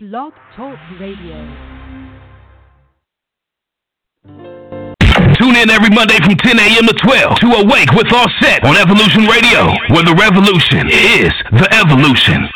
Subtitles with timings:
[0.00, 1.34] Blog Talk Radio.
[5.34, 6.86] Tune in every Monday from 10 a.m.
[6.86, 12.48] to 12 to Awake with Auset on Evolution Radio, where the revolution is the evolution.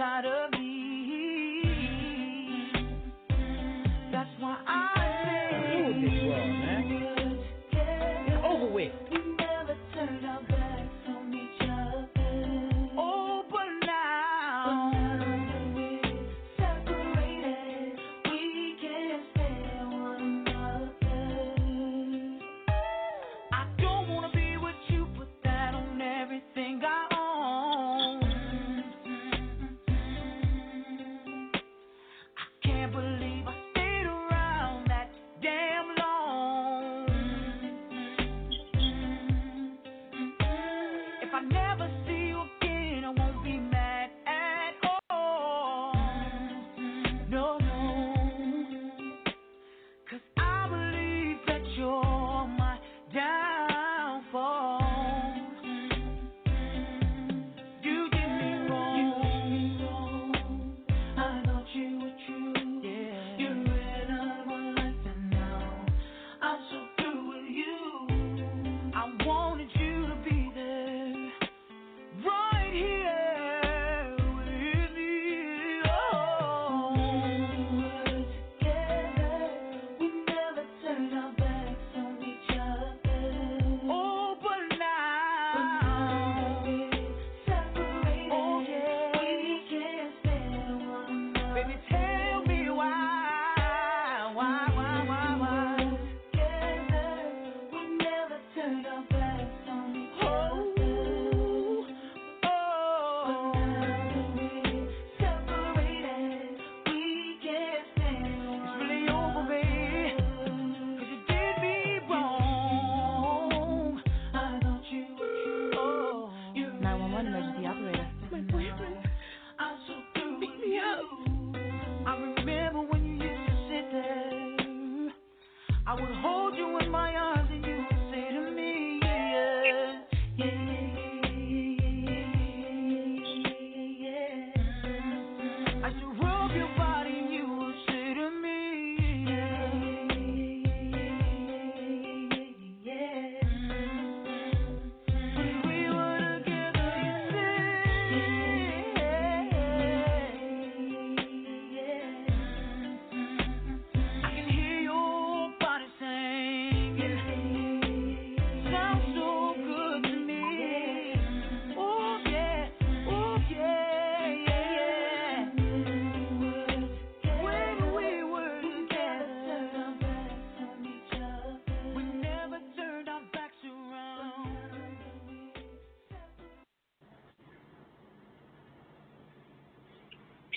[0.00, 0.59] Tired of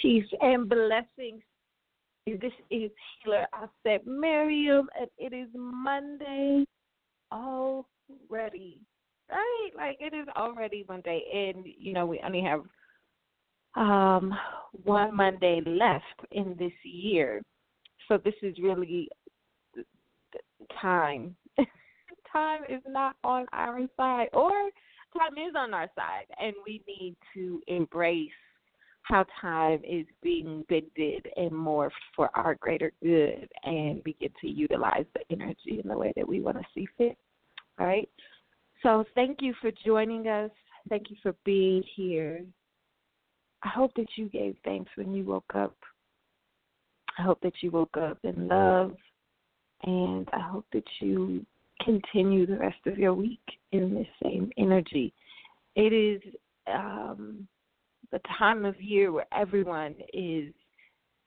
[0.03, 1.41] peace and blessings.
[2.28, 2.91] This is
[3.24, 6.66] Healer Auset Miriam, and it is Monday
[7.31, 8.81] already.
[9.31, 9.69] Right?
[9.75, 12.62] Like it is already Monday, and you know we only have
[13.75, 14.34] um
[14.84, 17.41] one Monday left in this year,
[18.08, 19.08] so this is really
[20.82, 21.35] time.
[22.32, 24.52] time is not on our side, or
[25.17, 28.29] time is on our side, and we need to embrace
[29.03, 35.05] how time is being bended and morphed for our greater good and begin to utilize
[35.14, 37.17] the energy in the way that we want to see fit.
[37.79, 38.09] All right.
[38.82, 40.52] So thank you for joining us.
[40.90, 42.44] Thank you for being here.
[43.64, 45.76] I hope that you gave thanks when you woke up.
[47.17, 48.94] I hope that you woke up in love
[49.84, 51.46] and I hope that you
[51.84, 55.14] continue the rest of your week in this same energy.
[55.76, 56.22] It is
[56.67, 57.47] um,
[58.14, 60.54] the time of year where everyone is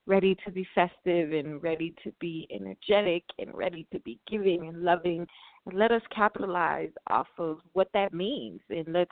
[0.06, 4.84] ready to be festive and ready to be energetic and ready to be giving and
[4.84, 5.26] loving.
[5.66, 9.10] And let us capitalize off of what that means and let's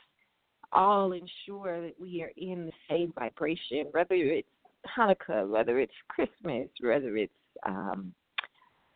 [0.71, 4.47] all ensure that we are in the same vibration, whether it's
[4.97, 7.33] Hanukkah, whether it's Christmas, whether it's
[7.65, 8.13] um,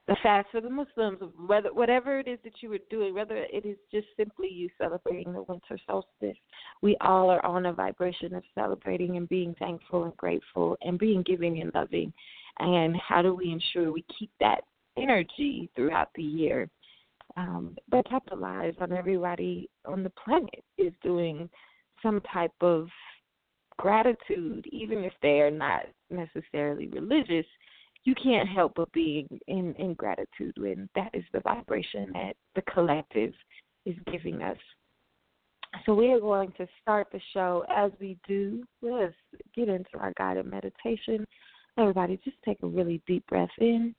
[0.09, 3.63] the fast for the Muslims, whether whatever it is that you are doing, whether it
[3.63, 6.37] is just simply you celebrating the winter solstice,
[6.81, 11.21] we all are on a vibration of celebrating and being thankful and grateful and being
[11.21, 12.11] giving and loving.
[12.57, 14.61] And how do we ensure we keep that
[14.97, 16.67] energy throughout the year?
[17.37, 21.47] Um, but capitalize on everybody on the planet is doing
[22.01, 22.87] some type of
[23.77, 27.45] gratitude, even if they are not necessarily religious
[28.05, 32.61] you can't help but be in, in gratitude when that is the vibration that the
[32.73, 33.33] collective
[33.85, 34.57] is giving us.
[35.85, 38.63] So we are going to start the show as we do.
[38.81, 39.13] Let's
[39.55, 41.25] get into our guided meditation.
[41.77, 43.93] Everybody, just take a really deep breath in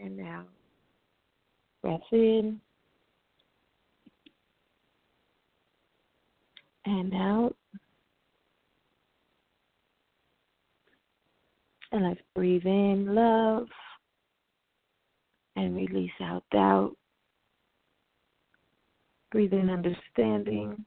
[0.00, 0.44] and now
[1.82, 2.60] breath in
[6.84, 7.54] and out.
[11.92, 13.68] And let's breathe in love
[15.54, 16.96] and release out doubt.
[19.30, 20.84] Breathe in understanding.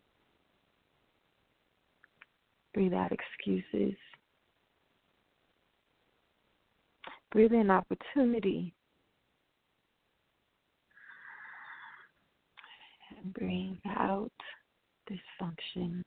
[2.74, 3.96] Breathe out excuses.
[7.32, 8.74] Breathe in opportunity.
[13.18, 14.32] And breathe out
[15.10, 16.02] dysfunction.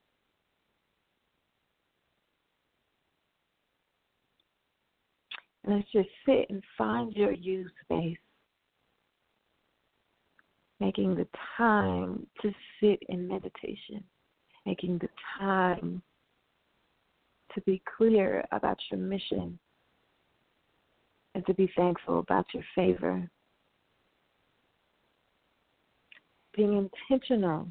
[5.66, 8.16] Let's just sit and find your you space.
[10.80, 14.02] Making the time to sit in meditation.
[14.66, 16.02] Making the time
[17.54, 19.58] to be clear about your mission
[21.34, 23.28] and to be thankful about your favor.
[26.56, 27.68] Being intentional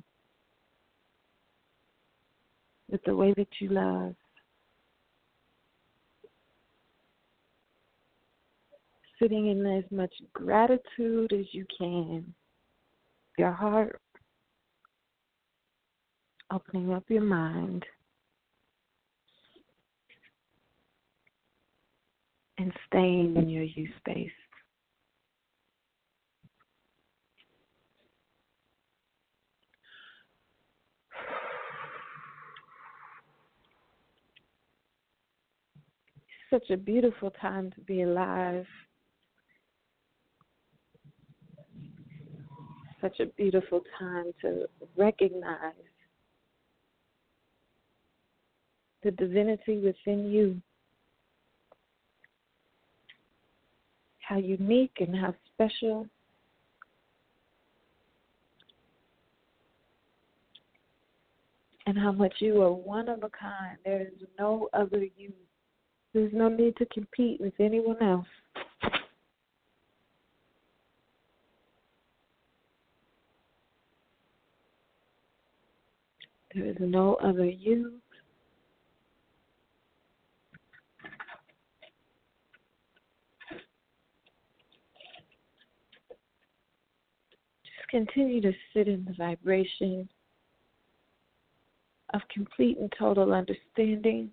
[2.89, 4.15] with the way that you love.
[9.21, 12.33] Sitting in as much gratitude as you can.
[13.37, 14.01] Your heart,
[16.51, 17.85] opening up your mind,
[22.57, 24.31] and staying in your you space.
[36.51, 38.65] such a beautiful time to be alive.
[43.01, 44.65] Such a beautiful time to
[44.95, 45.73] recognize
[49.03, 50.61] the divinity within you.
[54.19, 56.07] How unique and how special.
[61.87, 63.77] And how much you are one of a kind.
[63.83, 65.33] There is no other you.
[66.13, 68.27] There's no need to compete with anyone else.
[76.53, 77.93] There is no other you.
[87.63, 90.09] Just continue to sit in the vibration
[92.13, 94.29] of complete and total understanding.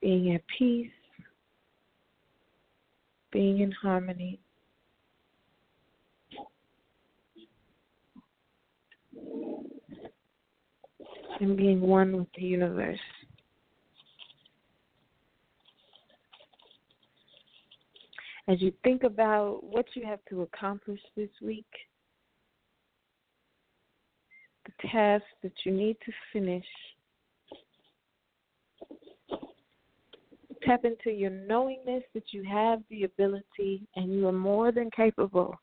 [0.00, 0.90] Being at peace
[3.32, 4.40] being in harmony.
[11.40, 12.98] And being one with the universe.
[18.48, 21.66] As you think about what you have to accomplish this week,
[24.64, 26.64] the tasks that you need to finish,
[30.68, 35.58] tap into your knowingness that you have the ability and you are more than capable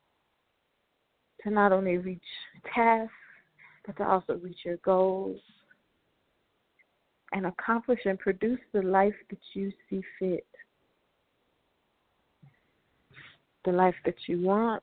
[1.42, 2.20] to not only reach
[2.74, 3.12] tasks,
[3.86, 5.38] but to also reach your goals
[7.32, 10.46] and accomplish and produce the life that you see fit.
[13.64, 14.82] The life that you want.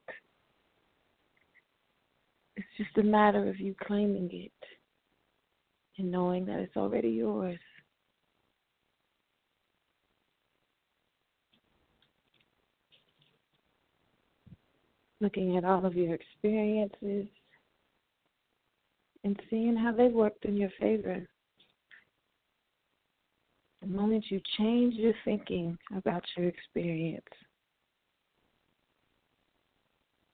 [2.56, 4.52] It's just a matter of you claiming it
[5.98, 7.58] and knowing that it's already yours.
[15.24, 17.26] Looking at all of your experiences
[19.24, 21.26] and seeing how they worked in your favor.
[23.80, 27.24] The moment you change your thinking about your experience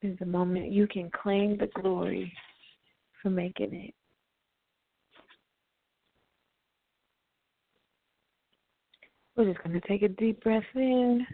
[0.02, 2.32] is the moment you can claim the glory
[3.23, 3.94] for making it.
[9.37, 11.25] We're just going to take a deep breath in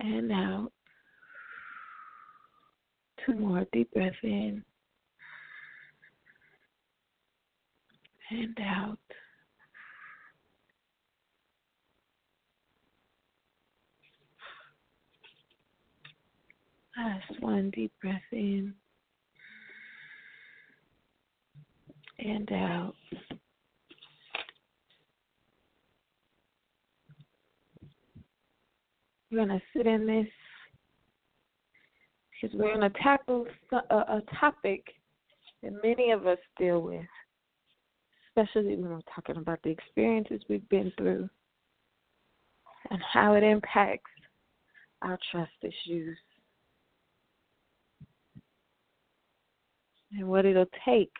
[0.00, 0.72] and out.
[3.26, 4.64] Two more deep breaths in
[8.30, 8.98] and out.
[16.96, 18.74] Last one deep breath in
[22.18, 22.94] and out.
[29.30, 30.26] We're going to sit in this
[32.40, 34.84] because we're going to tackle a, a topic
[35.62, 37.04] that many of us deal with,
[38.28, 41.28] especially when we're talking about the experiences we've been through
[42.90, 44.10] and how it impacts
[45.02, 46.16] our trust issues
[50.12, 51.12] and what it'll take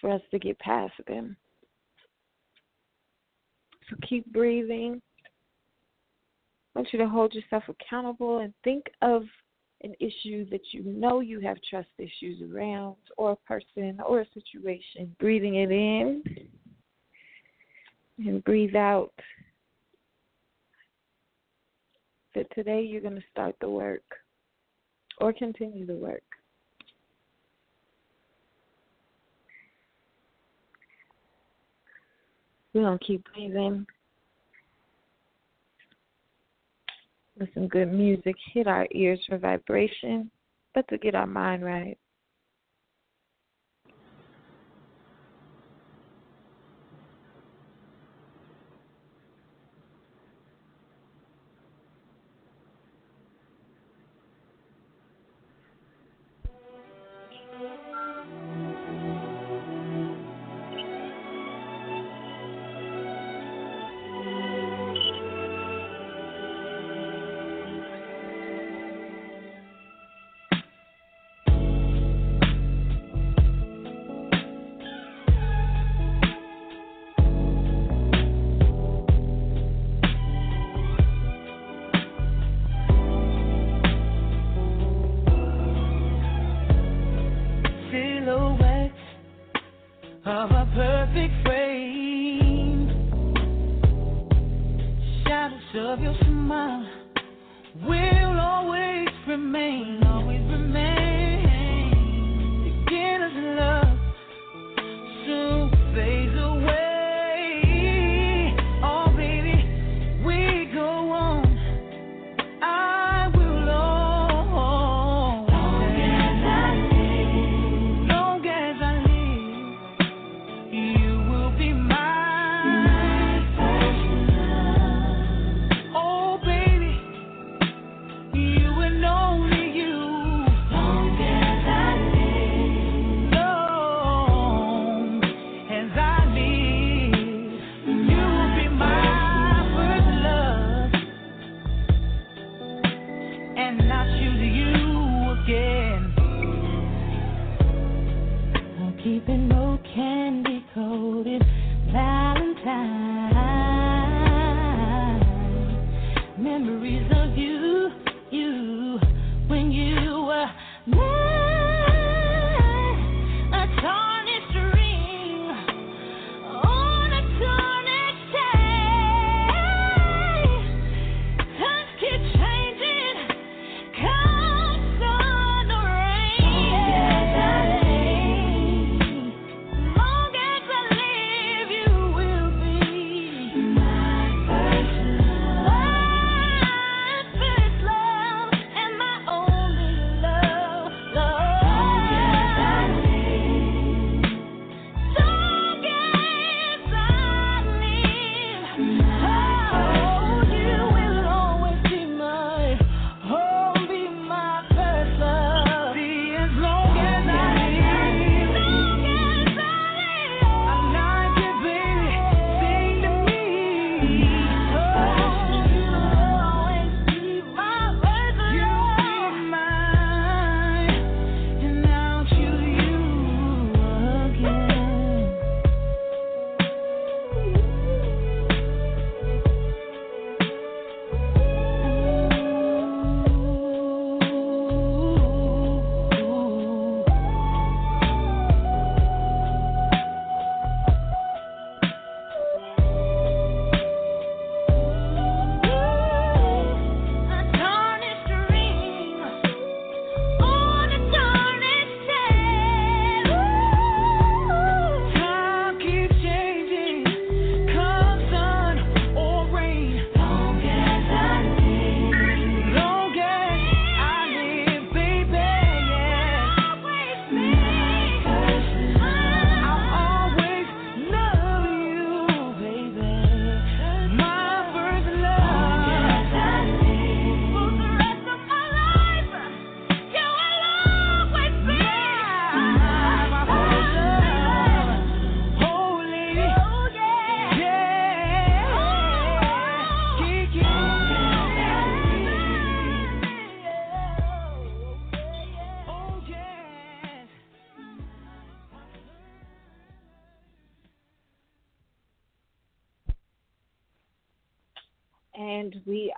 [0.00, 1.36] for us to get past them.
[3.88, 5.00] So keep breathing.
[6.74, 9.22] Want you to hold yourself accountable and think of
[9.82, 14.26] an issue that you know you have trust issues around, or a person, or a
[14.34, 15.14] situation.
[15.20, 16.22] Breathing it in
[18.18, 19.12] and breathe out.
[22.34, 24.02] That today you're going to start the work
[25.18, 26.22] or continue the work.
[32.72, 33.86] We're going to keep breathing.
[37.44, 40.30] Let some good music hit our ears for vibration,
[40.72, 41.98] but to get our mind right.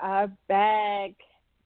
[0.06, 1.10] Are back.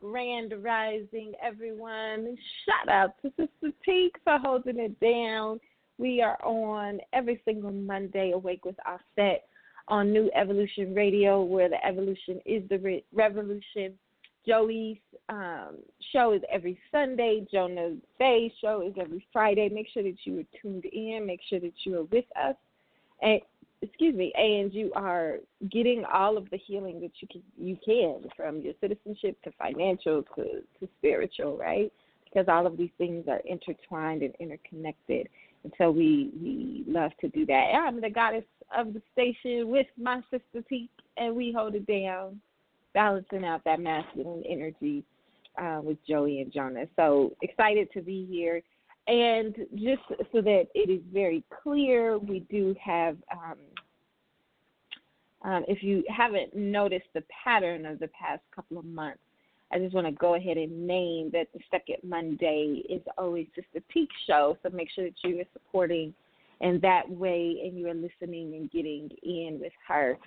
[0.00, 2.38] Grand Rising, everyone.
[2.64, 5.60] Shout out to Sister Teak for holding it down.
[5.98, 9.40] We are on every single Monday, Awake with Auset
[9.88, 13.92] on New Evolution Radio, where the evolution is the re- revolution.
[14.46, 14.96] Joey's
[15.28, 15.76] um,
[16.10, 17.46] show is every Sunday.
[17.52, 19.68] Jonah Bay's show is every Friday.
[19.68, 21.26] Make sure that you are tuned in.
[21.26, 22.56] Make sure that you are with us.
[23.20, 23.42] And
[23.82, 25.36] excuse me, and you are
[25.70, 30.22] getting all of the healing that you can you can from your citizenship to financial
[30.36, 31.92] to, to spiritual, right?
[32.24, 35.28] Because all of these things are intertwined and interconnected.
[35.64, 37.72] And so we we love to do that.
[37.74, 38.44] I'm the goddess
[38.76, 42.40] of the station with my sister Teak and we hold it down,
[42.94, 45.04] balancing out that masculine energy
[45.60, 46.86] uh, with Joey and Jonah.
[46.96, 48.62] So excited to be here.
[49.06, 53.56] And just so that it is very clear, we do have, um,
[55.42, 59.20] um, if you haven't noticed the pattern of the past couple of months,
[59.72, 63.84] I just want to go ahead and name that the second Monday is always Sister
[63.92, 64.56] Teak show.
[64.62, 66.12] So make sure that you are supporting
[66.60, 70.18] in that way and you are listening and getting in with her.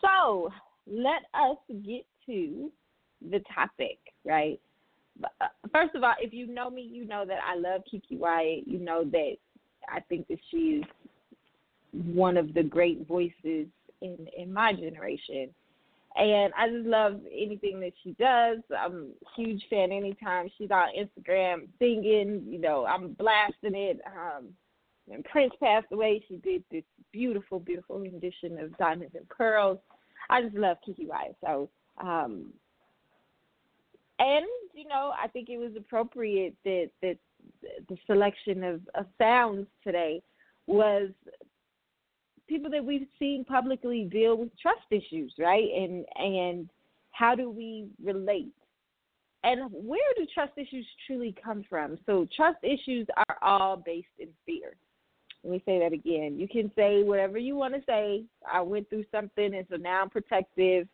[0.00, 0.50] So
[0.86, 2.70] let us get to
[3.30, 4.60] the topic, right?
[5.40, 8.66] Uh, first of all, if you know me, you know that I love KeKe Wyatt.
[8.66, 9.36] You know that
[9.88, 10.82] I think that she's
[11.92, 13.66] one of the great voices
[14.00, 15.48] in in my generation.
[16.16, 18.58] And I just love anything that she does.
[18.76, 24.00] I'm a huge fan anytime she's on Instagram singing, you know, I'm blasting it.
[24.06, 24.48] Um
[25.06, 29.78] when Prince passed away, she did this beautiful, beautiful rendition of Diamonds and Pearls.
[30.28, 31.36] I just love KeKe Wyatt.
[31.44, 32.52] So um
[34.18, 34.46] and
[34.78, 37.16] you know, I think it was appropriate that that
[37.88, 40.22] the selection of, of sounds today
[40.66, 41.10] was
[42.48, 45.68] people that we've seen publicly deal with trust issues, right?
[45.76, 46.70] And and
[47.10, 48.52] how do we relate?
[49.42, 51.98] And where do trust issues truly come from?
[52.06, 54.76] So trust issues are all based in fear.
[55.42, 56.38] Let me say that again.
[56.38, 58.24] You can say whatever you want to say.
[58.50, 60.86] I went through something, and so now I'm protective.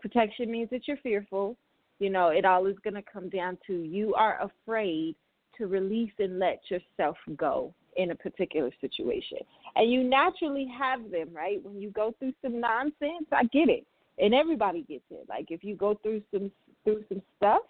[0.00, 1.56] Protection means that you're fearful
[2.00, 5.14] you know, it all is going to come down to you are afraid
[5.56, 9.38] to release and let yourself go in a particular situation.
[9.76, 11.62] And you naturally have them, right?
[11.62, 13.86] When you go through some nonsense, I get it.
[14.18, 15.26] And everybody gets it.
[15.28, 16.50] Like if you go through some
[16.84, 17.62] through some stuff,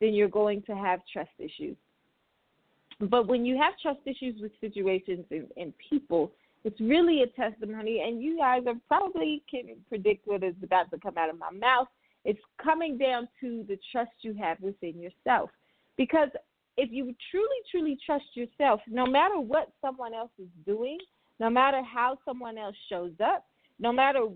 [0.00, 1.76] then you're going to have trust issues.
[3.00, 8.02] But when you have trust issues with situations and, and people, it's really a testimony
[8.06, 11.50] and you guys are probably can predict what is about to come out of my
[11.50, 11.88] mouth
[12.24, 15.50] it's coming down to the trust you have within yourself.
[15.96, 16.28] Because
[16.76, 20.98] if you truly, truly trust yourself, no matter what someone else is doing,
[21.38, 23.44] no matter how someone else shows up,
[23.78, 24.26] no matter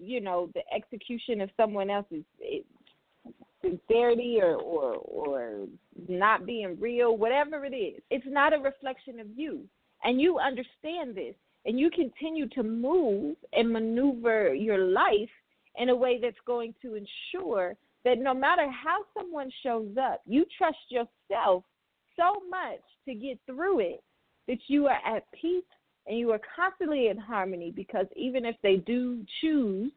[0.00, 2.58] you know the execution of someone else's eh,
[3.62, 5.66] sincerity or or or
[6.08, 9.62] not being real, whatever it is, it's not a reflection of you,
[10.04, 11.34] and you understand this,
[11.64, 15.30] and you continue to move and maneuver your life
[15.78, 20.44] in a way that's going to ensure that no matter how someone shows up, you
[20.56, 21.64] trust yourself
[22.16, 24.02] so much to get through it
[24.46, 25.62] that you are at peace
[26.06, 29.92] and you are constantly in harmony because even if they do choose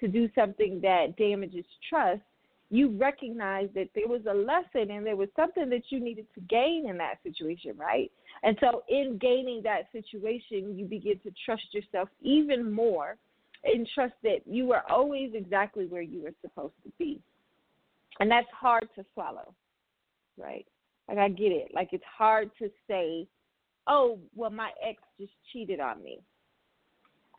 [0.00, 2.22] to do something that damages trust,
[2.70, 6.40] you recognize that there was a lesson and there was something that you needed to
[6.42, 8.10] gain in that situation, right?
[8.42, 13.16] And so, in gaining that situation, you begin to trust yourself even more
[13.66, 17.20] and trust that you are always exactly where you were supposed to be.
[18.20, 19.54] And that's hard to swallow,
[20.38, 20.66] right?
[21.08, 21.68] Like, I get it.
[21.74, 23.26] Like, it's hard to say,
[23.86, 26.20] oh, well, my ex just cheated on me.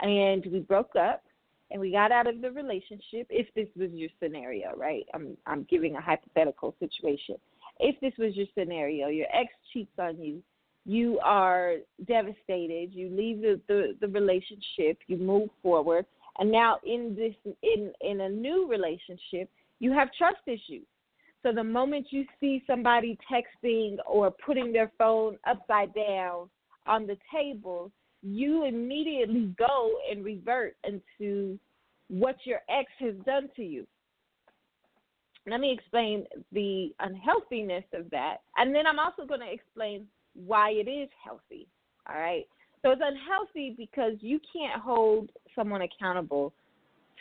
[0.01, 1.23] And we broke up
[1.71, 5.05] and we got out of the relationship if this was your scenario, right?
[5.13, 7.35] I'm I'm giving a hypothetical situation.
[7.79, 10.41] If this was your scenario, your ex cheats on you,
[10.85, 11.75] you are
[12.07, 16.05] devastated, you leave the, the, the relationship, you move forward,
[16.39, 20.85] and now in this in in a new relationship you have trust issues.
[21.43, 26.49] So the moment you see somebody texting or putting their phone upside down
[26.85, 27.91] on the table
[28.23, 31.59] you immediately go and revert into
[32.09, 33.85] what your ex has done to you.
[35.45, 38.37] Let me explain the unhealthiness of that.
[38.57, 41.67] And then i'm also going to explain why it is healthy
[42.09, 42.45] all right
[42.87, 46.53] so it's unhealthy because you can't hold someone accountable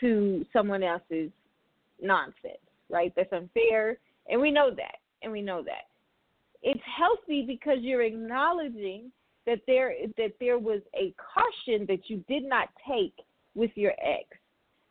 [0.01, 1.31] to someone else's
[2.01, 3.13] nonsense, right?
[3.17, 3.99] That's unfair,
[4.29, 5.89] and we know that, and we know that.
[6.63, 9.11] It's healthy because you're acknowledging
[9.45, 13.15] that there that there was a caution that you did not take
[13.57, 14.27] with your ex.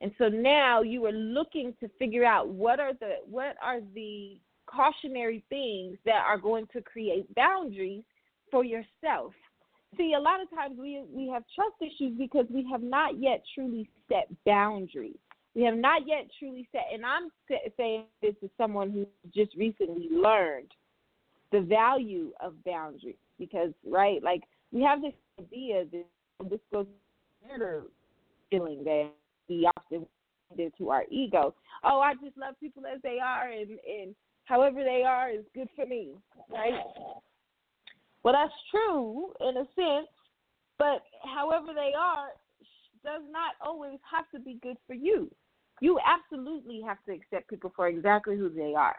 [0.02, 4.38] And so now you are looking to figure out what are the what are the
[4.66, 8.04] cautionary things that are going to create boundaries
[8.52, 9.34] for yourself.
[9.98, 13.44] See, a lot of times we we have trust issues because we have not yet
[13.54, 15.18] truly set boundaries.
[15.54, 17.30] We have not yet truly set, and I'm
[17.78, 20.72] saying this to someone who just recently learned
[21.52, 26.06] the value of boundaries because, right, like we have this idea that
[26.42, 26.88] oh, this goes
[27.58, 27.84] to
[28.52, 29.12] feeling that
[29.48, 30.06] we often
[30.58, 31.56] do to our ego.
[31.84, 35.70] Oh, I just love people as they are, and and however they are is good
[35.76, 36.16] for me,
[36.52, 36.74] right?
[38.26, 40.10] Well, that's true in a sense,
[40.80, 42.30] but however they are
[43.04, 45.30] does not always have to be good for you.
[45.80, 48.96] You absolutely have to accept people for exactly who they are.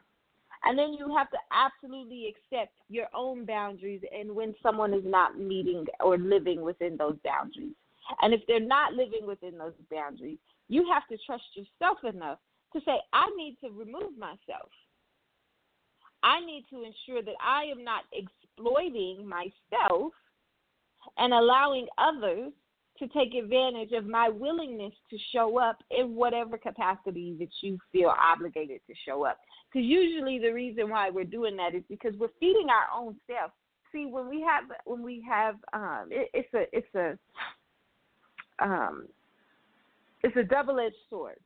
[0.62, 5.36] And then you have to absolutely accept your own boundaries and when someone is not
[5.36, 7.74] meeting or living within those boundaries.
[8.22, 12.38] And if they're not living within those boundaries, you have to trust yourself enough
[12.74, 14.70] to say, I need to remove myself.
[16.22, 18.04] I need to ensure that I am not
[18.56, 20.12] exploiting myself
[21.18, 22.52] and allowing others
[22.98, 28.12] to take advantage of my willingness to show up in whatever capacity that you feel
[28.18, 29.38] obligated to show up.
[29.70, 33.50] Because usually the reason why we're doing that is because we're feeding our own self.
[33.92, 39.06] See, when we have when we have um, it, it's a it's a um,
[40.22, 41.38] it's a double edged sword,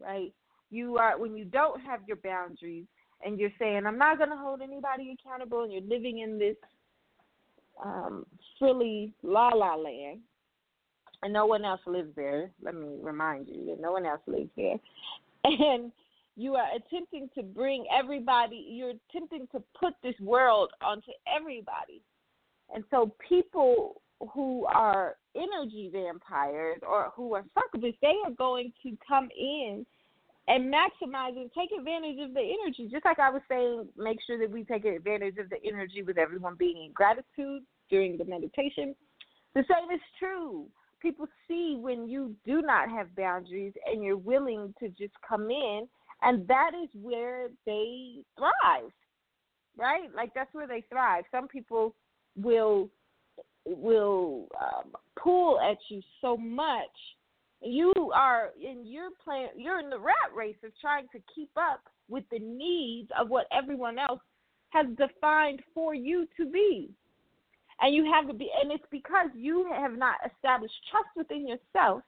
[0.00, 0.32] right?
[0.70, 2.86] You are when you don't have your boundaries
[3.24, 6.56] and you're saying I'm not going to hold anybody accountable, and you're living in this
[7.84, 8.24] um,
[8.58, 10.20] frilly la la land,
[11.22, 12.50] and no one else lives there.
[12.62, 14.76] Let me remind you that no one else lives there,
[15.44, 15.92] and
[16.36, 18.66] you are attempting to bring everybody.
[18.68, 22.02] You're attempting to put this world onto everybody,
[22.74, 24.00] and so people
[24.32, 29.84] who are energy vampires or who are succubuses, they are going to come in
[30.46, 32.88] and maximize and take advantage of the energy.
[32.90, 36.18] Just like I was saying, make sure that we take advantage of the energy with
[36.18, 38.94] everyone being in gratitude during the meditation.
[39.54, 40.66] The same is true.
[41.00, 45.86] People see when you do not have boundaries and you're willing to just come in,
[46.22, 48.90] and that is where they thrive,
[49.76, 50.08] right?
[50.14, 51.24] Like that's where they thrive.
[51.30, 51.94] Some people
[52.36, 52.90] will
[53.66, 56.82] will um, pull at you so much
[57.64, 61.80] you are in your plan you're in the rat race of trying to keep up
[62.08, 64.20] with the needs of what everyone else
[64.70, 66.90] has defined for you to be.
[67.80, 72.02] And you have to be and it's because you have not established trust within yourself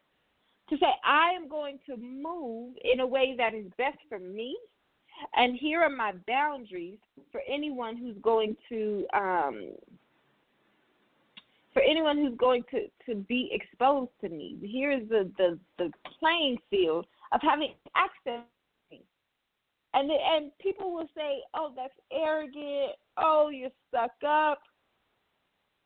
[0.69, 4.57] to say i am going to move in a way that is best for me.
[5.35, 6.99] And here are my boundaries
[7.33, 9.71] for anyone who's going to um
[11.77, 14.57] for anyone who's going to, to be exposed to me.
[14.63, 18.47] Here is the, the, the playing field of having access.
[19.93, 22.93] And, and people will say, oh, that's arrogant.
[23.19, 24.59] Oh, you're stuck up.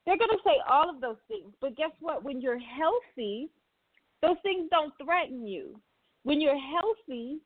[0.06, 1.52] They're to say all of those things.
[1.60, 2.22] But guess what?
[2.22, 3.48] When you're healthy,
[4.22, 5.80] those things don't threaten you.
[6.22, 7.38] When you're healthy,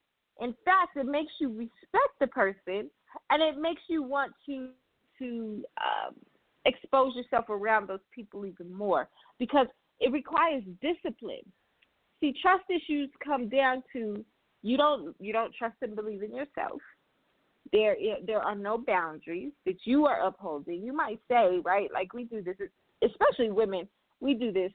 [0.43, 2.91] in fact, it makes you respect the person
[3.31, 4.69] and it makes you want to
[5.19, 6.15] to um,
[6.65, 9.67] expose yourself around those people even more because
[10.01, 11.45] it requires discipline.
[12.21, 14.25] See, trust issues come down to
[14.63, 16.81] you don't you don't trust and believe in yourself.
[17.73, 17.97] There
[18.27, 20.83] there are no boundaries that you are upholding.
[20.83, 22.57] You might say, right, like we do this,
[23.03, 23.89] especially women,
[24.21, 24.73] we do this.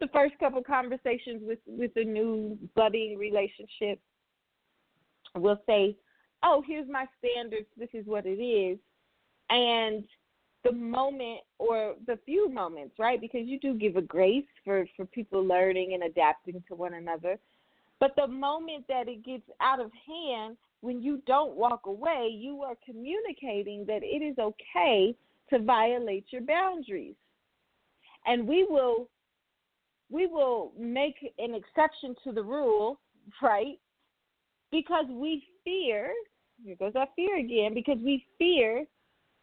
[0.00, 4.00] The first couple conversations with with a new budding relationship,
[5.36, 5.96] we'll say,
[6.42, 7.66] "Oh, here's my standards.
[7.76, 8.78] This is what it is,"
[9.50, 10.04] and
[10.64, 13.20] the moment or the few moments, right?
[13.20, 17.38] Because you do give a grace for for people learning and adapting to one another.
[18.00, 22.62] But the moment that it gets out of hand, when you don't walk away, you
[22.62, 25.16] are communicating that it is okay
[25.50, 27.14] to violate your boundaries.
[28.26, 29.08] And we will
[30.10, 33.00] we will make an exception to the rule,
[33.42, 33.78] right?
[34.70, 36.12] Because we fear,
[36.64, 38.84] here goes that fear again, because we fear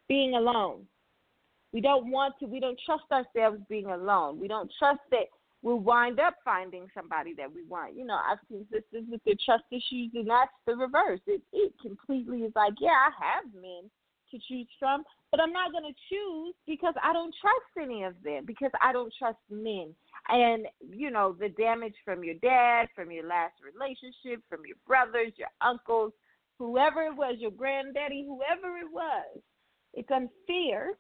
[0.08, 0.86] being alone.
[1.72, 4.40] We don't want to, we don't trust ourselves being alone.
[4.40, 5.28] We don't trust that
[5.62, 7.96] we'll wind up finding somebody that we want.
[7.96, 11.20] You know, I've seen sisters with their trust issues, and that's the reverse.
[11.28, 13.90] It, it completely is like, yeah, I have men
[14.32, 18.14] to choose from, but I'm not going to choose because I don't trust any of
[18.24, 19.94] them, because I don't trust men.
[20.28, 25.34] And, you know, the damage from your dad, from your last relationship, from your brothers,
[25.36, 26.14] your uncles,
[26.60, 29.42] whoever it was, your granddaddy, whoever it was,
[29.94, 30.92] it's unfair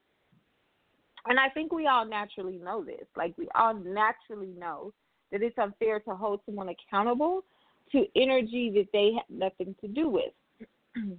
[1.27, 3.05] and I think we all naturally know this.
[3.15, 4.93] Like we all naturally know
[5.31, 7.43] that it's unfair to hold someone accountable
[7.91, 10.33] to energy that they have nothing to do with.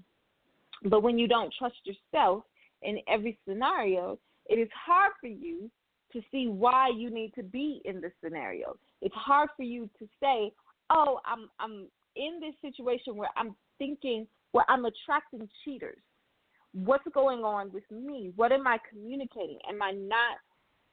[0.84, 2.44] but when you don't trust yourself
[2.82, 5.70] in every scenario, it is hard for you
[6.12, 8.76] to see why you need to be in this scenario.
[9.00, 10.52] It's hard for you to say,
[10.90, 11.86] "Oh, I'm I'm
[12.16, 15.98] in this situation where I'm thinking where I'm attracting cheaters.
[16.72, 18.32] What's going on with me?
[18.36, 19.58] What am I communicating?
[19.68, 20.36] Am I not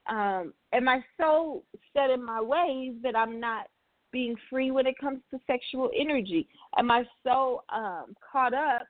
[0.10, 1.64] um am I so
[1.94, 3.68] set in my ways that I'm not
[4.12, 6.48] being free when it comes to sexual energy?
[6.78, 8.88] Am I so um caught up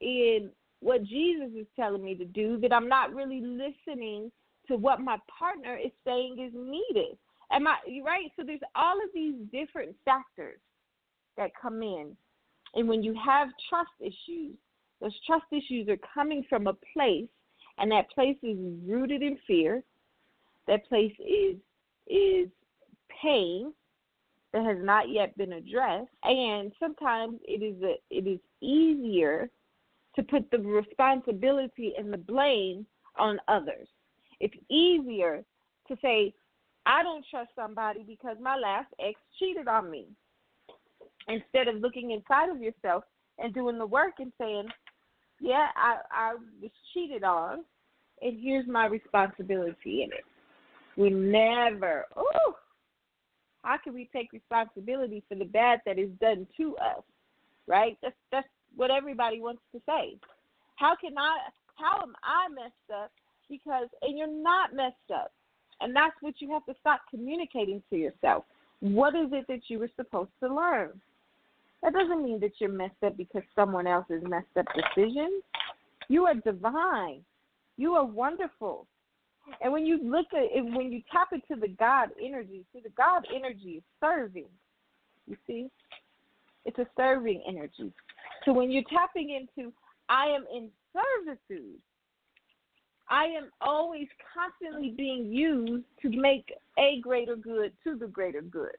[0.00, 4.30] in what Jesus is telling me to do that I'm not really listening
[4.68, 7.16] to what my partner is saying is needed.
[7.50, 8.30] Am I right?
[8.36, 10.60] So there's all of these different factors
[11.36, 12.16] that come in.
[12.74, 14.54] And when you have trust issues,
[15.00, 17.28] those trust issues are coming from a place
[17.78, 18.56] and that place is
[18.86, 19.82] rooted in fear.
[20.66, 21.56] That place is
[22.06, 22.48] is
[23.22, 23.72] pain
[24.52, 26.08] that has not yet been addressed.
[26.24, 29.50] And sometimes it is a, it is easier
[30.16, 33.88] to put the responsibility and the blame on others.
[34.40, 35.44] It's easier
[35.88, 36.34] to say,
[36.86, 40.06] I don't trust somebody because my last ex cheated on me.
[41.28, 43.04] Instead of looking inside of yourself
[43.38, 44.66] and doing the work and saying,
[45.40, 47.64] Yeah, I, I was cheated on,
[48.20, 50.24] and here's my responsibility in it.
[50.96, 52.56] We never, oh,
[53.62, 57.02] how can we take responsibility for the bad that is done to us?
[57.66, 57.98] Right?
[58.02, 60.16] That's that's what everybody wants to say.
[60.76, 61.36] How can I?
[61.76, 63.12] How am I messed up
[63.48, 65.32] because and you're not messed up.
[65.80, 68.44] And that's what you have to stop communicating to yourself.
[68.80, 71.00] What is it that you were supposed to learn?
[71.82, 75.42] That doesn't mean that you're messed up because someone else has messed up decisions.
[76.08, 77.22] You are divine.
[77.76, 78.86] You are wonderful.
[79.62, 82.90] And when you look at it, when you tap into the God energy, see the
[82.90, 84.48] God energy is serving.
[85.26, 85.70] You see?
[86.64, 87.92] It's a serving energy.
[88.44, 89.72] So when you're tapping into
[90.08, 91.78] I am in servitude,
[93.10, 98.76] I am always constantly being used to make a greater good to the greater good.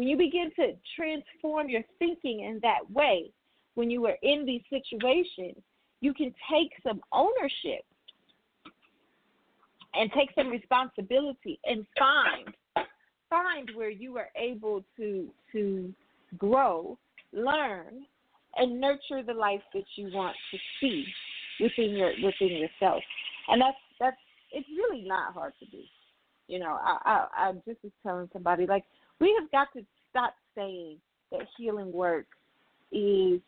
[0.00, 3.30] When you begin to transform your thinking in that way,
[3.74, 5.62] when you are in these situations,
[6.00, 7.84] you can take some ownership
[9.92, 12.86] and take some responsibility and find
[13.28, 15.92] find where you are able to to
[16.38, 16.96] grow,
[17.34, 18.06] learn,
[18.56, 21.04] and nurture the life that you want to see
[21.60, 23.02] within your within yourself,
[23.48, 24.16] and that's that's
[24.50, 25.82] it's really not hard to do.
[26.48, 28.84] You know, I I, I just was telling somebody like
[29.20, 30.96] we have got to stop saying
[31.30, 32.26] that healing work
[32.92, 33.40] is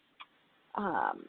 [0.76, 1.24] um,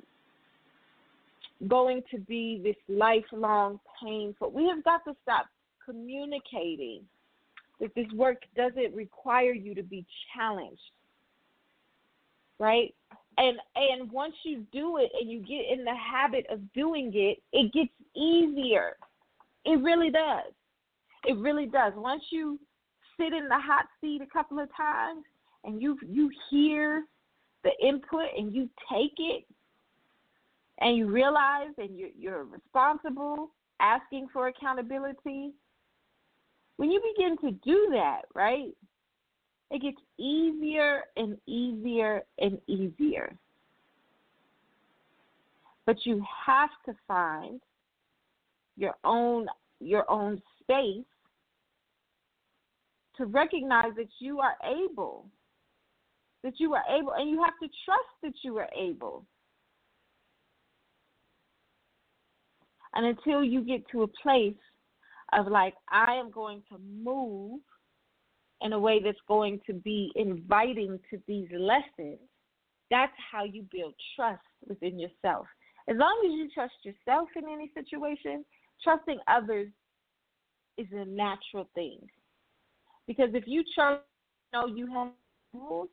[1.68, 4.52] going to be this lifelong painful.
[4.52, 5.48] We have got to stop
[5.84, 7.02] communicating
[7.80, 10.80] that this work doesn't require you to be challenged.
[12.60, 12.94] Right?
[13.38, 17.40] and and once you do it and you get in the habit of doing it,
[17.52, 18.96] it gets easier.
[19.66, 20.52] It really does.
[21.26, 21.94] It really does.
[21.96, 22.60] Once you
[23.18, 25.24] sit in the hot seat a couple of times
[25.64, 27.06] and you you hear
[27.64, 29.46] the input and you take it
[30.80, 35.52] and you realize and you're, you're responsible, asking for accountability.
[36.78, 38.76] When you begin to do that, right,
[39.72, 43.36] it gets easier and easier and easier.
[45.86, 47.60] But you have to find
[48.78, 49.48] your own
[49.80, 51.04] your own space
[53.18, 55.26] to recognize that you are able
[56.44, 59.26] that you are able and you have to trust that you are able
[62.96, 64.54] and until you get to a place
[65.34, 67.60] of like i am going to move
[68.64, 72.20] in a way that's going to be inviting to these lessons,
[72.90, 75.46] that's how you build trust within yourself.
[75.90, 78.46] As long as you trust yourself in any situation,
[78.82, 79.68] trusting others
[80.78, 82.00] is a natural thing.
[83.08, 84.02] Because if you trust,
[84.54, 85.10] you know you have
[85.54, 85.90] rules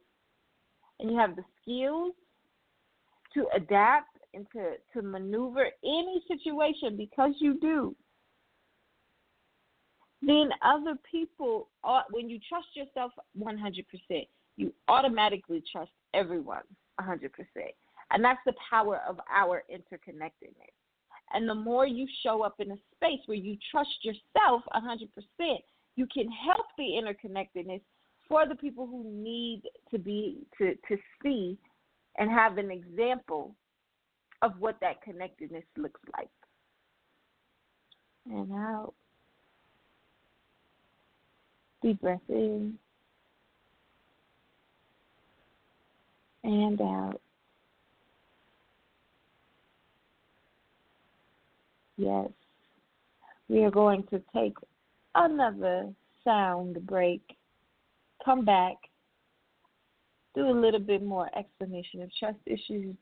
[0.98, 2.12] and you have the skills
[3.34, 7.94] to adapt and to, to maneuver any situation because you do,
[10.22, 11.68] then other people,
[12.10, 16.62] when you trust yourself 100%, you automatically trust everyone
[17.00, 17.30] 100%.
[18.12, 20.74] And that's the power of our interconnectedness.
[21.32, 25.08] And the more you show up in a space where you trust yourself 100%,
[25.96, 27.80] you can help the interconnectedness
[28.28, 31.58] for the people who need to be to to see
[32.18, 33.54] and have an example
[34.42, 36.28] of what that connectedness looks like.
[38.26, 38.94] And out.
[41.82, 42.78] Deep breath in
[46.44, 47.20] and out.
[51.96, 52.28] Yes.
[53.48, 54.54] We are going to take
[55.14, 55.90] another
[56.24, 57.22] sound break.
[58.24, 58.76] Come back.
[60.34, 62.94] Do a little bit more explanation of trust issues.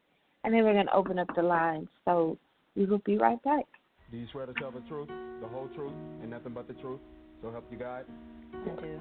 [0.45, 1.89] And then we're going to open up the lines.
[2.05, 2.39] So
[2.77, 3.65] we will be right back.
[4.11, 5.09] Do you swear to tell the truth,
[5.43, 5.93] the whole truth,
[6.23, 7.01] and nothing but the truth?
[7.43, 8.05] So help you God?
[8.55, 8.99] I do.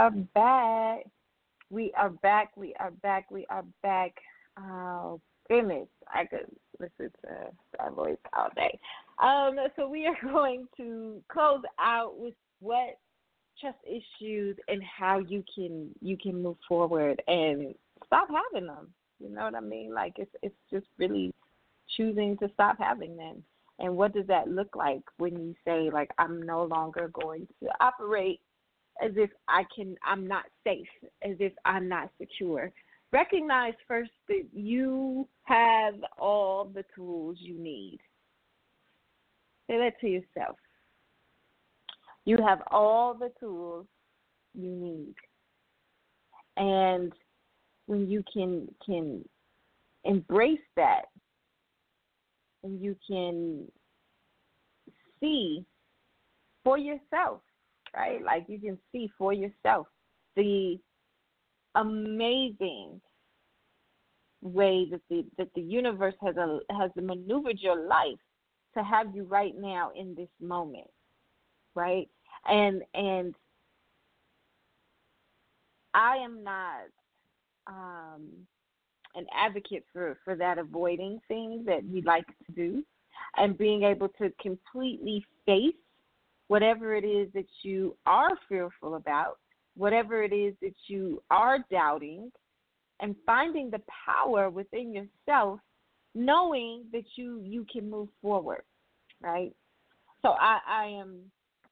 [0.00, 1.04] Are back.
[1.68, 2.56] We are back.
[2.56, 3.30] We are back.
[3.30, 4.14] We are back.
[4.58, 6.46] Oh goodness, I could
[6.78, 7.28] listen to
[7.78, 8.78] that voice all day.
[9.22, 12.98] Um, so we are going to close out with what
[13.60, 17.74] trust issues and how you can you can move forward and
[18.06, 18.88] stop having them.
[19.18, 19.92] You know what I mean?
[19.92, 21.34] Like it's it's just really
[21.94, 23.44] choosing to stop having them.
[23.78, 27.68] And what does that look like when you say like I'm no longer going to
[27.82, 28.40] operate
[29.02, 30.88] as if I can I'm not safe,
[31.22, 32.72] as if I'm not secure.
[33.12, 37.98] Recognize first that you have all the tools you need.
[39.68, 40.56] Say that to yourself.
[42.24, 43.86] You have all the tools
[44.54, 45.14] you need.
[46.56, 47.12] And
[47.86, 49.24] when you can can
[50.04, 51.06] embrace that
[52.62, 53.66] and you can
[55.20, 55.64] see
[56.64, 57.40] for yourself,
[57.94, 58.22] right?
[58.22, 59.86] Like you can see for yourself
[60.36, 60.78] the
[61.74, 63.00] amazing
[64.42, 68.18] way that the that the universe has a has maneuvered your life
[68.76, 70.88] to have you right now in this moment,
[71.74, 72.08] right?
[72.46, 73.34] And and
[75.92, 76.84] I am not
[77.66, 78.28] um,
[79.14, 82.84] an advocate for for that avoiding thing that we like to do,
[83.36, 85.74] and being able to completely face
[86.50, 89.38] whatever it is that you are fearful about,
[89.76, 92.28] whatever it is that you are doubting,
[92.98, 95.60] and finding the power within yourself,
[96.16, 98.64] knowing that you you can move forward,
[99.22, 99.52] right?
[100.22, 101.20] So I, I am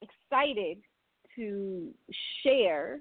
[0.01, 0.79] excited
[1.35, 1.93] to
[2.45, 3.01] share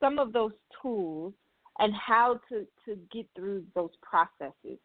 [0.00, 1.34] some of those tools
[1.78, 4.78] and how to, to get through those processes.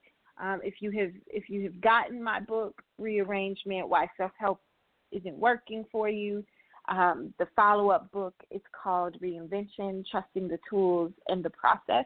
[0.43, 4.59] Um, if you have if you have gotten my book Rearrangement: Why Self Help
[5.11, 6.43] Isn't Working for You,
[6.89, 12.05] um, the follow up book is called Reinvention: Trusting the Tools and the Process.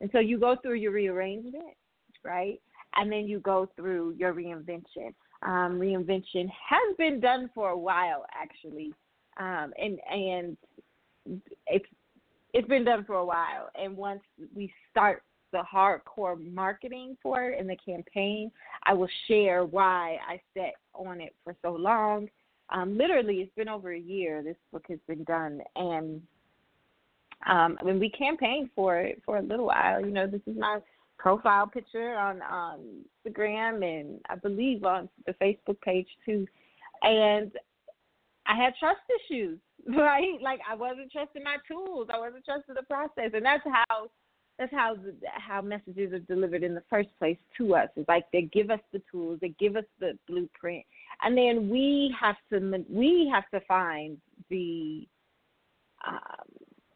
[0.00, 1.76] And so you go through your rearrangement,
[2.24, 2.60] right?
[2.96, 5.14] And then you go through your reinvention.
[5.42, 8.92] Um, reinvention has been done for a while, actually,
[9.38, 10.56] um, and and
[11.66, 11.86] it's
[12.54, 13.68] it's been done for a while.
[13.74, 14.22] And once
[14.54, 18.50] we start the hardcore marketing for it and the campaign,
[18.84, 22.28] I will share why I sat on it for so long.
[22.70, 24.42] Um, literally, it's been over a year.
[24.42, 26.22] This book has been done, and
[27.46, 30.00] um, I mean, we campaigned for it for a little while.
[30.00, 30.78] You know, this is my
[31.18, 36.46] profile picture on um, Instagram and I believe on the Facebook page too.
[37.02, 37.52] And
[38.46, 39.00] I had trust
[39.30, 39.58] issues,
[39.88, 40.38] right?
[40.42, 42.08] Like I wasn't trusting my tools.
[42.12, 44.08] I wasn't trusting the process, and that's how
[44.58, 47.88] that's how how messages are delivered in the first place to us.
[47.96, 50.84] It's like they give us the tools, they give us the blueprint,
[51.24, 54.18] and then we have to we have to find
[54.50, 55.06] the
[56.06, 56.20] um,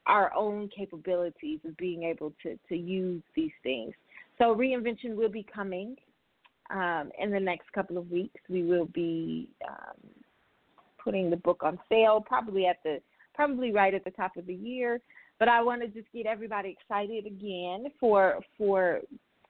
[0.06, 3.94] our own capabilities of being able to to use these things.
[4.36, 5.96] So reinvention will be coming
[6.70, 8.40] um, in the next couple of weeks.
[8.48, 9.96] We will be um,
[11.02, 13.00] putting the book on sale, probably at the
[13.34, 15.00] probably right at the top of the year.
[15.38, 19.00] But I want to just get everybody excited again for for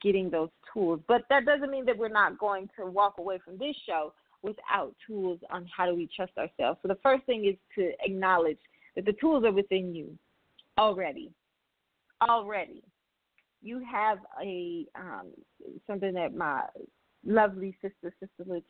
[0.00, 1.00] getting those tools.
[1.08, 4.12] But that doesn't mean that we're not going to walk away from this show
[4.42, 6.78] without tools on how do we trust ourselves.
[6.82, 8.58] So the first thing is to acknowledge
[8.96, 10.16] that the tools are within you
[10.78, 11.30] already.
[12.22, 12.82] Already.
[13.62, 15.28] You have a um,
[15.86, 16.62] something that my
[17.24, 18.62] lovely sister, Sister Liz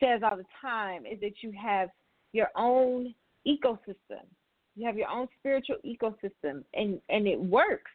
[0.00, 1.88] says all the time is that you have
[2.32, 3.14] your own
[3.46, 4.24] ecosystem.
[4.76, 7.90] You have your own spiritual ecosystem, and and it works,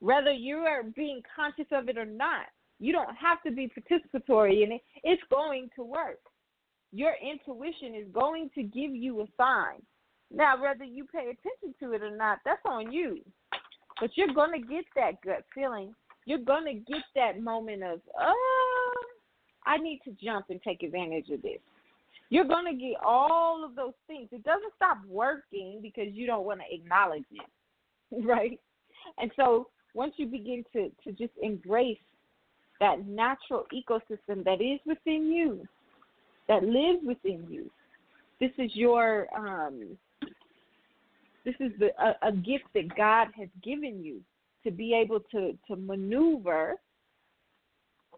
[0.00, 2.46] whether you are being conscious of it or not.
[2.82, 4.80] You don't have to be participatory in it.
[5.04, 6.18] It's going to work.
[6.90, 9.80] Your intuition is going to give you a sign.
[10.34, 13.20] Now, whether you pay attention to it or not, that's on you.
[14.00, 15.94] But you're going to get that gut feeling.
[16.24, 18.94] You're going to get that moment of, oh,
[19.64, 21.60] I need to jump and take advantage of this.
[22.30, 24.28] You're going to get all of those things.
[24.32, 28.58] It doesn't stop working because you don't want to acknowledge it, right?
[29.18, 31.98] And so once you begin to, to just embrace
[32.82, 35.66] that natural ecosystem that is within you,
[36.48, 37.70] that lives within you,
[38.40, 39.96] this is your um,
[41.44, 44.20] this is the, a, a gift that God has given you
[44.64, 46.74] to be able to, to maneuver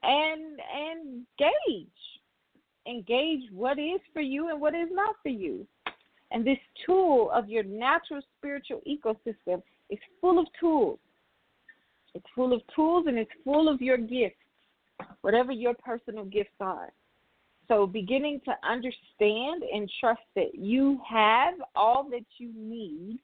[0.03, 1.87] and and gauge
[2.87, 5.67] engage what is for you and what is not for you.
[6.31, 10.99] And this tool of your natural spiritual ecosystem is full of tools.
[12.15, 14.37] It's full of tools and it's full of your gifts,
[15.23, 16.93] whatever your personal gifts are.
[17.67, 23.19] So, beginning to understand and trust that you have all that you need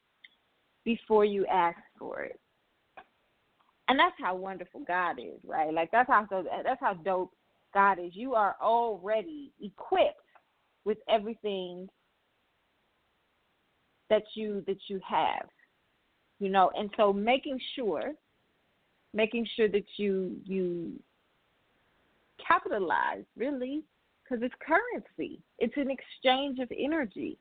[0.85, 2.41] before you ask for it.
[3.89, 5.75] And that's how wonderful God is, right?
[5.75, 7.33] Like that's how that's how dope
[7.75, 8.13] God is.
[8.15, 10.15] You are already equipped
[10.85, 11.89] with everything
[14.09, 15.49] that you that you have.
[16.39, 18.13] You know, and so making sure
[19.13, 20.93] making sure that you you
[22.47, 23.83] capitalize really
[24.23, 25.41] because it's currency.
[25.59, 27.39] It's an exchange of energy.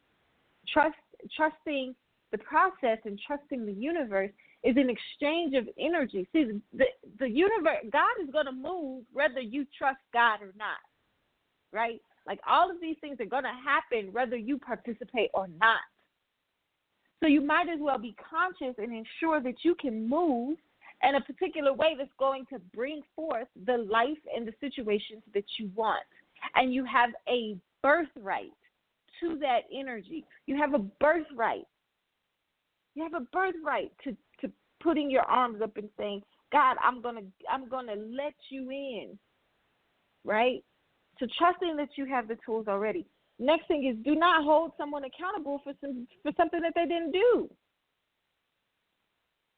[0.67, 0.95] Trust
[1.35, 1.95] trusting
[2.31, 4.31] the process and trusting the universe
[4.63, 6.27] is an exchange of energy.
[6.33, 6.85] See, the
[7.19, 10.79] the universe, God is going to move whether you trust God or not,
[11.71, 12.01] right?
[12.27, 15.79] Like all of these things are going to happen whether you participate or not.
[17.21, 20.57] So you might as well be conscious and ensure that you can move
[21.07, 25.45] in a particular way that's going to bring forth the life and the situations that
[25.57, 26.03] you want.
[26.55, 28.51] And you have a birthright
[29.19, 30.25] to that energy.
[30.45, 31.67] You have a birthright.
[32.95, 37.21] You have a birthright to, to putting your arms up and saying, God, I'm gonna
[37.49, 39.17] I'm gonna let you in.
[40.25, 40.63] Right?
[41.19, 43.05] So trusting that you have the tools already.
[43.37, 47.11] Next thing is do not hold someone accountable for some for something that they didn't
[47.11, 47.49] do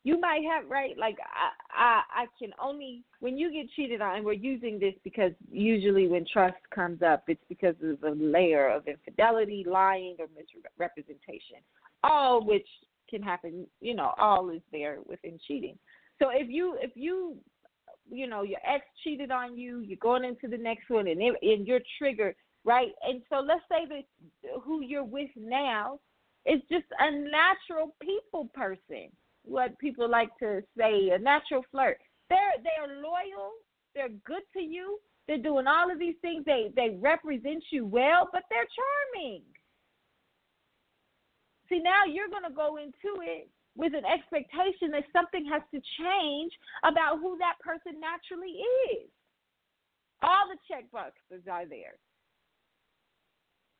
[0.03, 0.97] you might have right?
[0.97, 4.93] Like I, I i can only when you get cheated on and we're using this
[5.03, 10.27] because usually when trust comes up it's because of a layer of infidelity lying or
[10.35, 11.57] misrepresentation.
[12.03, 12.67] All which
[13.09, 15.77] can happen you know all is there within cheating.
[16.19, 17.37] So if you if you
[18.09, 21.35] you know your ex cheated on you you're going into the next one and it,
[21.41, 22.91] and you're triggered right?
[23.01, 25.99] And so let's say that who you're with now
[26.45, 29.09] is just a natural people person
[29.43, 31.97] what people like to say a natural flirt.
[32.29, 33.51] They're they're loyal.
[33.95, 34.99] They're good to you.
[35.27, 36.43] They're doing all of these things.
[36.45, 38.67] They they represent you well, but they're
[39.15, 39.43] charming.
[41.69, 45.79] See, now you're going to go into it with an expectation that something has to
[45.95, 46.51] change
[46.83, 48.59] about who that person naturally
[48.91, 49.07] is.
[50.21, 51.95] All the check boxes are there.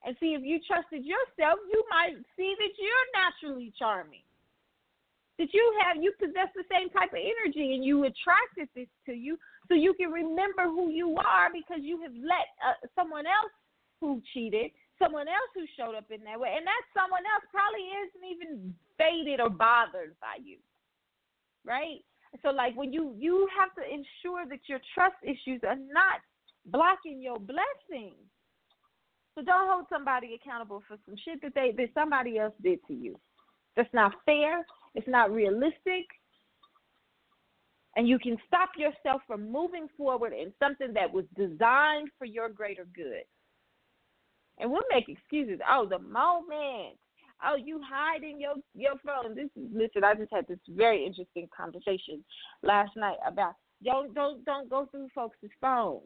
[0.08, 4.24] And see, if you trusted yourself, you might see that you're naturally charming
[5.42, 9.14] that you have you possess the same type of energy and you attracted this to
[9.18, 9.34] you
[9.68, 13.54] so you can remember who you are because you have let uh, someone else
[13.98, 14.70] who cheated
[15.02, 16.54] someone else who showed up in that way.
[16.54, 18.70] And that someone else probably isn't even
[19.02, 20.62] faded or bothered by you
[21.66, 22.00] right?
[22.42, 26.22] So like when you you have to ensure that your trust issues are not
[26.66, 28.16] blocking your blessings
[29.36, 32.94] so don't hold somebody accountable for some shit that they that somebody else did to
[32.94, 33.20] you.
[33.76, 34.66] That's not fair
[34.96, 36.06] it's not realistic.
[37.96, 42.48] And you can stop yourself from moving forward in something that was designed for your
[42.50, 43.24] greater good.
[44.60, 45.60] And we'll make excuses.
[45.70, 46.98] Oh, the moment.
[47.44, 49.36] Oh, you hiding your your phone.
[49.36, 50.04] This is listen.
[50.04, 52.24] I just had this very interesting conversation
[52.62, 56.02] last night about don't don't don't go through folks' phone.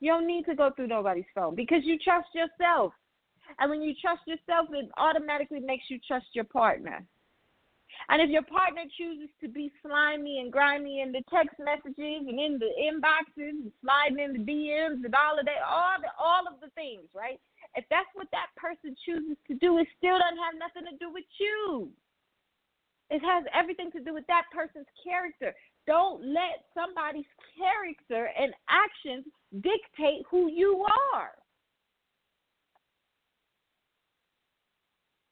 [0.00, 2.92] You don't need to go through nobody's phone because you trust yourself.
[3.58, 7.04] And when you trust yourself, it automatically makes you trust your partner.
[8.08, 12.40] And if your partner chooses to be slimy and grimy in the text messages and
[12.40, 16.44] in the inboxes and sliding in the DMs and all of that, all the all
[16.48, 17.38] of the things, right?
[17.76, 21.12] If that's what that person chooses to do, it still doesn't have nothing to do
[21.12, 21.90] with you.
[23.10, 25.54] It has everything to do with that person's character.
[25.86, 31.34] Don't let somebody's character and actions dictate who you are.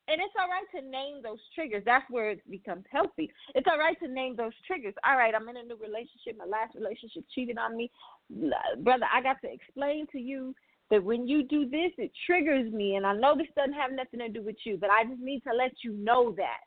[0.09, 1.83] And it's all right to name those triggers.
[1.85, 3.31] That's where it becomes healthy.
[3.55, 4.95] It's all right to name those triggers.
[5.07, 6.37] All right, I'm in a new relationship.
[6.39, 7.91] My last relationship cheated on me.
[8.31, 10.55] Brother, I got to explain to you
[10.91, 12.97] that when you do this, it triggers me.
[12.97, 15.43] And I know this doesn't have nothing to do with you, but I just need
[15.45, 16.65] to let you know that.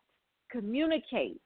[0.52, 1.42] Communicate.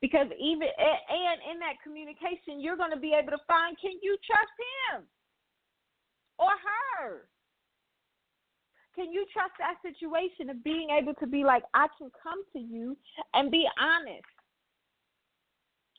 [0.00, 4.16] Because even, and in that communication, you're going to be able to find can you
[4.26, 4.56] trust
[4.90, 5.04] him
[6.38, 7.28] or her?
[9.00, 12.58] Can you trust that situation of being able to be like, I can come to
[12.58, 12.98] you
[13.32, 14.28] and be honest?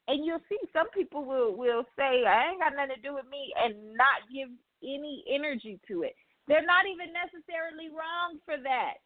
[0.07, 3.25] And you'll see some people will will say, I ain't got nothing to do with
[3.25, 4.49] me and not give
[4.83, 6.13] any energy to it.
[6.47, 9.01] They're not even necessarily wrong for that.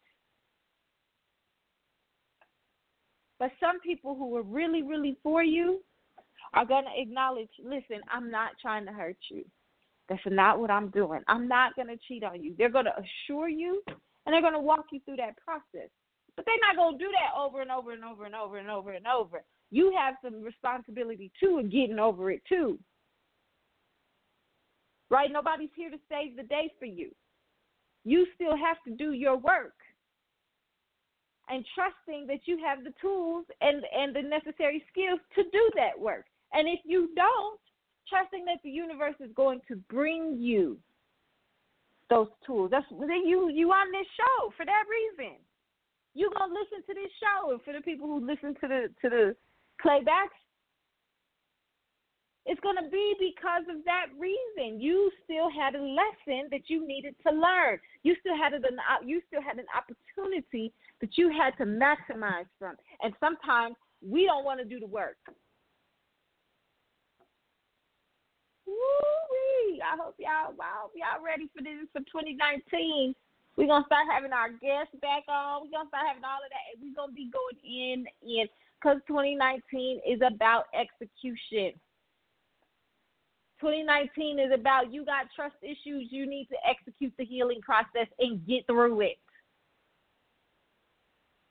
[3.38, 5.80] But some people who are really, really for you
[6.52, 9.42] are going to acknowledge, listen, I'm not trying to hurt you.
[10.08, 11.22] That's not what I'm doing.
[11.28, 12.54] I'm not going to cheat on you.
[12.58, 15.90] They're going to assure you and they're going to walk you through that process.
[16.36, 18.70] But they're not going to do that over and over and over and over and
[18.70, 19.42] over and over.
[19.70, 22.78] You have some responsibility too in getting over it too.
[25.10, 25.30] Right?
[25.32, 27.10] Nobody's here to save the day for you.
[28.04, 29.74] You still have to do your work.
[31.48, 35.98] and trusting that you have the tools and and the necessary skills to do that
[35.98, 36.26] work.
[36.52, 37.60] And if you don't,
[38.08, 40.78] trusting that the universe is going to bring you
[42.08, 42.70] those tools.
[42.70, 45.36] That's you you on this show for that reason.
[46.14, 49.08] You gonna listen to this show, and for the people who listen to the to
[49.10, 49.36] the
[49.84, 50.38] playbacks,
[52.46, 54.80] it's to be because of that reason.
[54.80, 57.80] You still had a lesson that you needed to learn.
[58.04, 58.62] You still had an
[59.04, 62.76] you still had an opportunity that you had to maximize from.
[63.02, 65.16] And sometimes we don't want to do the work.
[68.76, 69.80] Woo-wee.
[69.80, 73.16] I hope y'all I hope y'all ready for this for 2019.
[73.56, 75.64] We're gonna start having our guests back on.
[75.64, 76.76] We're gonna start having all of that.
[76.76, 78.46] We're gonna be going in in
[78.76, 81.72] because 2019 is about execution.
[83.60, 88.44] 2019 is about you got trust issues, you need to execute the healing process and
[88.46, 89.16] get through it.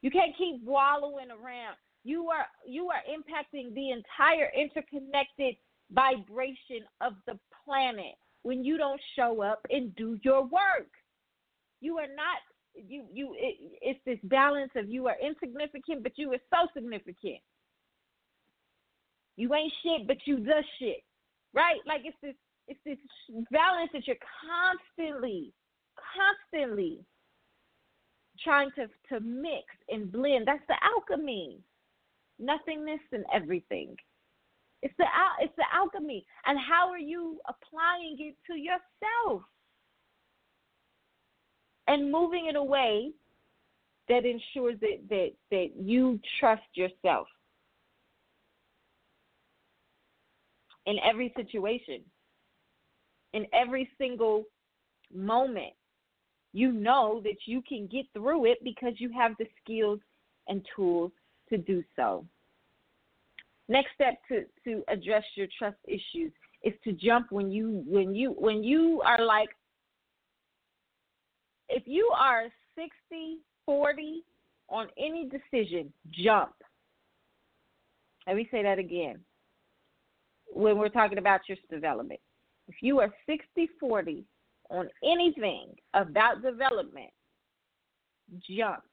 [0.02, 1.78] You can't keep wallowing around.
[2.04, 5.56] You are you are impacting the entire interconnected
[5.92, 10.90] vibration of the planet when you don't show up and do your work.
[11.82, 12.40] You are not
[12.76, 17.40] you you it, it's this balance of you are insignificant but you are so significant.
[19.38, 21.04] You ain't shit but you the shit
[21.56, 21.80] right?
[21.88, 22.36] Like it's this
[22.68, 22.98] it's this
[23.52, 25.54] balance that you're constantly,
[25.96, 27.00] constantly
[28.44, 30.48] trying to to mix and blend.
[30.48, 31.60] That's the alchemy.
[32.38, 33.96] Nothingness and everything.
[34.86, 35.06] It's the
[35.42, 36.26] it's the alchemy.
[36.46, 39.42] And how are you applying it to yourself?
[41.88, 43.12] And moving it away
[44.10, 47.28] that ensures that, that, that you trust yourself.
[50.86, 52.02] in every situation,
[53.34, 54.44] in every single
[55.14, 55.74] moment.
[56.54, 60.00] You know that you can get through it because you have the skills
[60.48, 61.12] and tools
[61.50, 62.26] to do so.
[63.68, 66.32] Next step to, to address your trust issues
[66.64, 69.50] is to jump when you when you when you are like
[71.70, 72.46] if you are
[72.76, 74.24] 60 40
[74.70, 76.54] on any decision, jump.
[78.28, 79.20] Let me say that again
[80.54, 82.20] when we're talking about your development.
[82.68, 84.24] If you are 60 40
[84.70, 87.12] on anything about development,
[88.50, 88.84] jump.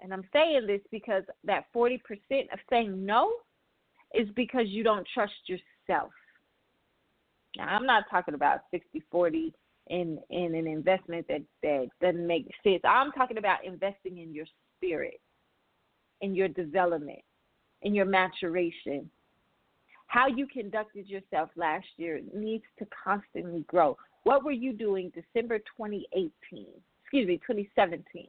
[0.00, 1.98] And I'm saying this because that 40%
[2.52, 3.30] of saying no
[4.14, 6.10] is because you don't trust yourself.
[7.56, 9.54] Now, I'm not talking about 60 40
[9.88, 12.82] in, in an investment that, that doesn't make sense.
[12.84, 15.20] I'm talking about investing in your spirit,
[16.20, 17.22] in your development,
[17.82, 19.08] in your maturation,
[20.08, 23.96] how you conducted yourself last year needs to constantly grow.
[24.22, 26.30] What were you doing December 2018?
[27.02, 28.28] Excuse me, 2017.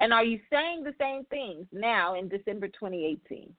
[0.00, 3.52] And are you saying the same things now in December 2018?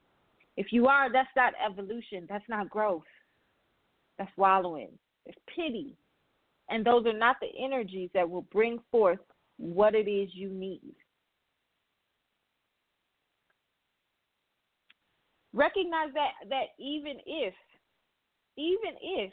[0.58, 2.26] If you are, that's not evolution.
[2.28, 3.04] That's not growth.
[4.18, 4.92] That's wallowing.
[5.26, 5.96] It's pity.
[6.70, 9.20] And those are not the energies that will bring forth
[9.58, 10.96] what it is you need.
[15.54, 17.54] recognize that that even if
[18.58, 19.32] even if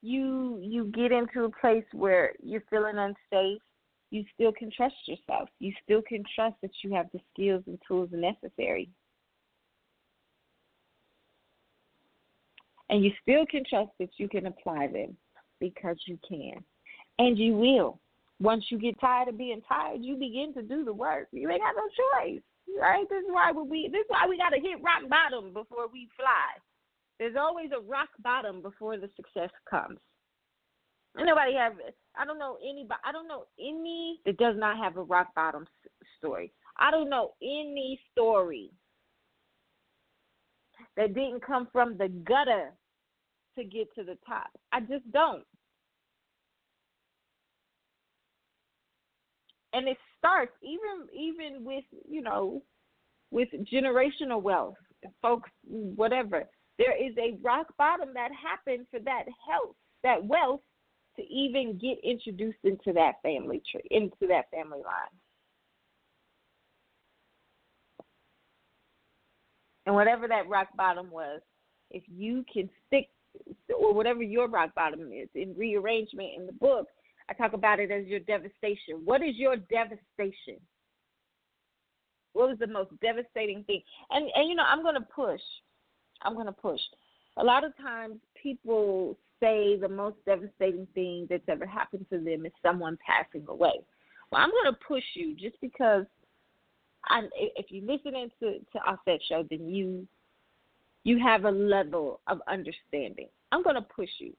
[0.00, 3.60] you you get into a place where you're feeling unsafe
[4.12, 7.78] you still can trust yourself you still can trust that you have the skills and
[7.86, 8.88] tools necessary
[12.90, 15.16] and you still can trust that you can apply them
[15.58, 16.54] because you can
[17.18, 17.98] and you will
[18.40, 21.60] once you get tired of being tired you begin to do the work you ain't
[21.60, 22.42] got no choice
[22.80, 23.08] Right?
[23.08, 26.56] This is why we this is why we gotta hit rock bottom before we fly.
[27.18, 29.98] There's always a rock bottom before the success comes.
[31.16, 31.74] Nobody have
[32.16, 35.66] I don't know anybody I don't know any that does not have a rock bottom
[36.18, 36.52] story.
[36.78, 38.70] I don't know any story
[40.96, 42.72] that didn't come from the gutter
[43.56, 44.50] to get to the top.
[44.72, 45.44] I just don't.
[49.74, 52.62] And it starts even even with you know
[53.30, 54.74] with generational wealth,
[55.20, 56.44] folks, whatever.
[56.78, 60.60] There is a rock bottom that happened for that health, that wealth,
[61.16, 65.12] to even get introduced into that family tree, into that family line.
[69.86, 71.40] And whatever that rock bottom was,
[71.90, 73.08] if you can stick,
[73.76, 76.86] or whatever your rock bottom is, in rearrangement in the book,
[77.28, 79.02] I talk about it as your devastation.
[79.04, 80.60] What is your devastation?
[82.32, 83.82] What was the most devastating thing?
[84.10, 85.40] And and you know, I'm gonna push.
[86.22, 86.80] I'm gonna push.
[87.36, 92.46] A lot of times people say the most devastating thing that's ever happened to them
[92.46, 93.72] is someone passing away.
[94.30, 96.04] Well, I'm going to push you just because
[97.08, 100.06] I, if you're listening to to Auset show, then you
[101.04, 103.28] you have a level of understanding.
[103.50, 104.32] I'm going to push you.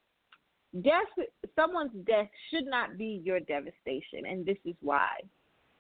[0.82, 5.10] Death, someone's death should not be your devastation, and this is why.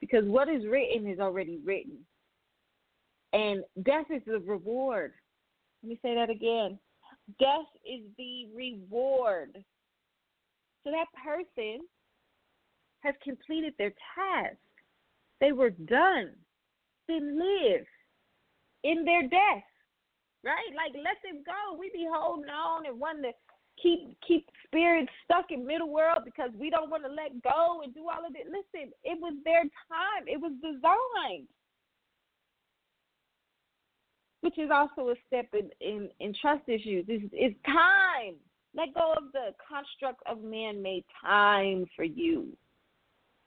[0.01, 1.97] Because what is written is already written.
[3.31, 5.13] And death is the reward.
[5.81, 6.77] Let me say that again.
[7.39, 9.63] Death is the reward.
[10.83, 11.85] So that person
[12.99, 14.57] has completed their task.
[15.39, 16.31] They were done.
[17.07, 17.85] They live
[18.83, 19.67] in their death.
[20.43, 20.71] Right?
[20.75, 21.77] Like let them go.
[21.77, 23.31] We be holding on and wanting to
[23.81, 27.93] keep keep spirits stuck in middle world because we don't want to let go and
[27.93, 28.47] do all of it.
[28.47, 30.27] Listen, it was their time.
[30.27, 31.47] It was designed.
[34.43, 37.05] Which is also a step in, in, in trust issues.
[37.07, 38.35] It's time.
[38.75, 42.49] Let go of the construct of man made time for you.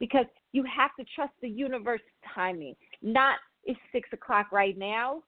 [0.01, 2.01] Because you have to trust the universe
[2.35, 2.75] timing.
[3.03, 5.23] Not it's six o'clock right now.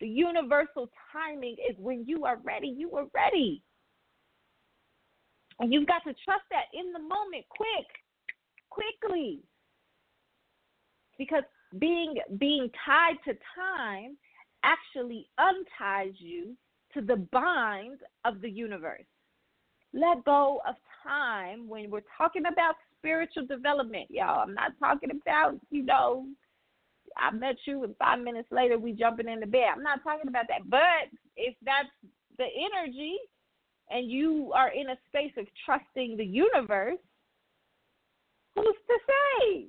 [0.00, 3.62] The universal timing is when you are ready, you are ready.
[5.58, 7.86] And you've got to trust that in the moment, quick,
[8.70, 9.40] quickly.
[11.18, 11.44] Because
[11.78, 14.16] being being tied to time
[14.62, 16.56] actually unties you
[16.94, 19.04] to the binds of the universe.
[19.92, 24.40] Let go of time when we're talking about spiritual development, y'all.
[24.40, 26.26] I'm not talking about, you know,
[27.18, 29.66] I met you and five minutes later we jumping in the bed.
[29.74, 30.68] I'm not talking about that.
[30.68, 31.88] But if that's
[32.38, 33.16] the energy
[33.90, 36.98] and you are in a space of trusting the universe,
[38.54, 39.66] who's to say?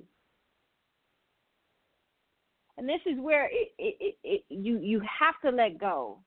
[2.76, 6.18] And this is where it, it, it, you you have to let go.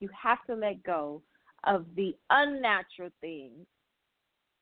[0.00, 1.22] You have to let go
[1.64, 3.66] of the unnatural things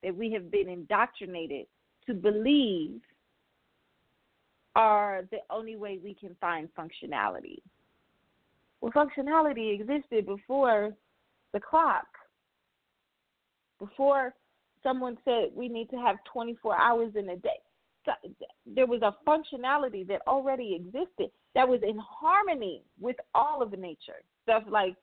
[0.03, 1.67] that we have been indoctrinated
[2.07, 3.01] to believe
[4.75, 7.59] are the only way we can find functionality.
[8.81, 10.93] Well, functionality existed before
[11.53, 12.07] the clock.
[13.79, 14.35] Before
[14.83, 17.61] someone said we need to have 24 hours in a day,
[18.67, 24.23] there was a functionality that already existed that was in harmony with all of nature.
[24.45, 24.97] Stuff like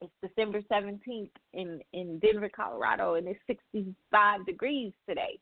[0.00, 5.38] it's December 17th in, in Denver, Colorado, and it's 65 degrees today.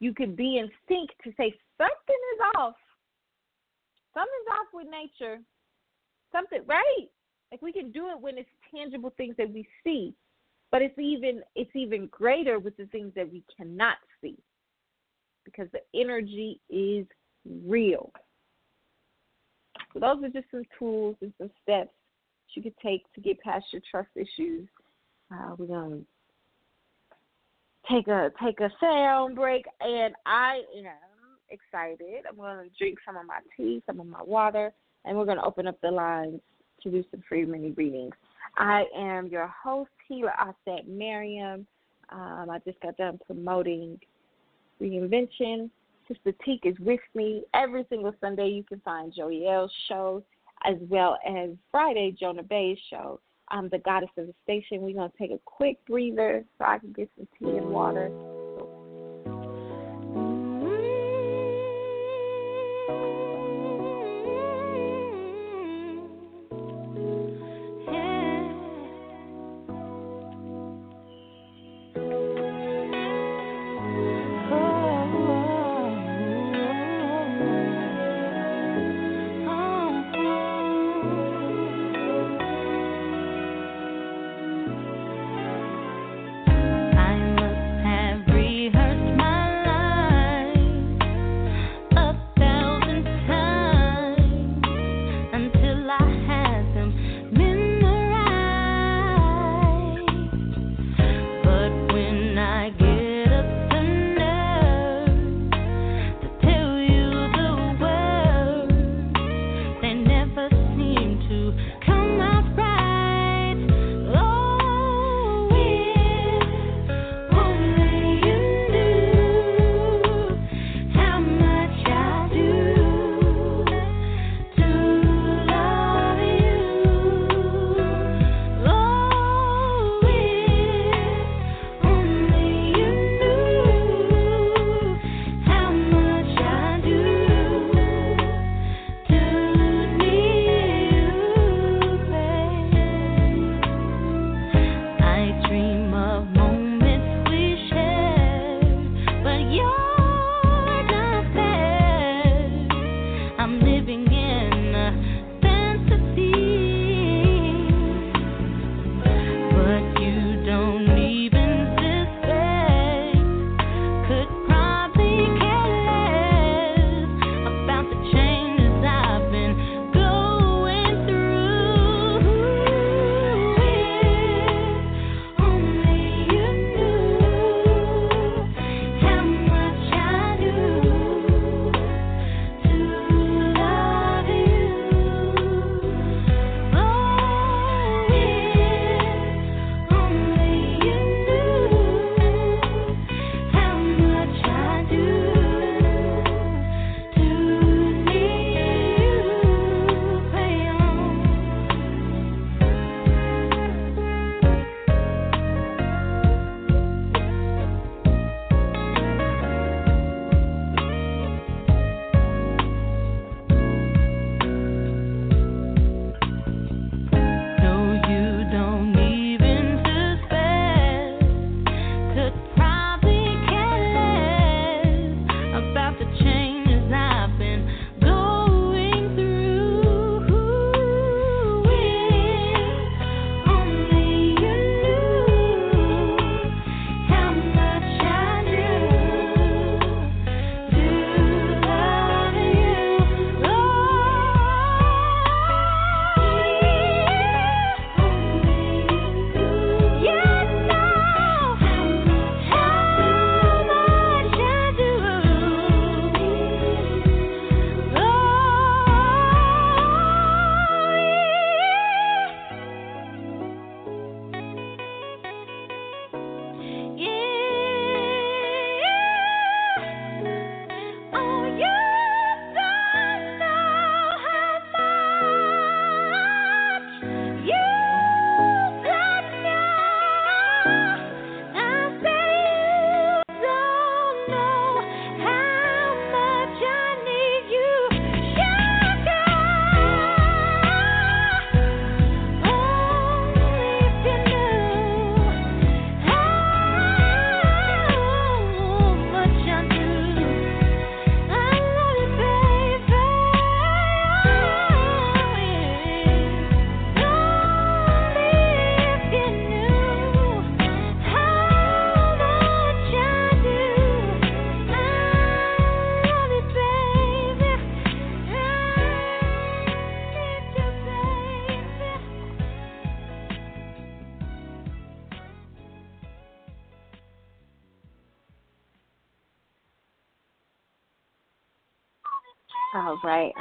[0.00, 2.76] You could be in sync to say something is off.
[4.14, 5.38] Something's off with nature.
[6.30, 7.08] Something, right?
[7.50, 10.14] Like we can do it when it's tangible things that we see,
[10.70, 14.36] but it's even it's even greater with the things that we cannot see
[15.50, 17.06] because the energy is
[17.64, 18.12] real.
[19.92, 21.90] So those are just some tools and some steps
[22.54, 24.68] you could take to get past your trust issues.
[25.32, 26.00] Uh, we're gonna
[27.90, 32.24] take a take a sound break, and I am excited.
[32.28, 34.72] I'm gonna drink some of my tea, some of my water,
[35.04, 36.40] and we're gonna open up the lines
[36.82, 38.14] to do some free mini readings.
[38.56, 41.66] I am your host, Healer Auset Miriam.
[42.10, 44.00] Um, I just got done promoting
[44.80, 45.70] reinvention.
[46.06, 48.48] Sister Teak is with me every single Sunday.
[48.48, 50.22] You can find Joelle's show
[50.64, 53.20] as well as Friday, Jonah Bay's show.
[53.48, 54.82] I'm the goddess of the station.
[54.82, 58.10] We're going to take a quick breather so I can get some tea and water.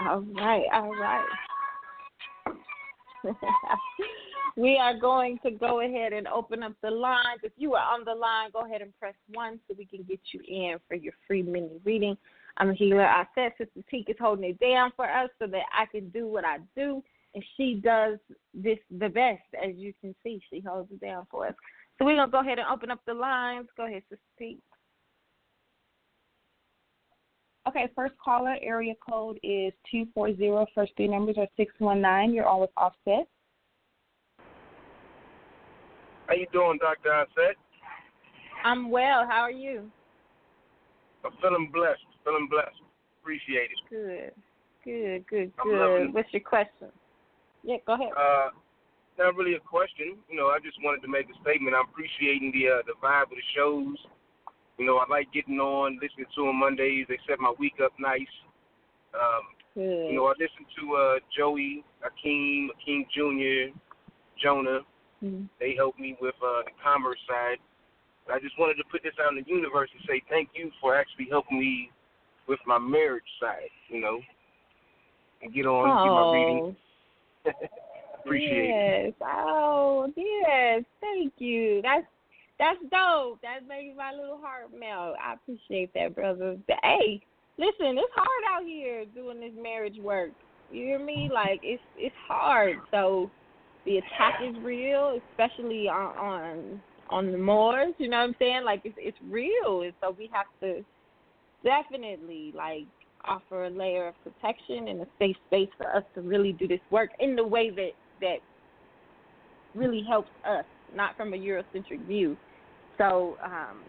[0.08, 1.26] All right, all right,
[4.55, 7.41] we are going to go ahead and open up the lines.
[7.43, 10.22] If you are on the line, go ahead and press one so we can get
[10.32, 12.16] you in for your free mini reading.
[12.55, 13.05] I'm a healer.
[13.05, 16.26] I said Sister Teak is holding it down for us so that I can do
[16.26, 17.03] what I do,
[17.36, 18.18] and she does
[18.53, 19.43] this the best.
[19.62, 21.53] As you can see, she holds it down for us.
[21.99, 23.68] So we're gonna go ahead and open up the lines.
[23.76, 24.60] Go ahead, Sister Teak.
[27.68, 30.72] Okay, first caller, area code is 240.
[30.74, 32.34] First three numbers are 619.
[32.34, 33.26] You're on with Auset.
[36.28, 37.09] How you doing, Dr.
[37.09, 37.55] Auset?
[38.63, 39.26] I'm well.
[39.28, 39.91] How are you?
[41.26, 41.99] I'm feeling blessed.
[42.24, 42.82] Feeling blessed.
[43.22, 43.80] Appreciate it.
[43.89, 44.32] Good.
[44.86, 46.13] Good, good, good.
[46.13, 46.88] What's your question?
[47.63, 48.11] Yeah, go ahead.
[48.18, 48.49] Uh,
[49.18, 50.15] not really a question.
[50.30, 51.76] You know, I just wanted to make a statement.
[51.76, 53.97] I'm appreciating the uh, the vibe of the shows.
[54.78, 57.05] You know, I like getting on, listening to them Mondays.
[57.09, 58.21] They set my week up nice.
[59.13, 60.09] Um, good.
[60.09, 63.73] you know, I listened to uh, Joey, Akeem, Akeem Jr.,
[64.41, 64.82] Jonah.
[65.23, 65.49] Mhm.
[65.59, 67.57] They helped me with uh, the commerce side.
[68.32, 70.95] I just wanted to put this out in the universe and say thank you for
[70.95, 71.89] actually helping me
[72.47, 74.19] with my marriage side, you know,
[75.41, 76.75] and get on and get my reading.
[77.45, 77.51] Oh,
[78.25, 79.07] Appreciate yes.
[79.07, 79.15] it.
[79.21, 80.84] Oh, yes.
[80.99, 81.82] Thank you.
[81.82, 82.05] That's
[82.60, 83.41] that's dope.
[83.41, 85.16] That makes my little heart melt.
[85.24, 86.58] I appreciate that, brother.
[86.84, 87.22] Hey,
[87.58, 90.32] listen, it's hard out here doing this marriage work.
[90.72, 91.30] You hear me?
[91.34, 92.78] Like it's it's hard.
[92.91, 93.30] So
[93.86, 97.93] the attack is real, especially on on on the Moors.
[97.99, 98.64] You know what I'm saying?
[98.66, 100.84] Like it's it's real, and so we have to
[101.64, 102.86] definitely like
[103.26, 106.80] offer a layer of protection and a safe space for us to really do this
[106.91, 107.91] work in the way that
[108.22, 108.38] that
[109.76, 112.36] really helps us, not from a Eurocentric view.
[112.98, 113.82] So, um,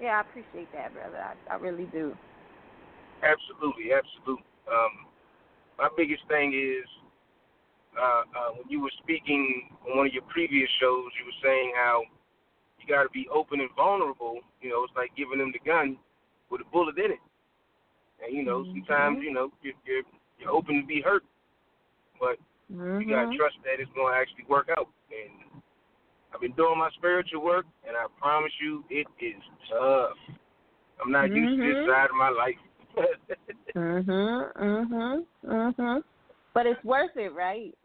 [0.00, 1.18] yeah, I appreciate that, brother.
[1.18, 2.16] I, I really do.
[3.22, 4.44] Absolutely, absolutely.
[4.68, 5.06] Um,
[5.78, 6.88] my biggest thing is
[7.98, 11.72] uh, uh, when you were speaking on one of your previous shows, you were saying
[11.76, 12.02] how
[12.78, 14.40] you got to be open and vulnerable.
[14.60, 15.96] You know, it's like giving them the gun
[16.50, 17.22] with a bullet in it.
[18.24, 20.02] And you know, sometimes you know you're, you're
[20.38, 21.24] you're open to be hurt,
[22.20, 22.36] but
[22.70, 23.36] you gotta Mhm.
[23.36, 24.88] trust that it's gonna actually work out.
[25.10, 25.53] And
[26.34, 30.16] I've been doing my spiritual work, and I promise you, it is tough.
[31.02, 32.54] I'm not used to this side of my life.
[33.74, 34.52] Mhm.
[34.54, 35.26] Mhm.
[35.44, 36.04] Mhm.
[36.52, 37.76] But it's worth it, right?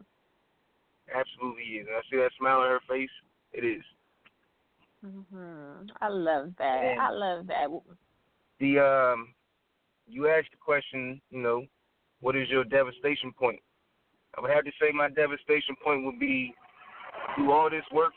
[1.12, 1.86] Absolutely is.
[1.88, 3.10] And I see that smile on her face.
[3.52, 3.82] It is.
[5.04, 5.90] Mhm.
[6.00, 6.84] I love that.
[6.84, 7.68] And- I love that.
[8.60, 9.34] The um,
[10.06, 11.20] you asked the question.
[11.30, 11.66] You know,
[12.20, 13.60] what is your devastation point?
[14.36, 16.54] I would have to say my devastation point would be
[17.36, 18.12] do all this work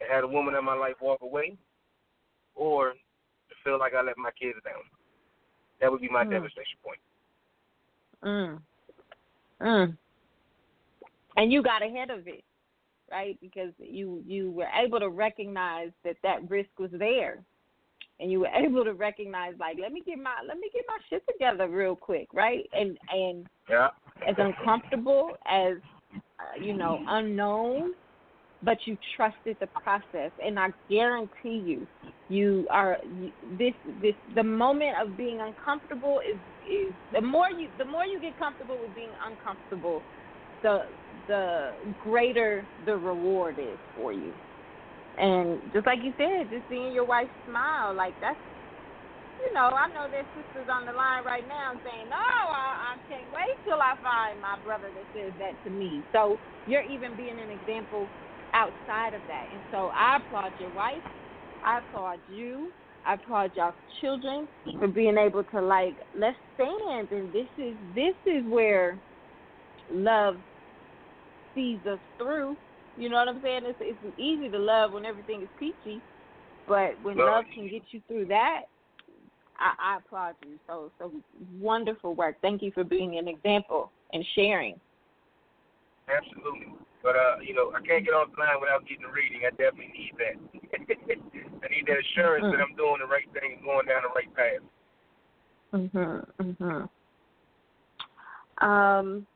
[0.00, 1.56] and had a woman in my life walk away,
[2.54, 4.82] or to feel like I let my kids down.
[5.80, 6.30] That would be my Hmm.
[6.30, 7.00] devastation point.
[8.24, 8.60] Mm.
[9.60, 9.96] Mm.
[11.36, 12.42] And you got ahead of it,
[13.10, 13.38] right?
[13.40, 17.42] Because you you were able to recognize that that risk was there,
[18.20, 20.98] and you were able to recognize like, let me get my let me get my
[21.08, 22.68] shit together real quick, right?
[22.72, 23.88] And and Yeah.
[24.26, 25.74] as uncomfortable as
[26.40, 27.92] uh, you know unknown
[28.62, 31.86] but you trusted the process and i guarantee you
[32.28, 32.98] you are
[33.42, 38.20] this this the moment of being uncomfortable is is the more you the more you
[38.20, 40.04] get comfortable with being uncomfortable
[40.62, 40.80] the
[41.26, 44.34] the greater the reward is for you
[45.18, 48.38] and just like you said just seeing your wife smile like that's
[49.38, 52.98] you know, I know there's sisters on the line right now saying, "No, I, I
[53.06, 57.14] can't wait till I find my brother that says that to me." So you're even
[57.14, 58.10] being an example
[58.56, 61.02] outside of that, and so I applaud your wife.
[61.62, 62.72] I applaud you.
[63.04, 64.48] I applaud y'all children
[64.78, 68.98] for being able to like let's stand, and this is this is where
[69.92, 70.40] love
[71.54, 72.56] sees us through.
[72.96, 73.62] You know what I'm saying?
[73.64, 76.02] It's it's easy to love when everything is peachy,
[76.66, 78.62] but when Well, love can get you through that,
[79.58, 80.58] I, I applaud you.
[80.66, 81.12] So so
[81.60, 82.36] wonderful work.
[82.40, 84.80] Thank you for being an example and sharing.
[86.08, 86.85] Absolutely.
[87.06, 89.42] But uh, you know, I can't get off line without getting a reading.
[89.46, 90.34] I definitely need that.
[91.62, 94.34] I need that assurance that I'm doing the right thing and going down the right
[94.34, 94.66] path.
[95.72, 96.26] Mhm.
[96.58, 96.88] Mhm.
[98.58, 99.26] Um.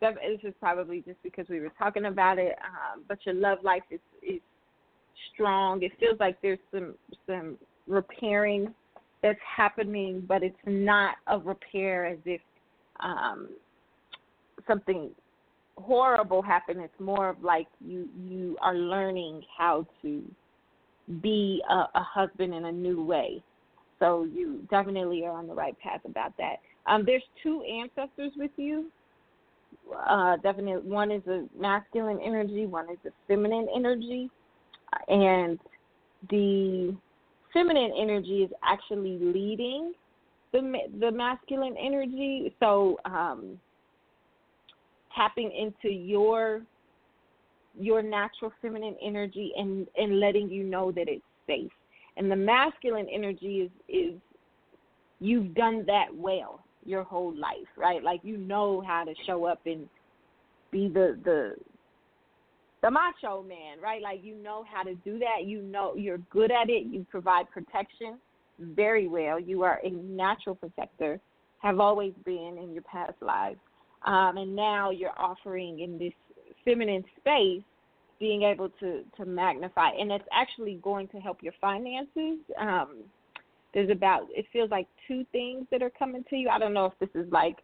[0.00, 3.58] That, this is probably just because we were talking about it, um, but your love
[3.62, 4.40] life is is
[5.32, 5.80] strong.
[5.84, 6.96] It feels like there's some
[7.28, 7.56] some
[7.86, 8.74] repairing
[9.22, 12.40] that's happening, but it's not a repair as if
[12.98, 13.48] um,
[14.68, 15.10] something
[15.76, 16.80] horrible happened.
[16.80, 20.22] It's more of like you you are learning how to
[21.22, 23.42] be a, a husband in a new way.
[23.98, 26.56] So you definitely are on the right path about that.
[26.86, 28.86] Um, there's two ancestors with you.
[30.08, 34.30] Uh, definitely, one is a masculine energy, one is a feminine energy,
[35.08, 35.58] and
[36.30, 36.96] the
[37.52, 39.92] feminine energy is actually leading
[40.52, 42.54] the the masculine energy.
[42.60, 43.58] So um,
[45.18, 46.62] tapping into your
[47.78, 51.70] your natural feminine energy and and letting you know that it's safe.
[52.16, 54.20] And the masculine energy is is
[55.20, 58.02] you've done that well your whole life, right?
[58.02, 59.88] Like you know how to show up and
[60.70, 61.54] be the the
[62.82, 64.00] the macho man, right?
[64.00, 65.46] Like you know how to do that.
[65.46, 66.86] You know you're good at it.
[66.86, 68.18] You provide protection
[68.60, 69.38] very well.
[69.38, 71.20] You are a natural protector,
[71.58, 73.58] have always been in your past lives.
[74.04, 76.12] Um, and now you're offering in this
[76.64, 77.62] feminine space
[78.18, 79.90] being able to to magnify.
[79.90, 82.38] And it's actually going to help your finances.
[82.58, 83.04] Um
[83.74, 86.48] there's about it feels like two things that are coming to you.
[86.48, 87.56] I don't know if this is like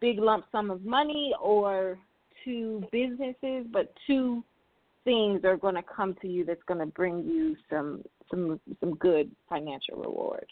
[0.00, 1.98] big lump sum of money or
[2.44, 4.44] two businesses but two
[5.04, 8.94] things are going to come to you that's going to bring you some some some
[8.96, 10.46] good financial reward.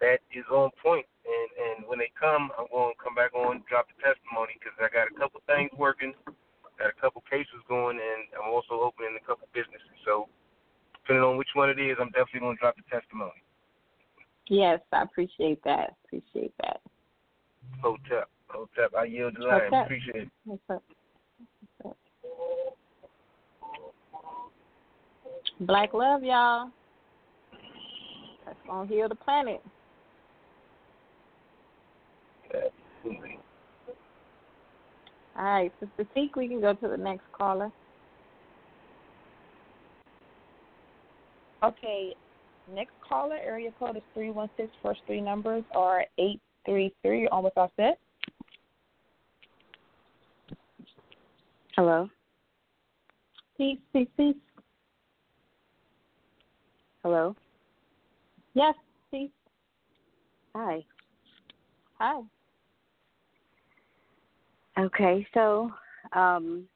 [0.00, 1.06] That is on point.
[1.22, 4.74] And and when they come, I'm going to come back on, drop the testimony because
[4.82, 6.14] I got a couple things working,
[6.78, 9.94] got a couple cases going, and I'm also opening a couple businesses.
[10.04, 10.26] So
[10.98, 13.38] depending on which one it is, I'm definitely going to drop the testimony.
[14.48, 15.94] Yes, I appreciate that.
[16.04, 16.80] Appreciate that.
[17.80, 18.94] Hotep, Hotep.
[18.98, 19.70] I yield the line.
[19.70, 19.84] Hotep.
[19.86, 20.30] Appreciate it.
[20.44, 20.82] What's up?
[21.78, 21.96] What's up?
[25.60, 26.70] Black love, y'all.
[28.44, 29.62] That's gonna heal the planet.
[32.54, 33.38] Absolutely.
[35.36, 37.70] All right, Sister Teak, we can go to the next caller.
[41.62, 42.14] Okay,
[42.74, 44.68] next caller, area code is 316.
[44.82, 47.20] First three numbers are 833.
[47.20, 47.94] You're on with Auset.
[51.76, 52.08] Hello.
[53.56, 54.36] Peace, peace, peace.
[57.02, 57.34] Hello.
[58.54, 58.74] Yes,
[59.10, 59.30] peace.
[60.54, 60.84] Hi.
[61.98, 62.20] Hi.
[64.78, 65.70] Okay, so
[66.12, 66.66] um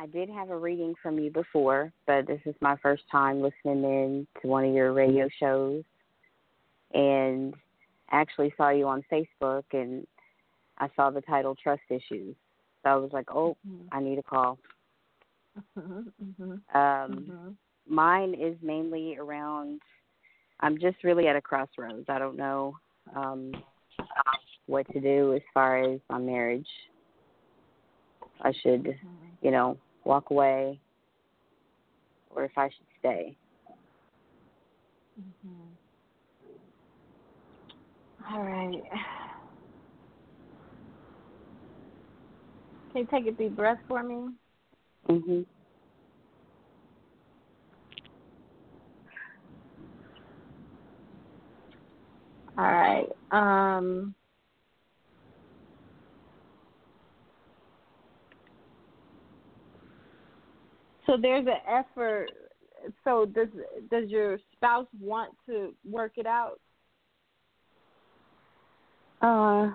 [0.00, 3.82] I did have a reading from you before, but this is my first time listening
[3.82, 5.82] in to one of your radio shows
[6.94, 7.54] and
[8.10, 10.06] I actually saw you on Facebook and
[10.78, 12.34] I saw the title Trust Issues.
[12.82, 13.56] So I was like, "Oh,
[13.92, 14.58] I need a call."
[15.76, 17.56] Mhm, mhm, Um mhm.
[17.86, 19.80] mine is mainly around
[20.60, 22.08] I'm just really at a crossroads.
[22.08, 22.76] I don't know
[23.14, 23.52] um
[24.68, 26.68] what to do as far as my marriage.
[28.42, 28.94] I should,
[29.42, 30.78] you know, walk away
[32.30, 33.36] or if I should stay.
[35.18, 35.76] Mhm.
[38.30, 38.82] All right.
[42.92, 44.34] Can you take a deep breath for me?
[45.08, 45.46] Mhm.
[52.56, 53.08] All right.
[53.30, 54.14] Um
[61.08, 62.28] So there's an effort.
[63.02, 63.48] So does
[63.90, 66.60] does your spouse want to work it out?
[69.22, 69.74] Uh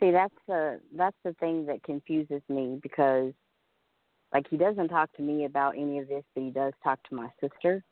[0.00, 3.32] See, that's the that's the thing that confuses me because
[4.32, 7.14] like he doesn't talk to me about any of this, but he does talk to
[7.14, 7.84] my sister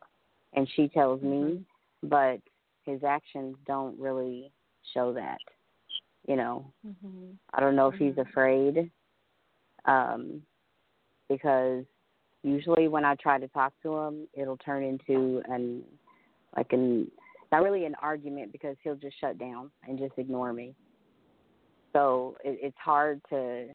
[0.54, 1.62] and she tells me,
[2.02, 2.40] but
[2.84, 4.50] his actions don't really
[4.94, 5.38] show that.
[6.26, 7.32] You know, Mm-hmm.
[7.52, 8.90] I don't know if he's afraid.
[9.84, 10.42] Um
[11.30, 11.84] because
[12.42, 15.82] usually when I try to talk to him, it'll turn into an
[16.54, 17.10] like an
[17.50, 20.74] not really an argument because he'll just shut down and just ignore me.
[21.92, 23.68] So it, it's hard to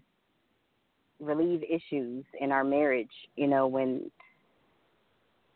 [1.19, 4.11] relieve issues in our marriage, you know, when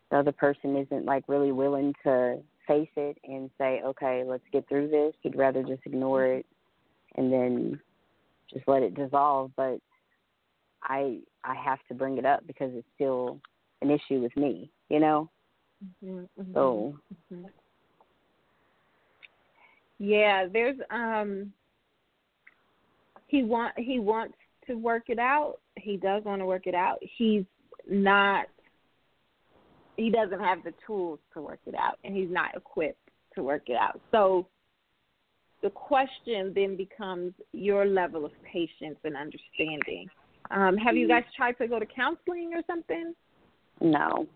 [0.09, 4.67] the other person isn't like really willing to face it and say, okay, let's get
[4.67, 5.13] through this.
[5.21, 6.45] He'd rather just ignore it
[7.15, 7.79] and then
[8.53, 9.51] just let it dissolve.
[9.55, 9.79] But
[10.83, 13.39] I I have to bring it up because it's still
[13.81, 15.29] an issue with me, you know.
[16.03, 16.53] Mm-hmm.
[16.53, 16.95] So
[17.31, 17.49] Mhm.
[19.99, 21.53] Yeah, there's um
[23.27, 24.37] he want he wants
[24.67, 25.59] to work it out.
[25.77, 26.99] He does want to work it out.
[27.01, 27.45] He's
[27.87, 28.47] not
[29.97, 33.63] he doesn't have the tools to work it out and he's not equipped to work
[33.67, 33.99] it out.
[34.11, 34.47] So
[35.61, 40.09] the question then becomes your level of patience and understanding.
[40.51, 43.13] Um, have you guys tried to go to counseling or something?
[43.81, 44.27] no.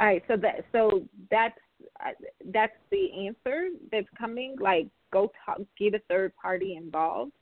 [0.00, 1.58] All right, so that so that's
[2.04, 2.10] uh,
[2.52, 4.56] that's the answer that's coming.
[4.60, 7.32] Like, go talk, get a third party involved,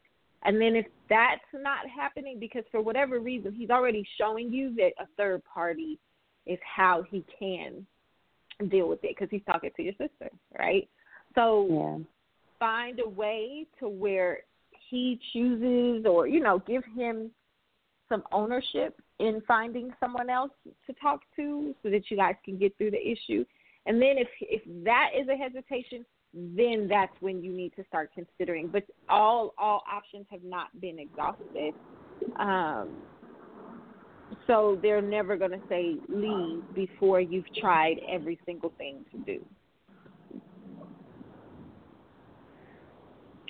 [0.45, 4.93] and then if that's not happening because for whatever reason he's already showing you that
[4.99, 5.99] a third party
[6.47, 7.87] is how he can
[8.71, 10.89] deal with it because he's talking to your sister, right?
[11.35, 12.05] So Yeah.
[12.59, 14.45] find a way to where
[14.89, 17.31] he chooses or you know give him
[18.09, 20.53] some ownership in finding someone else
[20.87, 23.45] to talk to so that you guys can get through the issue.
[23.87, 26.05] And then if if that is a hesitation
[26.35, 28.69] then that's when you need to start considering.
[28.69, 31.75] But all all options have not been exhausted.
[32.39, 32.91] Um
[34.47, 39.45] so they're never going to say leave before you've tried every single thing to do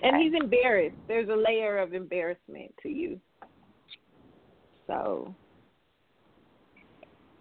[0.03, 0.97] and he's embarrassed.
[1.09, 3.21] There's a layer of embarrassment to you.
[4.87, 5.35] So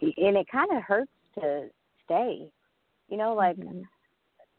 [0.02, 1.69] and it kind of hurts to
[2.06, 2.48] stay.
[3.10, 3.82] You know, like Mm-hmm.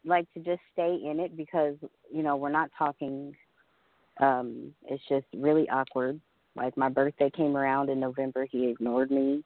[0.05, 1.75] like to just stay in it because
[2.13, 3.35] you know we're not talking.
[4.19, 6.19] Um, it's just really awkward.
[6.55, 9.43] Like my birthday came around in November, he ignored me.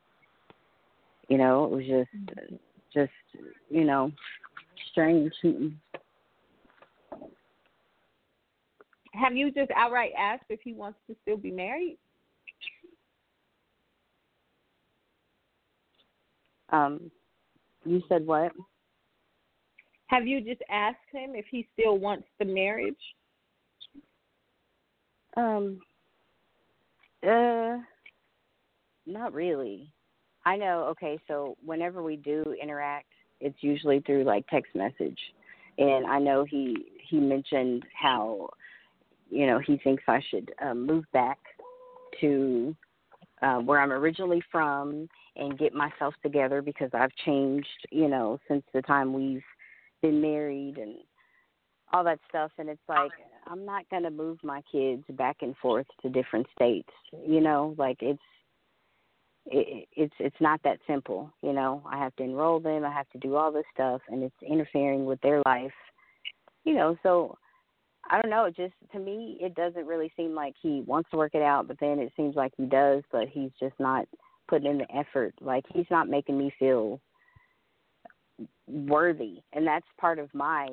[1.27, 2.39] You know, it was just,
[2.93, 4.11] just you know,
[4.91, 5.33] strange.
[9.13, 11.97] Have you just outright asked if he wants to still be married?
[16.69, 17.11] Um,
[17.83, 18.53] you said what?
[20.07, 22.95] Have you just asked him if he still wants the marriage?
[25.37, 25.79] Um,
[27.27, 27.77] uh,
[29.05, 29.91] not really.
[30.45, 30.85] I know.
[30.91, 33.07] Okay, so whenever we do interact,
[33.39, 35.19] it's usually through like text message,
[35.77, 38.49] and I know he he mentioned how,
[39.31, 41.39] you know, he thinks I should um, move back
[42.19, 42.75] to
[43.41, 48.63] uh, where I'm originally from and get myself together because I've changed, you know, since
[48.73, 49.43] the time we've
[50.01, 50.95] been married and
[51.93, 52.51] all that stuff.
[52.57, 53.11] And it's like
[53.47, 56.91] I'm not going to move my kids back and forth to different states,
[57.25, 58.19] you know, like it's
[59.47, 61.81] it, it's it's not that simple, you know.
[61.89, 65.05] I have to enroll them, I have to do all this stuff, and it's interfering
[65.05, 65.73] with their life,
[66.63, 66.95] you know.
[67.01, 67.37] So
[68.09, 68.45] I don't know.
[68.45, 71.67] It just to me, it doesn't really seem like he wants to work it out,
[71.67, 74.07] but then it seems like he does, but he's just not
[74.47, 75.33] putting in the effort.
[75.39, 76.99] Like he's not making me feel
[78.67, 80.67] worthy, and that's part of my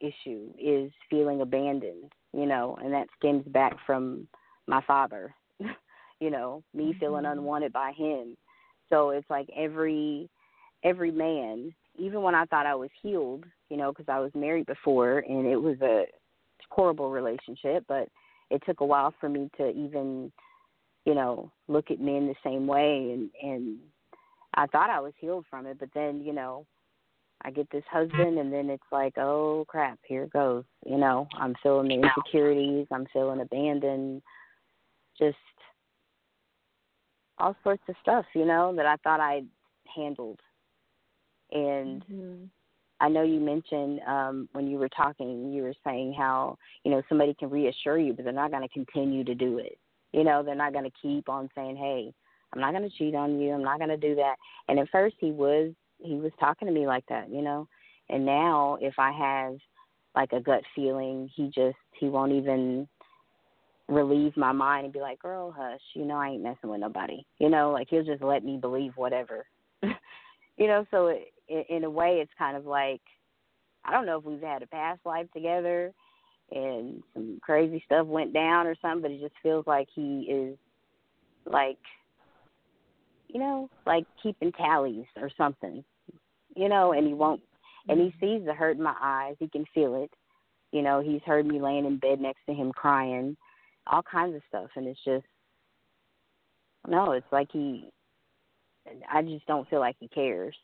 [0.00, 4.26] issue is feeling abandoned, you know, and that stems back from
[4.66, 5.34] my father,
[6.20, 7.38] you know, me feeling mm-hmm.
[7.38, 8.36] unwanted by him.
[8.88, 10.28] So it's like every
[10.82, 14.66] every man, even when I thought I was healed, you know, because I was married
[14.66, 16.04] before and it was a
[16.70, 18.08] horrible relationship, but
[18.50, 20.32] it took a while for me to even,
[21.04, 23.78] you know, look at men the same way and and
[24.54, 26.66] I thought I was healed from it, but then, you know,
[27.42, 30.64] I get this husband and then it's like, oh crap, here it goes.
[30.84, 34.22] You know, I'm feeling the insecurities, I'm feeling abandoned,
[35.18, 35.36] just
[37.38, 39.42] all sorts of stuff, you know, that I thought I
[39.94, 40.40] handled.
[41.52, 42.44] And Mm-hmm.
[43.00, 47.02] I know you mentioned um when you were talking, you were saying how, you know,
[47.08, 49.78] somebody can reassure you, but they're not going to continue to do it.
[50.12, 52.12] You know, they're not going to keep on saying, "Hey,
[52.52, 53.52] I'm not going to cheat on you.
[53.52, 54.36] I'm not going to do that."
[54.68, 57.68] And at first he was he was talking to me like that, you know.
[58.08, 59.56] And now if I have
[60.14, 62.88] like a gut feeling, he just he won't even
[63.88, 67.24] relieve my mind and be like, "Girl, hush, you know I ain't messing with nobody."
[67.38, 69.46] You know, like he'll just let me believe whatever.
[69.82, 71.32] you know, so it,
[71.68, 73.00] in a way it's kind of like
[73.84, 75.92] I don't know if we've had a past life together
[76.52, 80.56] and some crazy stuff went down or something, but it just feels like he is
[81.46, 81.78] like
[83.28, 85.84] you know, like keeping tallies or something.
[86.56, 87.40] You know, and he won't
[87.88, 88.38] and he mm-hmm.
[88.38, 90.10] sees the hurt in my eyes, he can feel it.
[90.72, 93.36] You know, he's heard me laying in bed next to him crying,
[93.86, 95.26] all kinds of stuff and it's just
[96.88, 97.90] no, it's like he
[99.12, 100.56] I just don't feel like he cares.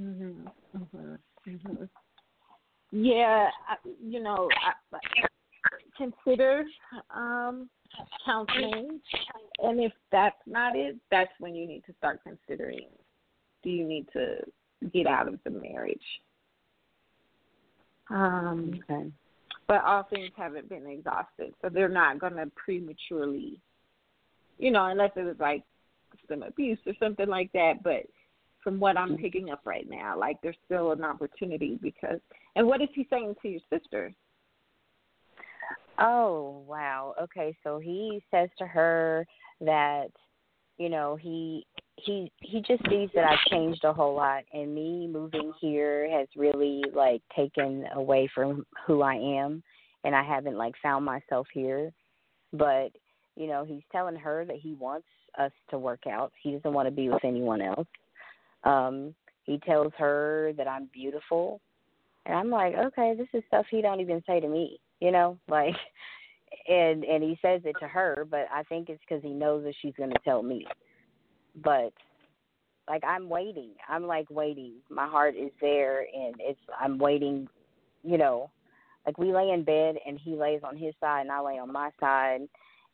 [0.00, 0.50] Mhm.
[0.76, 1.18] Mhm.
[1.46, 1.88] Mhm.
[2.92, 5.26] Yeah, I, you know, I, I
[5.96, 6.64] consider
[7.10, 7.68] um
[8.24, 9.00] counseling,
[9.62, 12.88] and if that's not it, that's when you need to start considering:
[13.62, 14.38] do you need to
[14.92, 15.98] get out of the marriage?
[18.08, 19.12] Um, Okay.
[19.68, 23.60] but all things haven't been exhausted, so they're not going to prematurely,
[24.58, 25.62] you know, unless it was like
[26.28, 27.82] some abuse or something like that.
[27.82, 28.06] But
[28.62, 29.22] from what I'm mm-hmm.
[29.22, 32.20] picking up right now, like there's still an opportunity because.
[32.56, 34.12] And what is he saying to your sister?
[35.98, 37.14] Oh, wow.
[37.20, 39.26] Okay, so he says to her
[39.60, 40.08] that
[40.80, 41.66] you know, he
[41.96, 46.26] he he just sees that I've changed a whole lot, and me moving here has
[46.34, 49.62] really like taken away from who I am,
[50.04, 51.92] and I haven't like found myself here.
[52.54, 52.92] But
[53.36, 55.06] you know, he's telling her that he wants
[55.38, 56.32] us to work out.
[56.42, 57.86] He doesn't want to be with anyone else.
[58.64, 59.14] Um,
[59.44, 61.60] he tells her that I'm beautiful,
[62.26, 64.80] and I'm like, okay, this is stuff he don't even say to me.
[65.00, 65.74] You know, like,
[66.68, 69.74] and and he says it to her, but I think it's because he knows that
[69.80, 70.66] she's going to tell me
[71.62, 71.92] but
[72.88, 73.70] like I'm waiting.
[73.88, 74.74] I'm like waiting.
[74.88, 77.48] My heart is there and it's I'm waiting,
[78.02, 78.50] you know.
[79.06, 81.72] Like we lay in bed and he lays on his side and I lay on
[81.72, 82.42] my side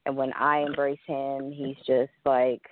[0.05, 2.63] and when I embrace him, he's just like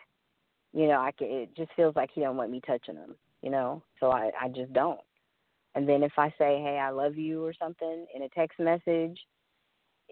[0.75, 3.51] you know, I can, it just feels like he don't want me touching him, you
[3.51, 3.83] know.
[4.01, 5.01] So I I just don't.
[5.75, 9.19] And then if I say, "Hey, I love you" or something in a text message,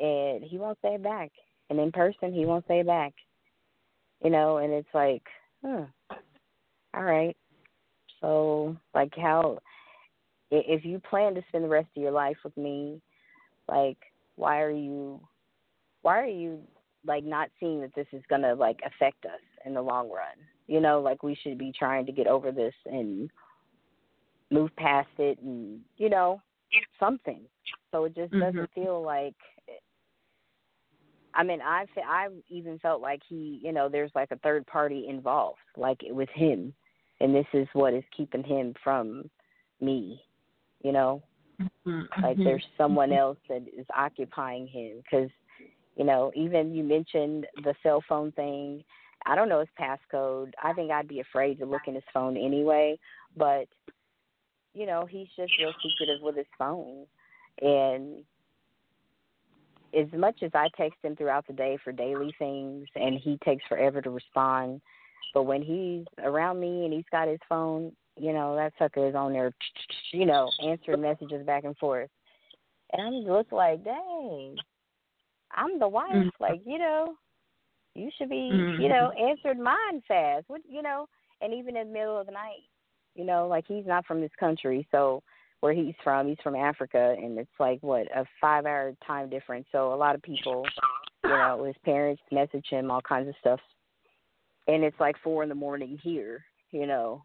[0.00, 1.30] and he won't say it back.
[1.70, 3.12] And in person, he won't say it back.
[4.24, 5.22] You know, and it's like
[5.64, 5.84] Hmm.
[6.94, 7.36] All right.
[8.20, 9.58] So, like, how,
[10.50, 13.00] if you plan to spend the rest of your life with me,
[13.68, 13.98] like,
[14.36, 15.20] why are you,
[16.02, 16.60] why are you,
[17.06, 20.36] like, not seeing that this is to, like, affect us in the long run?
[20.66, 23.30] You know, like, we should be trying to get over this and
[24.50, 26.40] move past it and, you know,
[26.98, 27.40] something.
[27.90, 28.74] So it just doesn't Mhm.
[28.74, 29.34] feel like
[31.34, 35.08] I mean, I I even felt like he, you know, there's like a third party
[35.08, 36.74] involved, like with him,
[37.20, 39.30] and this is what is keeping him from
[39.80, 40.22] me,
[40.82, 41.22] you know,
[41.60, 42.22] Mm-hmm.
[42.22, 45.30] like there's someone else that is occupying him because,
[45.96, 48.84] you know, even you mentioned the cell phone thing.
[49.26, 50.52] I don't know his passcode.
[50.62, 52.98] I think I'd be afraid to look in his phone anyway,
[53.36, 53.66] but
[54.74, 57.06] you know, he's just real secretive with his phone,
[57.60, 58.24] and
[59.94, 63.64] as much as I text him throughout the day for daily things and he takes
[63.68, 64.80] forever to respond,
[65.34, 69.14] but when he's around me and he's got his phone, you know, that sucker is
[69.14, 69.52] on there,
[70.12, 72.10] you know, answering messages back and forth.
[72.92, 74.56] And I'm just like, dang,
[75.52, 76.14] I'm the wife.
[76.14, 76.30] Mhm.
[76.40, 77.16] Like, you know,
[77.94, 78.78] you should be, Mhm.
[78.78, 80.48] you know, answered mine fast.
[80.48, 81.08] What, you know,
[81.40, 82.64] and even in the middle of the night,
[83.14, 85.22] you know, like he's not from this country, so
[85.60, 86.28] where he's from.
[86.28, 89.66] He's from Africa, and it's like what a five-hour time difference.
[89.70, 90.66] So a lot of people,
[91.24, 93.60] you know, his parents message him all kinds of stuff,
[94.66, 97.24] and it's like four in the morning here, you know.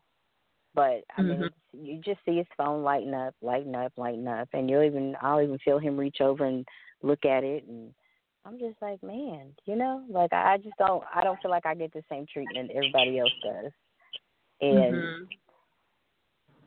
[0.76, 1.54] But I mean, Mhm.
[1.74, 5.42] you just see his phone lighting up, lighting up, lighting up, and you'll even I'll
[5.42, 6.68] even feel him reach over and
[7.02, 7.94] look at it, and
[8.48, 11.76] I'm just like, man, you know, like I just don't I don't feel like I
[11.76, 13.72] get the same treatment everybody else does,
[14.62, 14.94] and.
[14.94, 15.28] Mhm.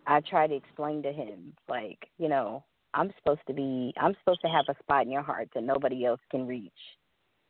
[0.07, 4.41] I try to explain to him, like, you know, I'm supposed to be, I'm supposed
[4.41, 6.73] to have a spot in your heart that nobody else can reach,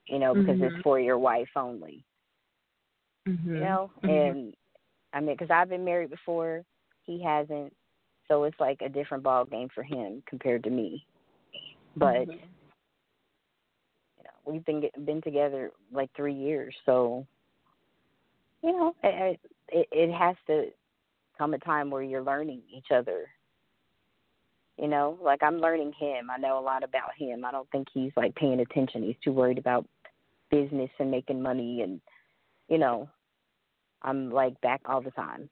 [0.07, 0.67] you know, because Mhm.
[0.67, 2.05] it's for your wife only,
[3.27, 3.55] Mhm.
[3.55, 3.91] you know.
[4.03, 4.31] Mhm.
[4.31, 4.57] And
[5.15, 6.65] I mean, because I've been married before,
[7.03, 7.75] he hasn't,
[8.29, 11.07] so it's like a different ball game for him compared to me.
[11.97, 12.27] But Mhm.
[12.29, 12.35] know,
[14.45, 17.27] we've been been together like three years, so
[18.63, 20.67] you know, it, it it has to
[21.39, 23.27] come a time where you're learning each other.
[24.77, 26.31] You know, like I'm learning him.
[26.31, 27.45] I know a lot about him.
[27.45, 29.03] I don't think he's like paying attention.
[29.03, 29.87] He's too worried about
[30.51, 32.01] business and making money and
[32.69, 33.09] you know,
[34.03, 35.51] I'm like back all the time.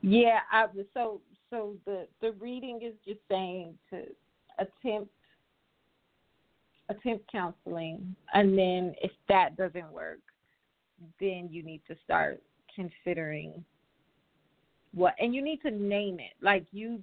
[0.00, 1.20] Yeah, I so
[1.50, 4.04] so the the reading is just saying to
[4.58, 5.10] attempt
[6.88, 10.20] attempt counseling and then if that doesn't work,
[11.20, 12.42] then you need to start
[12.74, 13.64] considering
[14.94, 16.32] what and you need to name it.
[16.40, 17.00] Like you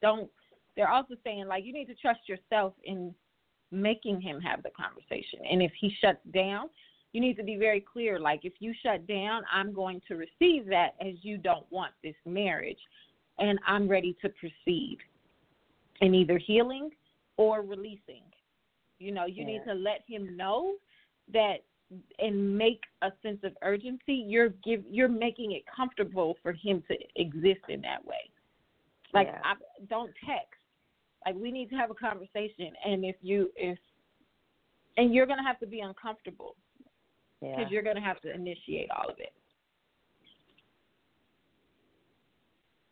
[0.00, 0.30] don't
[0.76, 3.14] they're also saying like you need to trust yourself in
[3.70, 5.40] making him have the conversation.
[5.50, 6.68] And if he shuts down,
[7.16, 10.66] you need to be very clear like if you shut down i'm going to receive
[10.66, 12.78] that as you don't want this marriage
[13.38, 14.98] and i'm ready to proceed
[16.02, 16.90] in either healing
[17.38, 18.22] or releasing
[18.98, 20.74] you know you need to let him know
[21.32, 21.58] that
[22.18, 26.96] and make a sense of urgency you're give you're making it comfortable for him to
[27.16, 28.30] exist in that way
[29.12, 29.40] like Yeah.
[29.44, 29.54] I,
[29.88, 30.60] don't text
[31.24, 33.78] like we need to have a conversation and if you if
[34.96, 36.56] and you're going to have to be uncomfortable
[37.40, 37.68] because Yeah.
[37.68, 39.32] you're going to have to initiate all of it.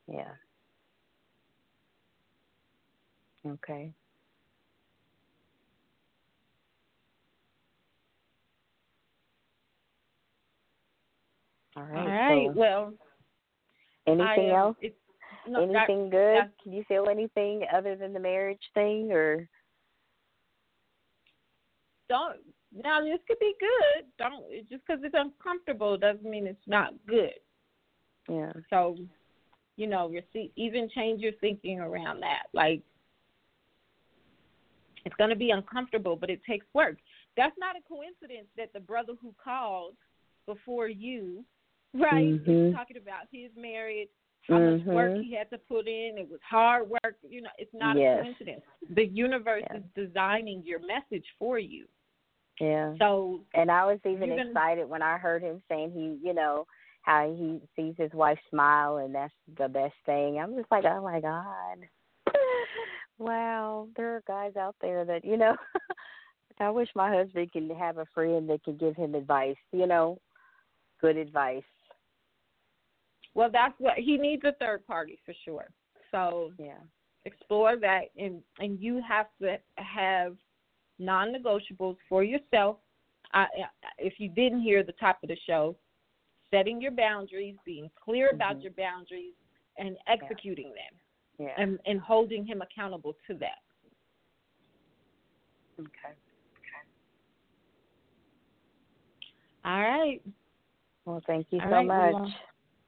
[0.07, 0.35] Yeah.
[3.47, 3.93] Okay.
[11.77, 11.99] All right.
[11.99, 12.49] all right.
[12.49, 12.93] So well,
[14.07, 14.77] anything I, um, else?
[15.47, 16.35] No, that- anything good?
[16.35, 16.49] yeah.
[16.63, 19.49] Can you feel anything other than the marriage thing or
[22.09, 22.39] don't
[22.75, 24.07] now this could be good.
[24.19, 27.35] Don't just because it's uncomfortable doesn't mean it's not good.
[28.29, 28.53] Yeah.
[28.71, 28.97] So,
[29.77, 32.45] you know, receive, even change your thinking around that.
[32.53, 32.83] Like,
[35.05, 36.97] it's going to be uncomfortable, but it takes work.
[37.37, 39.95] That's not a coincidence that the brother who called
[40.47, 41.45] before you,
[41.95, 42.75] right, is Mhm.
[42.75, 44.09] talking about his marriage,
[44.49, 45.23] how much work Mhm.
[45.25, 46.19] he had to put in.
[46.19, 47.17] It was hard work.
[47.23, 48.19] You know, it's not Yes.
[48.21, 48.65] a coincidence.
[48.91, 49.77] The universe Yeah.
[49.79, 51.89] is designing your message for you.
[52.61, 52.95] Yeah.
[52.99, 56.67] So And I was even gonna- excited when I heard him saying he, you know,
[57.03, 60.39] how he sees his wife smile and that's the best thing.
[60.39, 61.89] I'm just like, oh my god,
[63.19, 65.57] wow, there are guys out there that you know.
[66.61, 70.19] I wish my husband could have a friend that could give him advice, you know,
[71.01, 71.65] good advice.
[73.35, 75.69] Well, that's what he needs a third party for sure.
[76.11, 76.79] So Yeah.
[77.25, 80.37] explore that, and and you have to have
[80.99, 82.79] non-negotiables for yourself.
[83.33, 83.47] I,
[83.99, 85.77] if you didn't hear the top of the show,
[86.51, 88.63] setting your boundaries, being clear about Mhm.
[88.63, 89.35] your boundaries,
[89.79, 91.01] and executing them,
[91.39, 91.55] Yeah.
[91.61, 93.63] and and holding him accountable to that.
[95.81, 95.89] okay.
[96.09, 96.83] okay.
[99.65, 100.23] All right.
[101.05, 102.15] Well, thank you All so right, much.
[102.15, 102.33] well,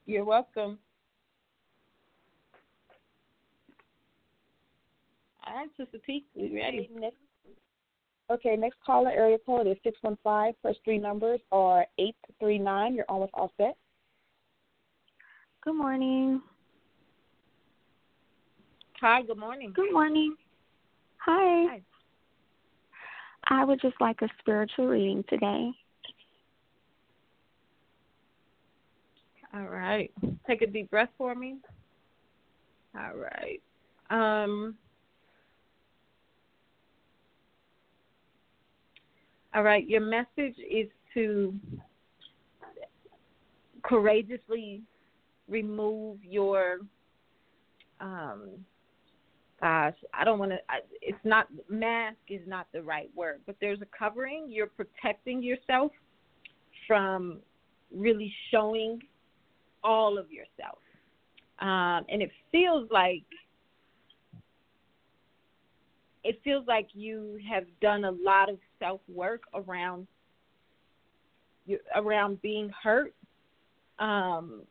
[0.06, 0.78] You're welcome.
[5.46, 6.88] All right, Sister T, we ready?
[6.94, 7.16] Next,
[8.30, 10.54] okay, next caller area code is six one five.
[10.62, 12.94] First three numbers are eight three nine.
[12.94, 13.76] You're almost all set.
[15.62, 16.40] Good morning.
[19.00, 19.72] Hi, good morning.
[19.74, 20.36] Good morning.
[21.18, 21.66] Hi.
[21.68, 21.82] Hi.
[23.48, 25.70] I would just like a spiritual reading today.
[29.56, 30.12] All right.
[30.46, 31.56] Take a deep breath for me.
[32.94, 33.62] All right.
[34.10, 34.76] Um
[39.54, 41.54] All right, your message is to
[43.82, 44.82] courageously
[45.48, 46.80] remove your
[48.00, 48.50] um
[49.58, 50.58] gosh, I don't want to
[51.00, 54.48] it's not mask is not the right word, but there's a covering.
[54.50, 55.92] You're protecting yourself
[56.86, 57.38] from
[57.90, 59.00] really showing
[59.86, 60.78] all of yourself.
[61.60, 63.22] Um, and it feels like
[66.24, 70.06] it feels like you have done a lot of self work around
[71.64, 73.14] you around being hurt.
[73.98, 74.62] Um,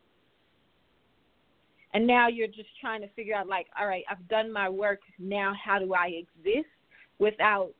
[1.93, 4.99] and now you're just trying to figure out like, all right, I've done my work.
[5.17, 6.69] Now how do I exist
[7.19, 7.71] without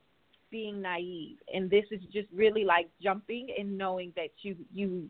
[0.50, 1.36] being naive?
[1.52, 5.08] And this is just really like jumping and knowing that you you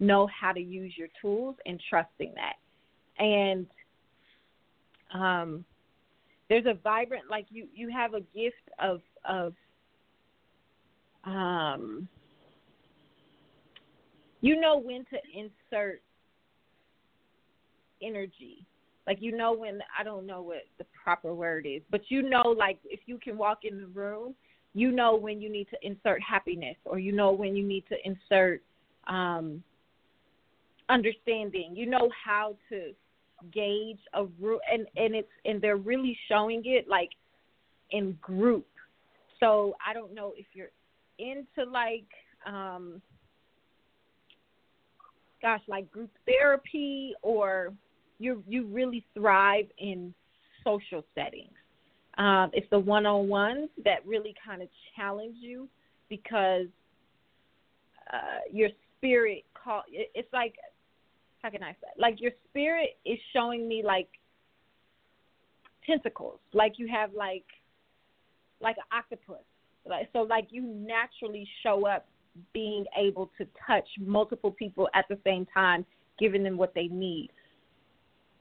[0.00, 2.54] know how to use your tools and trusting that.
[3.22, 3.66] And
[5.14, 5.64] um,
[6.48, 9.52] there's a vibrant like you you have a gift of of
[11.24, 12.08] um,
[14.40, 16.02] you know when to insert
[18.02, 18.66] energy.
[19.06, 22.54] Like you know when I don't know what the proper word is, but you know
[22.56, 24.34] like if you can walk in the room,
[24.72, 27.96] you know when you need to insert happiness or you know when you need to
[28.04, 28.62] insert
[29.06, 29.62] um
[30.90, 31.74] understanding.
[31.74, 32.92] You know how to
[33.52, 37.10] gauge a room and and it's and they're really showing it like
[37.90, 38.66] in group.
[39.38, 40.70] So I don't know if you're
[41.18, 42.06] into like
[42.46, 43.00] um
[45.40, 47.72] gosh, like group therapy or
[48.18, 50.12] you you really thrive in
[50.64, 51.52] social settings.
[52.18, 55.68] Um, it's the one on ones that really kind of challenge you
[56.10, 56.66] because
[58.12, 58.68] uh, your
[58.98, 60.54] spirit call it, it's like
[61.42, 61.88] how can I say?
[61.98, 64.08] Like your spirit is showing me like
[65.86, 66.38] tentacles.
[66.52, 67.44] Like you have like
[68.60, 69.44] like an octopus.
[69.86, 72.06] Like so like you naturally show up
[72.52, 75.84] being able to touch multiple people at the same time
[76.18, 77.30] giving them what they need.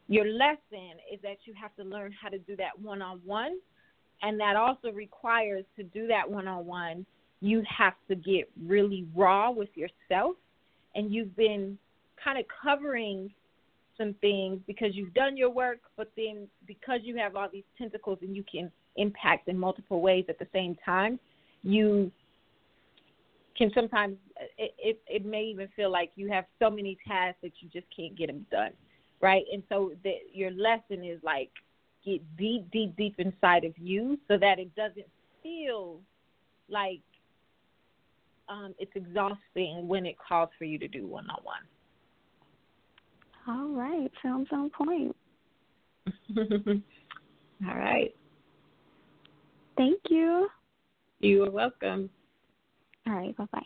[0.08, 3.60] Your lesson is that you have to learn how to do that one on one
[4.22, 7.06] and that also requires to do that one on one
[7.42, 10.36] you have to get really raw with yourself
[10.96, 11.78] and you've been
[12.24, 13.32] kind of covering
[13.98, 18.20] some things because you've done your work, but then because you have all these tentacles
[18.22, 21.20] and you can impact in multiple ways at the same time,
[21.64, 22.12] you
[23.58, 24.16] can sometimes
[24.58, 27.86] it, it it may even feel like you have so many tasks that you just
[27.96, 28.72] can't get them done,
[29.22, 29.44] right?
[29.52, 31.52] And so that your lesson is like
[32.06, 35.08] get deep, deep, deep inside of you so that it doesn't
[35.44, 36.00] feel
[36.70, 37.02] like
[38.48, 41.62] um, it's exhausting when it calls for you to do one on one.
[43.50, 45.16] All right, sounds on point.
[46.38, 48.14] All right.
[49.76, 50.48] Thank you.
[51.20, 52.12] You are welcome.
[53.08, 53.36] All right.
[53.36, 53.62] Bye bye.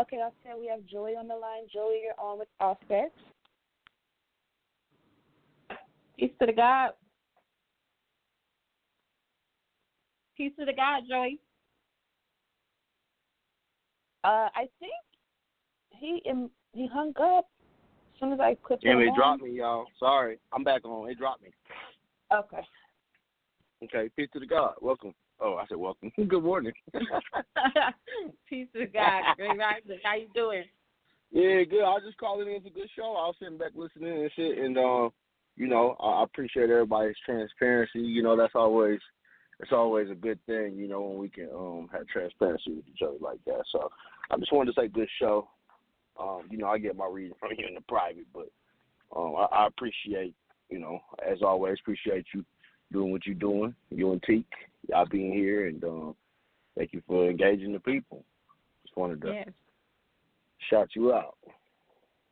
[0.00, 1.62] Okay, I'll we have Joey on the line.
[1.72, 3.10] Joey, you're on with Auset.
[6.18, 6.90] Peace to the God.
[10.36, 11.38] Peace to the God, Joey.
[14.26, 14.92] Uh, I think
[15.90, 17.46] he um, he hung up
[18.12, 19.14] as soon as I clicked him it on.
[19.14, 19.86] dropped me, y'all.
[20.00, 20.38] Sorry.
[20.52, 21.08] I'm back on.
[21.08, 21.50] It dropped me.
[22.34, 22.62] Okay.
[23.84, 24.74] Okay, peace to the God.
[24.80, 25.14] Welcome.
[25.38, 26.10] Oh, I said welcome.
[26.28, 26.72] Good morning.
[28.48, 29.22] Peace to God.
[29.36, 30.00] Great rising.
[30.02, 30.64] How you doing?
[31.30, 31.84] yeah, good.
[31.84, 32.54] I was just calling in.
[32.54, 33.02] It's a good show.
[33.02, 35.10] I was sitting back listening and shit, and uh,
[35.56, 38.00] you know, I I appreciate everybody's transparency.
[38.00, 38.98] You know, that's always
[39.60, 40.74] it's always a good thing.
[40.76, 43.62] You know, when we can um have transparency with each other like that.
[43.70, 43.90] So
[44.30, 45.48] I just wanted to say good show.
[46.18, 48.48] Um, you know, I get my reading from you in the private, but
[49.14, 50.34] um, I, I appreciate,
[50.70, 52.44] you know, as always, appreciate you
[52.92, 53.74] doing what you're doing.
[53.90, 54.46] You and Teak,
[54.88, 56.16] y'all being here, and um,
[56.76, 58.24] thank you for engaging the people.
[58.84, 59.48] Just wanted to Yes.
[60.70, 61.36] shout you out.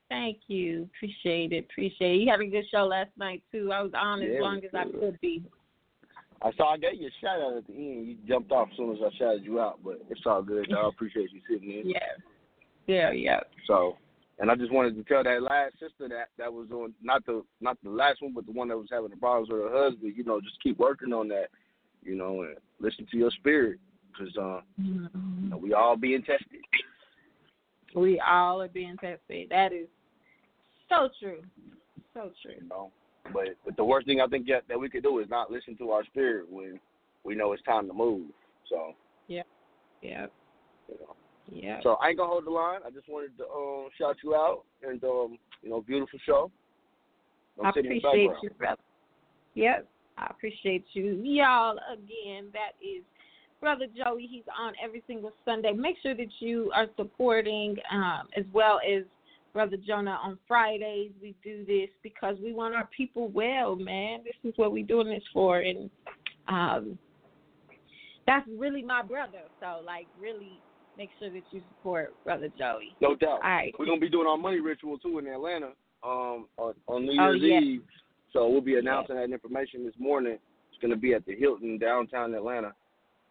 [0.09, 0.89] Thank you.
[0.97, 1.67] Appreciate it.
[1.71, 2.23] Appreciate it.
[2.23, 3.73] You had a good show last night too.
[3.73, 5.43] I was on as long as I could be.
[6.43, 8.07] I saw I gave you a shout out at the end.
[8.07, 10.73] You jumped off as soon as I shouted you out, but it's all good.
[10.73, 11.89] I appreciate you sitting in.
[11.89, 11.99] Yeah.
[12.87, 13.41] Yeah, yeah.
[13.67, 13.97] So,
[14.39, 17.43] and I just wanted to tell that last sister that that was on not the
[17.61, 20.13] not the last one, but the one that was having the problems with her husband.
[20.17, 21.47] You know, just keep working on that.
[22.03, 23.79] You know, and listen to your spirit,
[24.13, 25.09] because uh, you
[25.49, 26.61] know, we all being tested.
[27.95, 29.49] We all are being tested.
[29.51, 29.87] That is
[30.91, 31.41] so true.
[32.13, 32.57] So true.
[32.61, 32.91] You know,
[33.33, 35.77] but but the worst thing I think that that we could do is not listen
[35.79, 36.79] to our spirit when
[37.25, 38.27] we know it's time to move.
[38.69, 38.95] So,
[39.29, 39.43] Yeah.
[40.03, 41.17] you know.
[41.51, 41.81] Yeah.
[41.83, 42.81] So I ain't gonna hold the line.
[42.87, 46.51] I just wanted to um, shout you out and um, you know, beautiful show.
[47.63, 48.83] I sitting in the appreciate you, brother.
[49.55, 49.89] Yep.
[50.17, 51.21] I appreciate you.
[51.23, 53.03] Y'all, again, that is
[53.61, 54.29] Brother Joey.
[54.31, 55.73] He's on every single Sunday.
[55.73, 59.05] Make sure that you are supporting um, as well as
[59.55, 61.13] Brother Jonah on Fridays.
[61.23, 64.21] We do this because we want our people well, man.
[64.25, 65.61] This is what we're doing this for.
[65.61, 65.89] And
[66.49, 66.99] um,
[68.27, 69.43] that's really my brother.
[69.61, 70.61] So, like, really
[70.99, 72.97] make sure that you support Brother Joey.
[73.01, 73.41] No doubt.
[73.45, 73.73] All right.
[73.79, 75.71] We're gonna be doing our money ritual too in Atlanta
[76.03, 77.61] um, on, on New Oh, Year's yeah.
[77.61, 77.83] Eve.
[78.33, 80.33] So we'll be announcing that information this morning.
[80.35, 82.73] It's gonna be at the Hilton downtown Atlanta.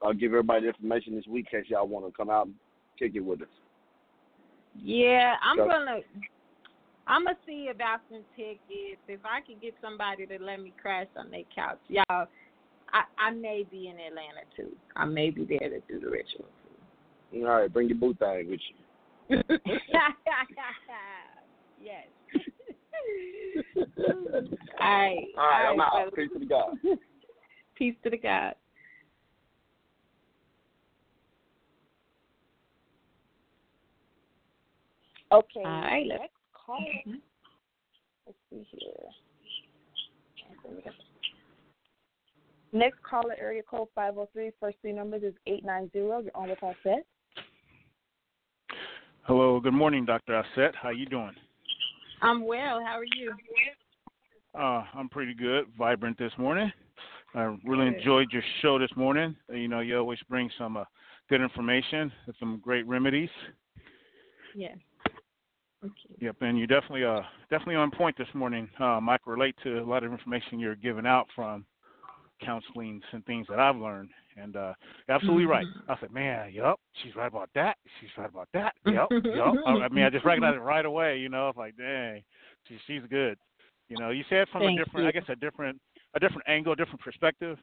[0.01, 2.55] I'll give everybody the information this week in case y'all want to come out and
[2.97, 3.47] kick it with us.
[4.75, 5.99] Yeah, I'm So- gonna
[7.05, 9.01] I'm gonna see about some tickets.
[9.07, 12.27] If I can get somebody to let me crash on their couch, y'all.
[12.93, 14.75] I I may be in Atlanta too.
[14.95, 16.45] I may be there to do the ritual.
[17.35, 18.75] All right, bring your boot thing with you.
[21.81, 22.05] yes.
[23.77, 23.83] all
[24.79, 25.25] right.
[25.37, 26.13] All right, I'm out.
[26.15, 26.77] Peace to the God.
[27.75, 28.53] Peace to the God.
[35.33, 35.63] Okay.
[35.65, 36.85] All right, let's- Next call.
[38.25, 39.09] Let's see here.
[42.71, 44.51] Next caller, area code 503.
[44.59, 45.99] First three numbers is 890.
[45.99, 47.03] You're on with Auset.
[49.23, 50.43] Hello, good morning, Dr.
[50.43, 50.73] Auset.
[50.75, 51.35] How you doing?
[52.21, 52.79] I'm well.
[52.83, 53.35] How are you?
[54.53, 56.71] Uh, I'm pretty good, vibrant this morning.
[57.35, 57.97] I really Good.
[57.97, 59.35] enjoyed your show this morning.
[59.49, 60.85] You know, you always bring some uh,
[61.29, 63.31] good information and some great remedies.
[64.55, 64.77] Yes.
[65.83, 66.15] Okay.
[66.19, 68.69] Yep, and you definitely uh definitely on point this morning.
[68.79, 71.65] Um, I can relate to a lot of information you're giving out from
[72.41, 74.09] counselings and things that I've learned.
[74.37, 74.73] And uh
[75.07, 75.67] you're absolutely right.
[75.67, 75.89] Mhm.
[75.89, 77.77] I said, man, yep, she's right about that.
[77.99, 78.73] She's right about that.
[78.85, 79.53] Yep, yep.
[79.65, 81.17] I, I mean, I just recognized it right away.
[81.19, 82.23] You know, it's like, dang,
[82.67, 83.37] she, she's good.
[83.89, 85.07] You know, you said from Thank a different, you.
[85.09, 85.79] I guess, a different,
[86.15, 87.57] a different angle, a different perspective.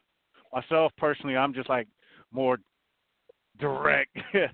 [0.52, 1.88] Myself personally, I'm just like
[2.32, 2.58] more
[3.58, 4.50] direct to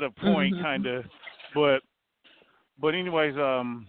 [0.00, 0.62] the point, Mhm.
[0.62, 1.04] kind of.
[1.54, 1.82] But,
[2.80, 3.86] but anyways, um,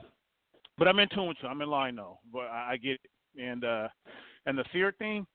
[0.78, 1.50] but I'm in tune with you.
[1.50, 2.20] I'm in line though.
[2.32, 3.02] But I, I get it.
[3.42, 3.88] And uh,
[4.46, 5.26] and the fear thing,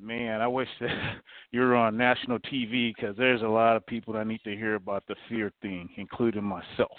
[0.00, 0.90] man, I wish that
[1.52, 4.74] you were on national TV because there's a lot of people that need to hear
[4.74, 6.96] about the fear thing, including myself.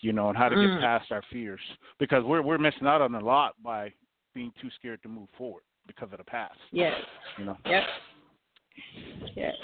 [0.00, 0.80] You know, and how to get Mm.
[0.80, 1.60] past our fears
[1.98, 3.92] because we're we're missing out on a lot by
[4.34, 6.58] being too scared to move forward because of the past.
[6.70, 6.94] Yes.
[7.38, 7.56] You know.
[7.66, 7.82] Yep.
[9.34, 9.54] Yes.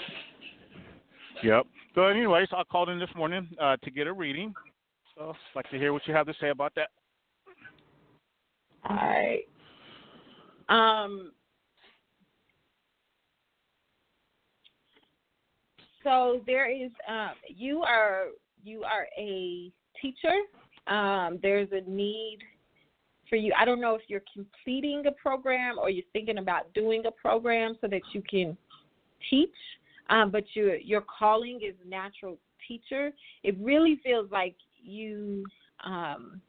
[1.43, 1.65] Yep.
[1.93, 4.53] So, anyways, I called in this morning uh, to get a reading.
[5.19, 6.89] I'd like to hear what you have to say about that.
[8.89, 9.43] All right.
[10.69, 11.31] Um.
[16.03, 16.91] So there is.
[17.07, 18.25] Um, you are
[18.63, 19.71] you are a
[20.01, 20.35] teacher.
[20.87, 22.39] Um, there's a need
[23.29, 23.53] for you.
[23.57, 27.75] I don't know if you're completing a program or you're thinking about doing a program
[27.81, 28.55] so that you can
[29.29, 29.49] teach,
[30.09, 32.37] um, but your your calling is natural
[32.67, 33.11] teacher.
[33.43, 34.55] It really feels like
[34.85, 35.45] you
[35.83, 36.41] um,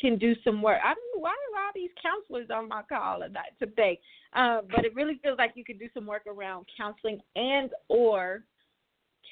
[0.00, 0.78] can do some work.
[0.82, 3.20] I don't know why are all these counselors on my call
[3.58, 3.98] today,
[4.34, 8.44] uh, but it really feels like you could do some work around counseling and or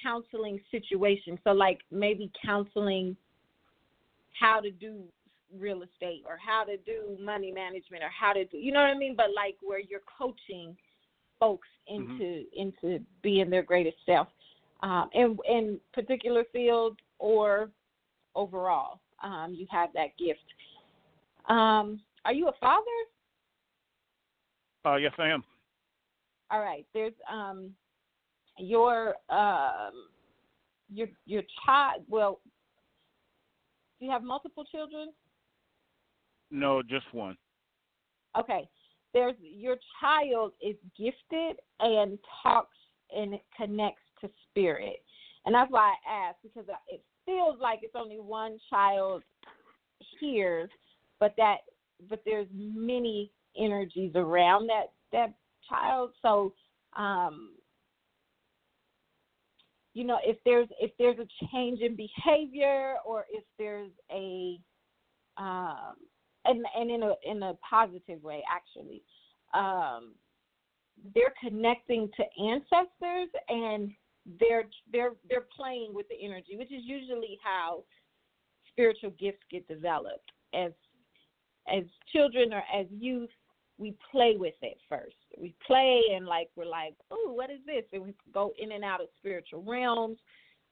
[0.02, 1.38] counseling situations.
[1.44, 3.16] So like maybe counseling
[4.38, 5.02] how to do
[5.58, 8.88] real estate or how to do money management or how to do you know what
[8.88, 9.14] I mean?
[9.16, 10.76] But like where you're coaching
[11.38, 12.60] folks into mm-hmm.
[12.60, 14.28] into being their greatest self.
[14.82, 17.70] Um, in in particular fields or
[18.34, 20.40] overall, um, you have that gift.
[21.48, 22.84] Um, are you a father?
[24.84, 25.44] Uh, yes, I am.
[26.50, 26.86] All right.
[26.92, 27.70] There's um,
[28.58, 29.92] your um,
[30.92, 32.02] your your child.
[32.08, 32.40] Well,
[33.98, 35.12] do you have multiple children?
[36.50, 37.36] No, just one.
[38.38, 38.68] Okay.
[39.14, 42.76] There's your child is gifted and talks
[43.14, 45.02] and connects to spirit,
[45.46, 49.22] and that's why I asked because it feels like it's only one child
[50.20, 50.68] here,
[51.20, 51.58] but that
[52.08, 55.34] but there's many energies around that that
[55.68, 56.10] child.
[56.22, 56.52] So,
[56.96, 57.50] um,
[59.94, 64.58] you know, if there's if there's a change in behavior or if there's a
[65.38, 65.94] um,
[66.44, 69.02] and and in a in a positive way actually,
[69.54, 70.14] um,
[71.14, 73.90] they're connecting to ancestors and
[74.40, 77.84] they're they're they're playing with the energy, which is usually how
[78.68, 80.30] spiritual gifts get developed.
[80.54, 80.72] As
[81.72, 83.30] as children or as youth,
[83.78, 85.16] we play with it first.
[85.38, 87.84] We play and like we're like, oh, what is this?
[87.92, 90.18] And we go in and out of spiritual realms.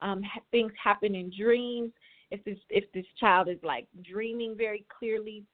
[0.03, 1.93] Um, things happen in dreams.
[2.31, 5.45] If this if this child is like dreaming very clearly,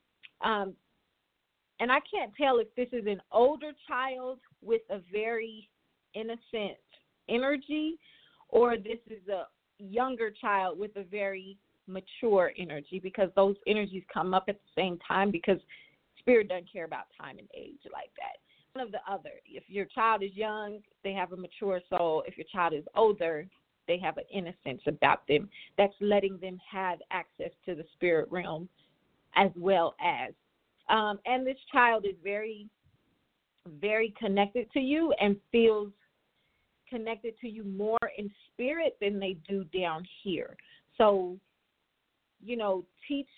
[0.42, 0.74] um,
[1.80, 5.68] and I can't tell if this is an older child with a very
[6.14, 6.76] innocent
[7.28, 7.98] energy
[8.48, 9.44] or this is a
[9.78, 14.98] younger child with a very mature energy because those energies come up at the same
[15.06, 15.58] time because
[16.18, 18.38] spirit doesn't care about time and age like that.
[18.72, 19.30] One of the other.
[19.46, 22.24] If your child is young, they have a mature soul.
[22.26, 23.46] If your child is older,
[23.88, 25.48] they have an innocence about them
[25.78, 28.68] that's letting them have access to the spirit realm
[29.36, 30.32] as well as.
[30.88, 32.68] Um, and this child is very,
[33.80, 35.90] very connected to you and feels
[36.88, 40.56] connected to you more in spirit than they do down here.
[40.98, 41.36] So,
[42.42, 43.28] you know, teach,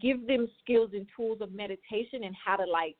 [0.00, 2.96] give them skills and tools of meditation and how to like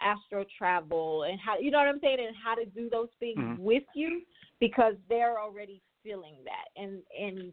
[0.00, 3.38] astro travel and how, you know what I'm saying, and how to do those things
[3.38, 3.62] mm-hmm.
[3.62, 4.22] with you
[4.60, 7.52] because they're already feeling that and and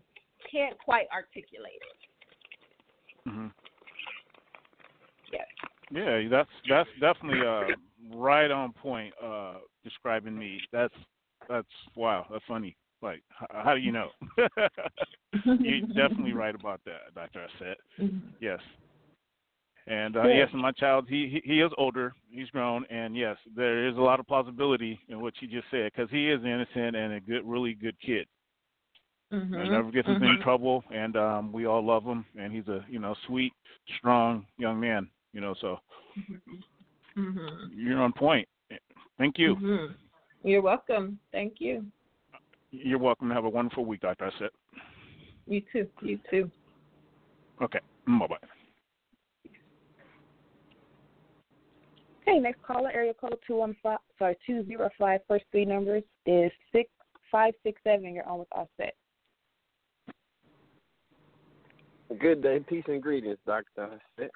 [0.52, 3.30] can't quite articulate it.
[3.30, 3.52] Mhm.
[5.32, 5.48] Yes.
[5.92, 7.76] Yeah, that's that's definitely uh
[8.16, 10.60] right on point uh describing me.
[10.72, 10.94] That's
[11.50, 12.26] that's wow.
[12.32, 12.76] That's funny.
[13.02, 14.10] Like, how, how do you know?
[15.46, 17.76] You're definitely right about that, Doctor Auset.
[18.00, 18.18] Mm-hmm.
[18.40, 18.60] Yes.
[19.86, 23.86] And uh, yes, my child, he, he he is older, he's grown, and yes, there
[23.86, 27.14] is a lot of plausibility in what you just said because he is innocent and
[27.14, 28.26] a good, really good kid.
[29.34, 29.62] Mm-hmm.
[29.62, 30.24] He never gets mm-hmm.
[30.24, 33.52] in trouble, and um, we all love him, and he's a you know sweet,
[33.98, 35.10] strong young man.
[35.34, 35.80] You know, so
[37.18, 37.38] mm-hmm.
[37.76, 38.48] you're on point.
[39.18, 39.90] Thank you.
[40.44, 41.20] You're welcome.
[41.32, 41.86] Thank you.
[42.72, 43.30] You're welcome.
[43.32, 44.30] Have a wonderful week, Dr.
[44.30, 44.50] Auset.
[45.48, 45.88] You too.
[46.02, 46.52] You too.
[47.62, 47.80] Okay.
[48.08, 48.36] Bye bye.
[52.22, 55.20] Okay, next caller, area code two one five sorry, two zero five.
[55.28, 56.90] First three numbers is six
[57.32, 58.14] five six seven.
[58.16, 58.92] You're on with Auset.
[62.20, 64.30] Good day, peace and greetings, Doctor Auset.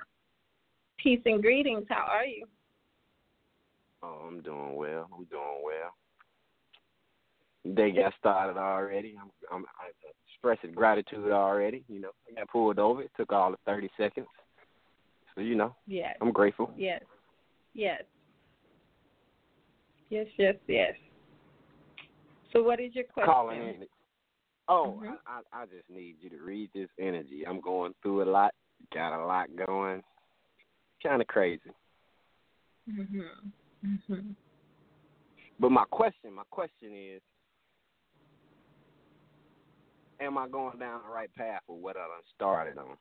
[1.02, 1.86] Peace and greetings.
[1.90, 2.46] How are you?
[4.04, 5.10] Oh, I'm doing well.
[5.16, 5.94] I'm doing well.
[7.66, 9.16] They got started already.
[9.22, 9.90] I'm, I'm I
[10.32, 11.84] expressing gratitude already.
[11.88, 13.02] You know, I got pulled over.
[13.02, 14.28] It took all of thirty seconds.
[15.36, 16.16] So you know, yes.
[16.22, 16.72] I'm grateful.
[16.78, 17.02] Yes,
[17.74, 18.04] yes,
[20.10, 20.94] yes, yes, yes.
[22.54, 23.34] So, what is your question?
[23.34, 23.86] Calling in.
[24.70, 25.18] Oh, Mhm.
[25.28, 27.46] I, I I just need you to read this energy.
[27.46, 28.54] I'm going through a lot.
[28.94, 30.04] Got a lot going.
[31.04, 31.72] Kind of crazy.
[32.90, 33.52] Mhm.
[33.88, 34.36] Mhm.
[35.60, 37.22] But my question, my question is,
[40.20, 42.98] am I going down the right path with what I done started on?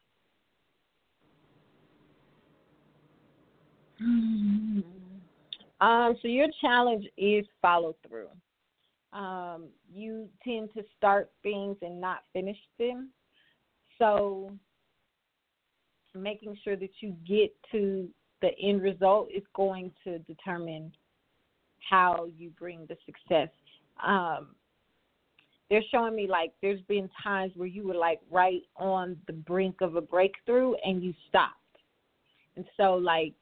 [5.81, 8.29] Um, so your challenge is follow through.
[9.13, 13.11] Um, you tend to start things and not finish them.
[13.99, 14.53] So
[16.15, 18.09] making sure that you get to
[18.43, 20.93] the end result is going to determine
[21.89, 23.49] how you bring the success.
[24.05, 24.49] Um,
[25.71, 29.81] they're showing me like there's been times where you were like right on the brink
[29.81, 31.55] of a breakthrough and you stopped.
[32.57, 33.35] And so like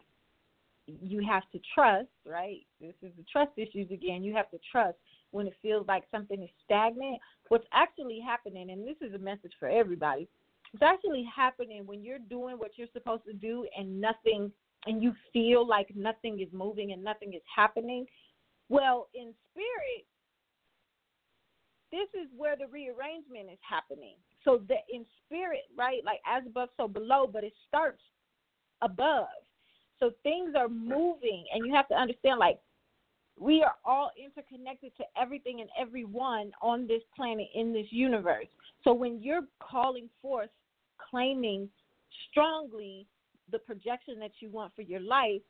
[0.87, 2.61] you have to trust, right?
[2.81, 4.23] This is the trust issues again.
[4.23, 4.97] You have to trust
[5.31, 7.21] when it feels like something is stagnant.
[7.49, 10.29] What's actually happening, and this is a message for everybody,
[10.73, 14.51] it's actually happening when you're doing what you're supposed to do and nothing,
[14.87, 18.07] and you feel like nothing is moving and nothing is happening.
[18.69, 20.07] Well, in spirit,
[21.93, 24.17] this is where the rearrangement is happening.
[24.45, 28.03] So that in spirit, right, like as above, so below, but it starts
[28.83, 29.29] above.
[30.01, 32.59] So things are moving, and you have to understand, like,
[33.39, 38.47] we are all interconnected to everything and everyone on this planet, in this universe.
[38.83, 40.51] So when you're calling forth,
[41.11, 41.69] claiming
[42.31, 43.07] strongly
[43.51, 45.43] the projection that you want for your life,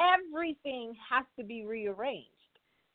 [0.00, 2.28] everything has to be rearranged.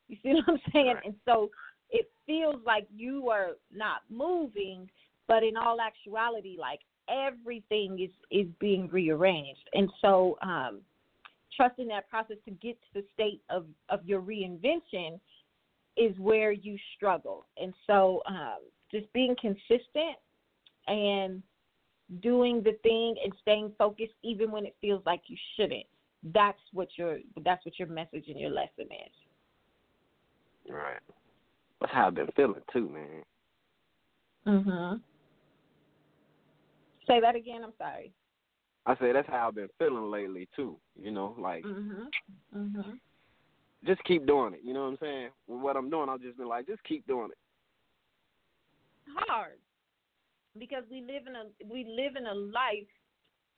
[0.07, 0.95] You see what I'm saying?
[0.95, 1.05] Right.
[1.05, 1.49] And so
[1.89, 4.89] it feels like you are not moving,
[5.27, 9.67] but in all actuality, like everything is is being rearranged.
[9.73, 10.81] And so um
[11.55, 15.19] trusting that process to get to the state of of your reinvention
[15.97, 17.45] is where you struggle.
[17.57, 18.59] And so um
[18.91, 20.17] just being consistent
[20.87, 21.43] and
[22.21, 25.85] doing the thing and staying focused even when it feels like you shouldn't.
[26.33, 30.71] That's what your that's what your message and your lesson is.
[30.71, 30.99] Right.
[31.79, 33.23] That's how I've been feeling too, man.
[34.45, 35.01] Mhm.
[37.07, 37.63] Say that again.
[37.63, 38.11] I'm sorry.
[38.85, 40.79] I say that's how I've been feeling lately too.
[40.95, 42.11] You know, like Mhm.
[42.53, 42.99] Mhm.
[43.85, 44.61] just keep doing it.
[44.63, 45.31] You know what I'm saying?
[45.47, 47.37] With what I'm doing, I've just been like, just keep doing it.
[49.27, 49.59] Hard
[50.57, 52.87] because we live in a we live in a life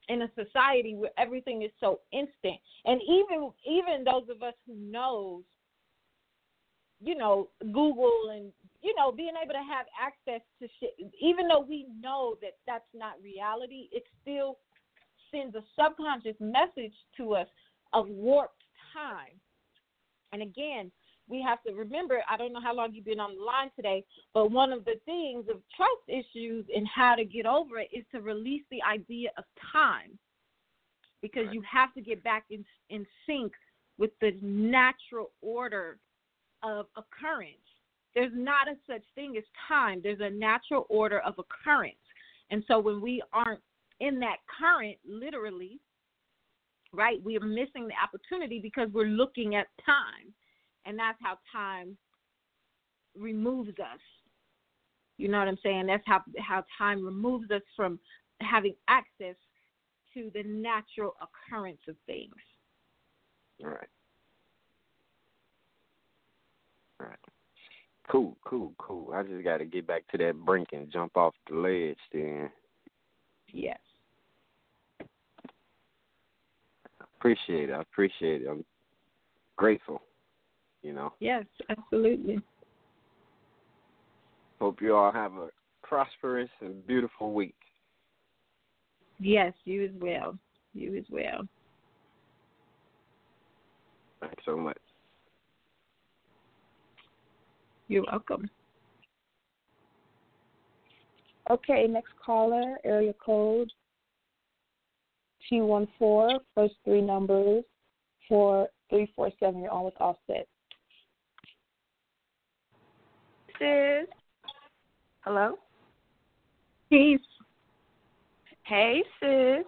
[0.10, 4.76] in a society where everything is so instant, and even even those of us who
[4.76, 5.44] knows,
[7.00, 8.52] you know, Google and
[8.82, 10.92] you know being able to have access to shit,
[11.22, 14.58] even though we know that that's not reality, it still
[15.32, 17.48] sends a subconscious message to us
[17.94, 18.64] of warped
[18.94, 19.40] time.
[20.34, 20.92] And again,
[21.32, 24.04] we have to remember I don't know how long you've been on the line today,
[24.34, 28.04] but one of the things of trust issues and how to get over it is
[28.14, 30.20] to release the idea of time.
[31.22, 33.54] Because you have to get back in in sync
[33.98, 35.98] with the natural order
[36.64, 37.56] of occurrence.
[38.14, 40.02] There's not a such thing as time.
[40.04, 41.96] There's a natural order of occurrence.
[42.50, 43.62] And so when we aren't
[44.02, 45.80] in that current, literally,
[46.92, 50.34] right, we are missing the opportunity because we're looking at time.
[50.86, 51.98] And that's how time
[53.18, 54.00] removes us.
[55.18, 55.88] You know what I'm saying?
[55.88, 58.00] That's how how time removes us from
[58.42, 59.36] having access
[60.14, 62.34] to the natural occurrence of things.
[63.64, 63.88] All right.
[67.00, 67.20] All right.
[68.10, 69.14] Cool, cool, cool.
[69.14, 72.50] I just got to get back to that brink and jump off the ledge then.
[73.54, 73.80] Yes.
[77.18, 77.74] Appreciate it.
[77.74, 78.48] I appreciate it.
[78.50, 78.66] I'm
[79.56, 80.02] grateful.
[80.84, 81.14] You know.
[81.20, 82.40] Yes, absolutely.
[84.60, 85.50] Hope you all have a
[85.84, 87.56] prosperous and beautiful week.
[89.20, 90.38] Yes, you as well.
[90.74, 91.48] You as well.
[94.20, 94.78] Thanks so much.
[97.88, 98.50] You're welcome.
[101.50, 103.72] Okay, next caller, area code
[105.50, 106.40] two one four.
[106.56, 107.64] First three numbers
[108.30, 109.62] four three four seven.
[109.62, 110.46] You're on with Auset.
[113.62, 114.08] Sis.
[115.20, 115.60] Hello?
[116.90, 117.20] Peace.
[118.64, 119.66] Hey, sis.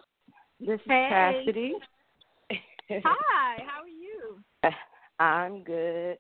[0.60, 1.44] This is Hey.
[1.46, 1.74] Cassidy.
[2.90, 4.40] Hi, how are you?
[5.20, 6.18] I'm good.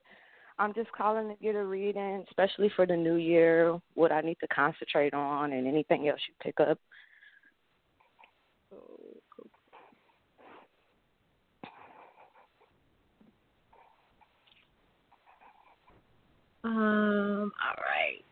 [0.59, 4.37] I'm just calling to get a reading, especially for the new year, what I need
[4.41, 6.77] to concentrate on and anything else you pick up.
[16.63, 18.23] Um, all right.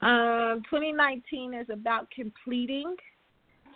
[0.00, 2.94] Um, 2019 is about completing.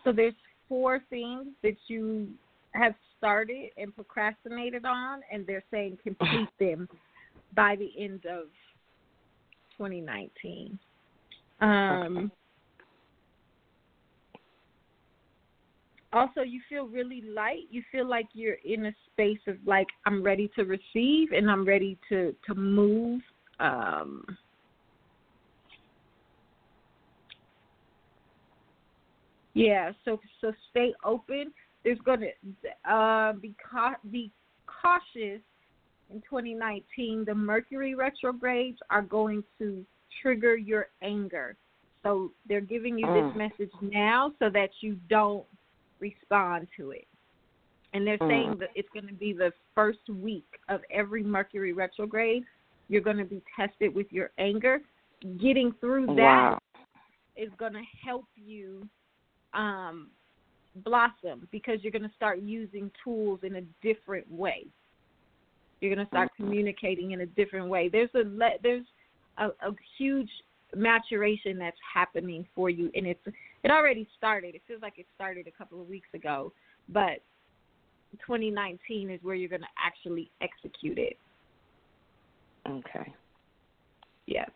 [0.04, 0.34] So there's
[0.68, 2.28] four things that you
[2.72, 6.88] have started and procrastinated on, and they're saying complete them
[7.54, 8.46] by the end of
[9.78, 10.78] 2019.
[11.60, 12.32] Um,
[16.12, 17.68] also, you feel really light.
[17.70, 21.64] You feel like you're in a space of like I'm ready to receive and I'm
[21.64, 23.20] ready to to move.
[23.60, 24.24] Um,
[29.54, 31.52] Yeah, so so stay open.
[31.84, 34.30] There's going to uh, be ca- be
[34.66, 35.42] cautious
[36.10, 37.24] in 2019.
[37.26, 39.84] The Mercury retrogrades are going to
[40.22, 41.56] trigger your anger.
[42.02, 43.14] So they're giving you Mm.
[43.28, 45.44] this message now so that you don't
[46.02, 47.06] respond to it.
[47.94, 48.28] And they're Mm.
[48.28, 52.44] saying that it's going to be the first week of every Mercury retrograde.
[52.88, 54.82] You're going to be tested with your anger.
[55.38, 56.58] Getting through that Wow.
[57.36, 58.88] is going to help you
[59.54, 60.10] um,
[60.76, 64.66] blossom because you're going to start using tools in a different way.
[65.80, 67.88] You're going to start communicating in a different way.
[67.88, 68.86] There's a le- there's
[69.36, 70.30] a, a huge
[70.74, 73.20] maturation that's happening for you, and it's
[73.62, 74.54] it already started.
[74.54, 76.52] It feels like it started a couple of weeks ago,
[76.88, 77.22] but
[78.20, 81.16] 2019 is where you're going to actually execute it.
[82.68, 83.12] Okay.
[84.26, 84.46] Yeah.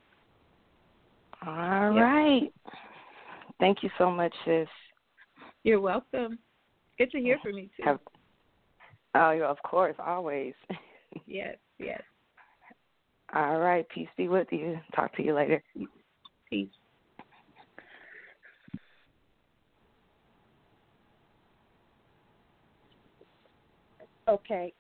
[1.46, 2.02] All Yep.
[2.02, 2.52] right.
[3.58, 4.68] Thank you so much, sis.
[5.64, 6.38] You're welcome.
[6.98, 7.82] Good to hear from you too.
[7.84, 8.00] Have,
[9.14, 10.54] oh, yeah, of course, always.
[11.26, 12.02] yes, yes.
[13.34, 13.86] All right.
[13.88, 14.78] Peace be with you.
[14.94, 15.62] Talk to you later.
[16.50, 16.68] Peace.
[24.28, 24.72] Okay.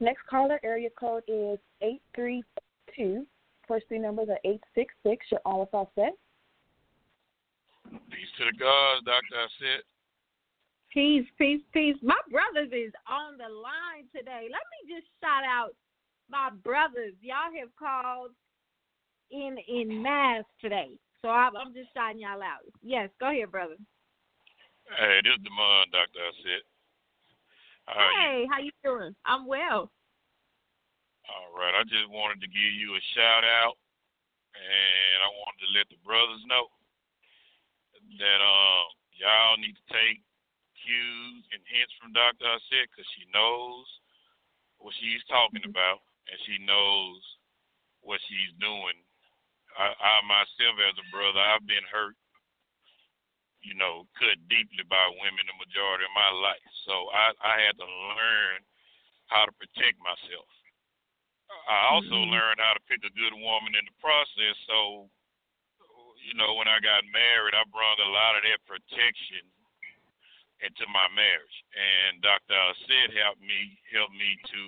[0.00, 3.26] Next caller, area code is 832.
[3.66, 5.26] First three numbers are 866.
[5.30, 6.12] You're on with Auset.
[8.10, 9.36] Peace to the gods, Doctor.
[9.36, 9.82] I said.
[10.92, 11.96] Peace, peace, peace.
[12.02, 14.46] My brothers is on the line today.
[14.52, 15.74] Let me just shout out
[16.30, 17.14] my brothers.
[17.20, 18.30] Y'all have called
[19.34, 22.62] in in mass today, so I'm, I'm just shouting y'all out.
[22.82, 23.74] Yes, go ahead, brother.
[24.94, 26.22] Hey, this is Demond, Doctor.
[26.22, 26.62] I said.
[27.90, 28.16] How are you?
[28.16, 29.12] hey, how you doing?
[29.26, 29.90] I'm well.
[31.28, 31.74] All right.
[31.74, 33.76] I just wanted to give you a shout out,
[34.54, 36.70] and I wanted to let the brothers know
[38.20, 38.86] that um
[39.18, 40.22] y'all need to take
[40.84, 43.88] cues and hints from Doctor Auset because she knows
[44.76, 47.20] what she's talking about and she knows
[48.04, 49.00] what she's doing.
[49.78, 52.14] I, I myself, as a brother, I've been hurt,
[53.62, 56.68] you know, cut deeply by women the majority of my life.
[56.86, 58.62] So I, I had to learn
[59.26, 60.48] how to protect myself.
[61.68, 62.30] I also Mhm.
[62.30, 64.56] learned how to pick a good woman in the process.
[64.66, 65.10] So,
[66.22, 69.50] you know, when I got married, I brought a lot of that protection
[70.60, 71.64] into my marriage.
[71.74, 72.54] And Dr.
[72.54, 74.62] Auset helped me helped me to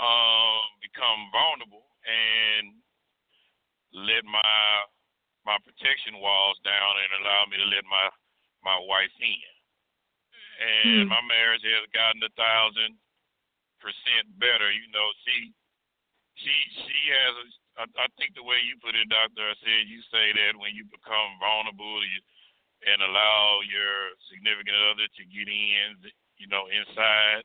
[0.00, 2.74] um, become vulnerable and
[3.92, 4.84] let my
[5.48, 8.06] my protection walls down and allow me to let my
[8.62, 9.52] my wife in.
[10.60, 11.08] And Hmm.
[11.08, 12.98] my marriage has gotten a thousand
[13.80, 14.70] percent better.
[14.70, 15.52] You know, she
[16.36, 16.54] she
[16.84, 17.34] she has.
[17.36, 17.46] A,
[17.80, 20.84] I, I think the way you put it, Doctor, Auset you say that when you
[20.84, 22.20] become vulnerable, you
[22.84, 26.00] and allow your significant other to get in,
[26.40, 27.44] you know, inside,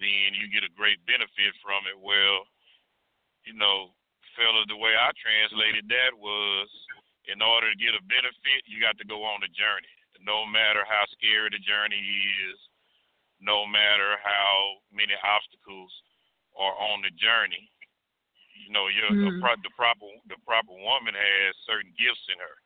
[0.00, 1.96] then you get a great benefit from it.
[1.96, 2.48] Well,
[3.44, 3.92] you know,
[4.36, 6.68] fella, the way I translated that was
[7.26, 9.90] in order to get a benefit, you got to go on a journey.
[10.22, 11.98] No matter how scary the journey
[12.48, 12.58] is,
[13.40, 15.92] no matter how many obstacles
[16.56, 17.68] are on the journey,
[18.56, 19.24] you know, you're Mm.
[19.28, 22.56] the, pro- the proper the proper woman has certain gifts in her.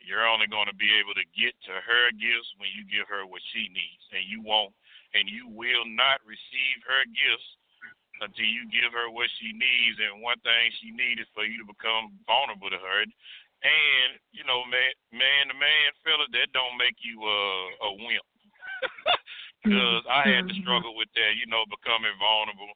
[0.00, 3.24] You're only going to be able to get to her gifts when you give her
[3.26, 4.72] what she needs, and you won't,
[5.12, 7.48] and you will not receive her gifts
[8.20, 9.98] until you give her what she needs.
[9.98, 13.02] And one thing she needs is for you to become vulnerable to her.
[13.02, 17.40] And you know, man, man to man, fella, that don't make you a
[17.88, 18.26] a wimp.
[19.64, 22.68] Because I had to struggle with that, you know, becoming vulnerable,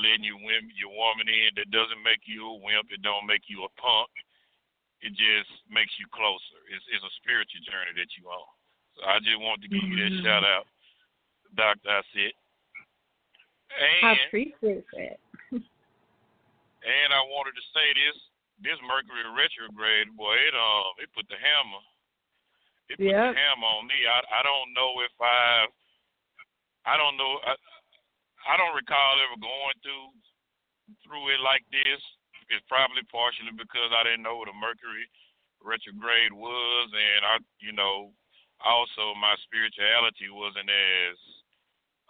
[0.00, 1.52] letting you wimp your woman in.
[1.60, 2.88] That doesn't make you a wimp.
[2.88, 4.08] It don't make you a punk.
[5.04, 6.56] It just makes you closer.
[6.72, 8.48] It's, it's a spiritual journey that you on.
[8.96, 10.24] So I just wanted to give you that Mhm.
[10.24, 10.64] shout out,
[11.52, 11.90] Doctor.
[11.92, 12.32] I said.
[13.74, 15.18] I And appreciate that.
[15.52, 18.16] and I wanted to say this:
[18.62, 21.82] this Mercury retrograde, boy, it um, it put the hammer,
[22.88, 23.34] it put Yep.
[23.34, 23.98] the hammer on me.
[24.06, 25.66] I I don't know if I,
[26.86, 27.54] I don't know, I,
[28.48, 30.08] I don't recall ever going through
[31.02, 32.00] through it like this.
[32.48, 35.10] It's probably partially because I didn't know what a Mercury
[35.58, 38.14] retrograde was, and I, you know,
[38.62, 41.18] also my spirituality wasn't as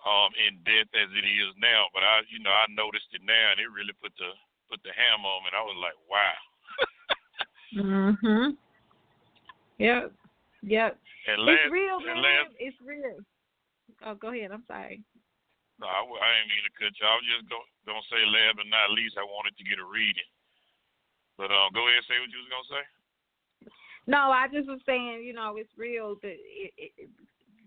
[0.07, 1.91] um in depth as it is now.
[1.91, 4.31] But I, you know, I noticed it now, and it really put the
[4.71, 5.51] put the hammer on me.
[5.51, 6.39] And I was like, wow.
[7.75, 8.57] Mhm.
[9.79, 10.15] Yep.
[10.63, 10.93] Yep.
[11.27, 12.23] And it's last, real, and man.
[12.23, 13.19] last, It's real.
[14.07, 14.55] Oh, go ahead.
[14.55, 15.03] I'm sorry.
[15.83, 17.05] no, I, I didn't mean to cut you.
[17.05, 19.87] I was just gonna, gonna say last but not least, I wanted to get a
[19.87, 20.27] reading.
[21.37, 22.85] But um, go ahead and say what you was gonna say.
[24.07, 26.17] No, I just was saying, you know, it's real.
[26.23, 27.11] The it, it,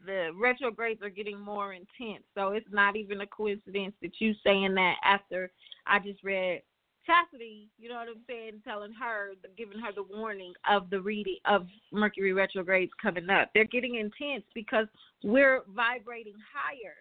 [0.09, 4.73] the retrogrades are getting more intense, so it's not even a coincidence that you saying
[4.73, 5.51] that after
[5.85, 6.63] I just read
[7.05, 7.69] Chastity.
[7.77, 8.61] You know what I'm saying?
[8.63, 13.51] Telling her, giving her the warning of the reading of Mercury retrogrades coming up.
[13.53, 14.87] They're getting intense because
[15.23, 16.95] we're vibrating higher.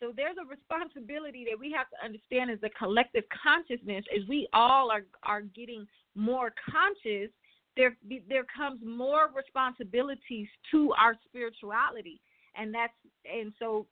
[0.00, 4.46] So there's a responsibility that we have to understand as a collective consciousness as we
[4.52, 7.30] all are are getting more conscious
[7.76, 7.96] there
[8.28, 12.20] there comes more responsibilities to our spirituality
[12.56, 12.92] and that's
[13.24, 13.86] and so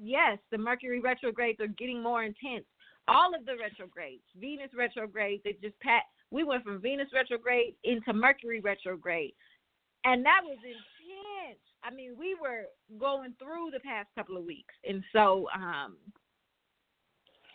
[0.00, 2.64] yes the mercury retrogrades are getting more intense.
[3.08, 8.12] All of the retrogrades venus retrograde they just pat we went from venus retrograde into
[8.12, 9.32] mercury retrograde.
[10.04, 11.60] And that was intense.
[11.82, 12.64] I mean we were
[12.98, 14.74] going through the past couple of weeks.
[14.88, 15.96] And so um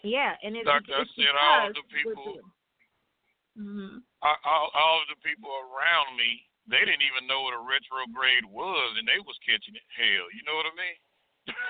[0.04, 2.40] yeah and it's, Doctor, it's Auset all the people
[3.58, 4.02] Mhm.
[4.24, 8.48] all, all, all of the people around me, they didn't even know what a retrograde
[8.48, 9.88] was, and they was catching it.
[9.96, 10.98] Hell, you know what I mean?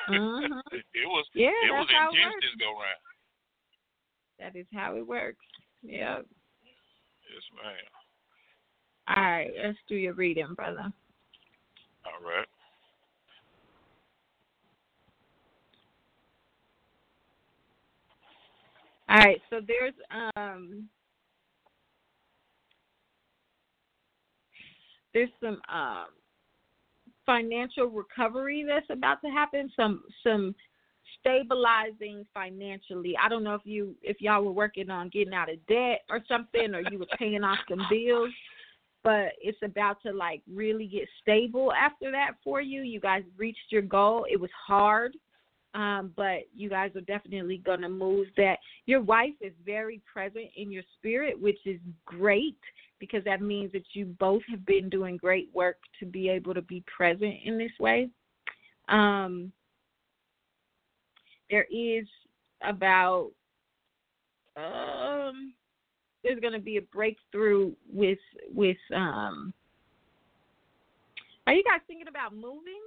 [0.10, 0.62] Mhm.
[0.94, 3.02] it was Yeah, it was it this go round.
[4.40, 5.46] That is how it works.
[5.82, 6.20] Yeah.
[6.22, 7.74] Yes, ma'am.
[9.08, 10.92] All right, let's do your reading, brother.
[12.06, 12.48] All right.
[19.10, 19.94] All right, so there's
[20.36, 20.88] um
[25.14, 26.08] there's some um
[27.26, 30.56] financial recovery that's about to happen, some some
[31.20, 33.16] stabilizing financially.
[33.22, 36.22] I don't know if you if y'all were working on getting out of debt or
[36.28, 38.32] something or you were paying off some bills,
[39.04, 42.82] but it's about to like really get stable after that for you.
[42.82, 44.26] You guys reached your goal.
[44.30, 45.16] It was hard.
[45.74, 48.60] Um, but you guys are definitely gonna move that.
[48.86, 52.58] Your wife is very present in your spirit, which is great
[53.00, 56.62] because that means that you both have been doing great work to be able to
[56.62, 58.10] be present in this way.
[58.88, 59.52] Um,
[61.50, 62.06] there is
[62.62, 63.32] about
[64.56, 65.54] um,
[66.24, 68.20] there's going to be a breakthrough with
[68.54, 69.54] with um.
[71.46, 72.82] Are you guys thinking about moving?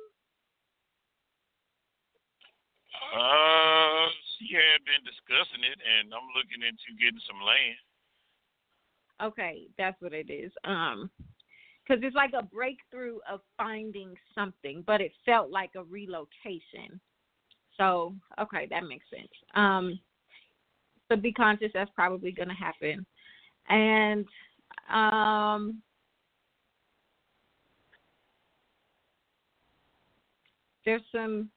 [3.14, 4.06] Uh,
[4.38, 7.80] she had been discussing it, and I'm looking into getting some land.
[9.22, 10.52] Okay, that's what it is.
[10.64, 11.10] Um,
[11.86, 17.00] because it's like a breakthrough of finding something, but it felt like a relocation.
[17.76, 19.30] So, okay, that makes sense.
[19.54, 19.98] Um,
[21.08, 23.06] so be conscious that's probably going to happen,
[23.68, 24.26] and
[24.92, 25.80] um,
[30.84, 31.50] there's some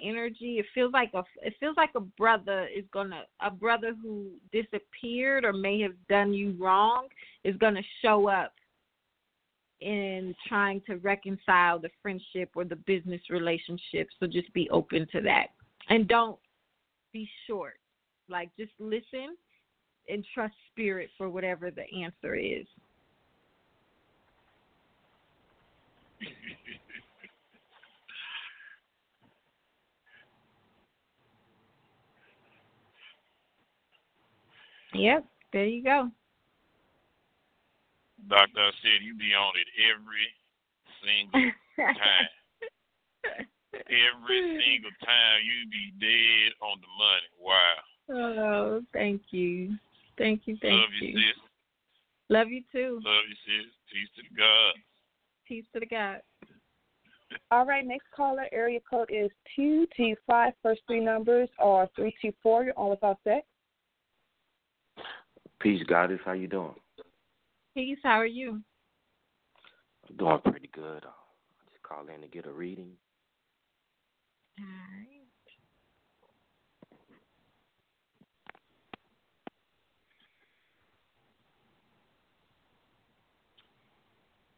[0.00, 0.58] energy.
[0.58, 5.44] It feels like a it feels like a brother is gonna a brother who disappeared
[5.44, 7.08] or may have done you wrong
[7.44, 8.52] is gonna show up
[9.80, 14.08] in trying to reconcile the friendship or the business relationship.
[14.18, 15.48] So just be open to that.
[15.88, 16.38] And don't
[17.12, 17.78] be short.
[18.28, 19.36] Like just listen
[20.08, 22.66] and trust spirit for whatever the answer is.
[34.94, 36.10] Yep, there you go.
[38.28, 40.26] Doctor I said you be on it every
[41.04, 42.28] single time.
[43.74, 47.30] every single time you be dead on the money.
[47.38, 47.76] Wow.
[48.08, 49.76] Oh, thank you.
[50.18, 51.18] Thank you, thank Love you, you.
[51.18, 51.36] sis.
[52.28, 53.00] Love you too.
[53.04, 53.72] Love you, sis.
[53.92, 54.74] Peace to the God.
[55.46, 56.20] Peace to the God.
[57.50, 60.52] All right, next caller, area code is 2T5.
[60.62, 62.64] First three numbers are 324.
[62.64, 63.42] You're on with Auset.
[65.60, 66.20] Peace, Goddess.
[66.24, 66.74] How you doing?
[67.74, 68.60] Peace, how are you?
[70.08, 71.04] I'm doing pretty good.
[71.04, 72.92] I just called in to get a reading.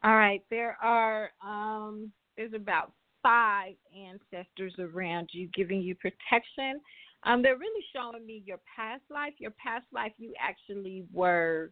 [0.04, 2.92] All right, there are um there's about
[3.22, 6.80] five ancestors around you giving you protection.
[7.24, 9.34] Um they're really showing me your past life.
[9.38, 11.70] Your past life you actually were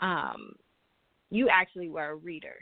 [0.00, 0.52] um
[1.30, 2.54] you actually were a reader.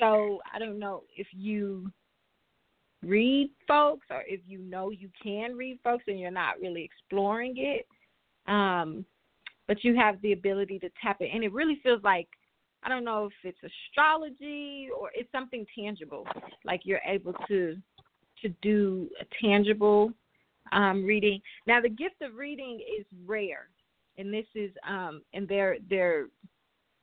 [0.00, 1.90] So I don't know if you
[3.02, 7.54] read folks or if you know you can read folks and you're not really exploring
[7.56, 7.86] it.
[8.50, 9.04] Um
[9.66, 12.28] but you have the ability to tap it and it really feels like
[12.82, 13.58] I don't know if it's
[13.90, 16.26] astrology or it's something tangible.
[16.64, 17.76] Like you're able to
[18.42, 20.12] to do a tangible
[20.72, 21.40] um, reading.
[21.66, 23.68] Now the gift of reading is rare,
[24.16, 26.26] and this is um, and they're they're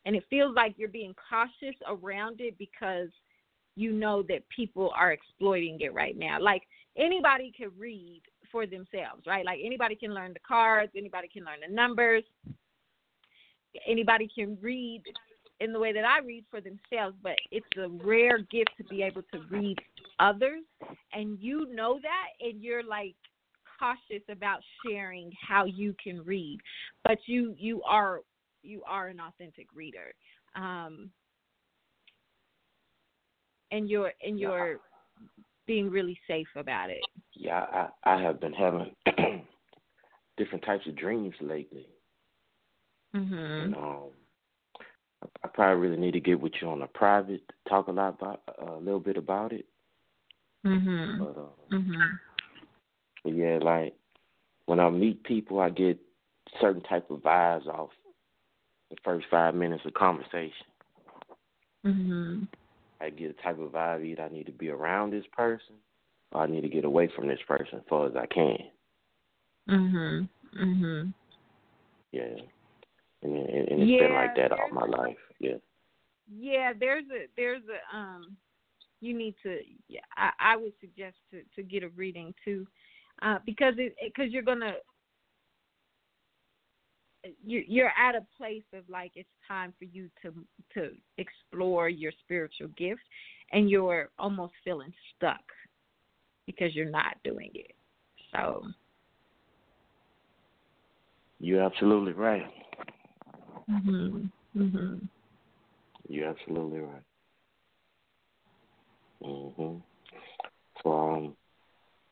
[0.06, 3.10] and it feels like you're being cautious around it because
[3.76, 6.40] you know that people are exploiting it right now.
[6.40, 6.64] Like
[6.98, 8.22] anybody can read
[8.52, 9.46] for themselves, right?
[9.46, 12.24] Like anybody can learn the cards, anybody can learn the numbers,
[13.88, 15.04] anybody can read
[15.60, 19.02] in the way that I read for themselves, but it's a rare gift to be
[19.02, 19.78] able to read
[20.20, 20.64] others
[21.14, 23.16] and you know that and you're like
[23.78, 26.60] cautious about sharing how you can read.
[27.04, 28.22] But you you are
[28.64, 30.14] you are an authentic reader.
[30.56, 31.12] Um
[33.72, 34.80] and you're and you're
[35.68, 37.04] being really safe about it.
[37.34, 37.66] Yeah,
[38.06, 38.96] I I have been having
[40.38, 41.88] different types of dreams lately.
[43.16, 43.64] Mhm.
[43.64, 44.10] And um
[45.44, 48.42] I probably really need to get with you on a private, talk a lot about
[48.60, 49.66] a little bit about it.
[50.64, 51.20] Mhm.
[51.20, 52.20] But uh, Mhm.
[53.26, 53.96] But yeah, like
[54.68, 55.98] when I meet people, I get
[56.62, 57.90] certain type of vibes off
[58.92, 60.68] the first five minutes of conversation.
[61.84, 62.48] Mhm.
[63.02, 65.76] I get a type of vibe either I need to be around this person
[66.32, 68.72] or I need to get away from this person as far as I can.
[69.68, 70.30] Mhm.
[70.54, 71.14] Mhm.
[72.12, 72.40] Yeah.
[73.24, 75.18] And, and, and it's been like that all my life.
[75.40, 75.58] Yeah.
[76.28, 78.38] Yeah, there's a there's a um
[79.02, 82.68] you need to yeah, I I would suggest to to get a reading too.
[83.22, 84.74] Uh because it because you're going to
[87.44, 90.34] you you're at a place of like it's time for you to
[90.74, 93.02] to explore your spiritual gift
[93.52, 95.44] and you're almost feeling stuck
[96.46, 97.72] because you're not doing it.
[98.32, 98.64] So,
[101.40, 102.46] You're absolutely right.
[103.70, 104.32] mhm.
[104.56, 105.08] Mhm.
[106.08, 107.04] You're absolutely right.
[109.24, 109.82] Mhm.
[110.84, 111.38] So um,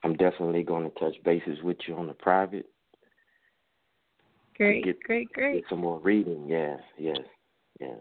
[0.04, 2.66] I'm definitely going to touch bases with you on the private.
[4.56, 5.56] Great, get, great, great.
[5.56, 6.46] Get some more reading.
[6.48, 7.18] Yes, yes,
[7.80, 7.98] yes.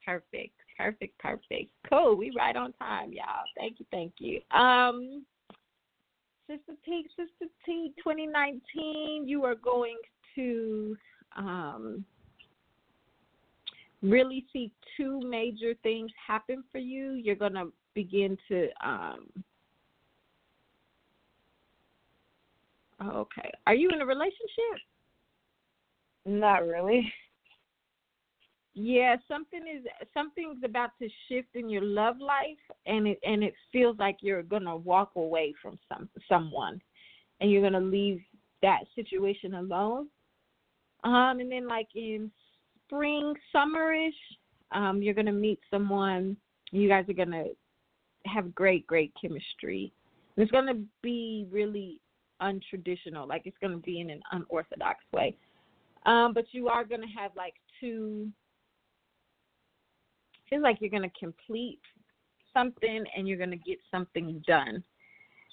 [0.05, 0.55] Perfect.
[0.77, 1.19] Perfect.
[1.19, 1.71] Perfect.
[1.89, 2.17] Cool.
[2.17, 3.45] We right on time, y'all.
[3.57, 3.87] Thank you.
[3.91, 4.41] Thank you.
[4.51, 5.25] Um
[6.51, 9.97] Sister T, Sister T, 2019, you are going
[10.35, 10.97] to
[11.37, 12.05] um,
[14.03, 17.13] really see two major things happen for you.
[17.13, 18.69] You're going to begin to.
[18.85, 19.29] Um,
[23.03, 23.51] okay.
[23.67, 24.81] Are you in a relationship?
[26.27, 27.13] Not really.
[28.75, 33.55] Yeah, something is something's about to shift in your love life, and it and it
[33.73, 36.81] feels like you're gonna walk away from some someone,
[37.41, 38.23] and you're gonna leave
[38.63, 40.09] that situation alone.
[41.03, 42.31] Um, and then like in
[42.87, 44.11] spring, summerish,
[44.73, 46.37] um, you're gonna meet someone.
[46.71, 47.47] You guys are gonna
[48.27, 49.93] have great, great chemistry.
[50.37, 51.99] And it's gonna be really
[52.41, 55.37] untraditional, like it's gonna be in an unorthodox way.
[56.07, 58.31] Um, but you are gonna have like two
[60.51, 61.81] feels like you're going to complete
[62.53, 64.83] something and you're going to get something done.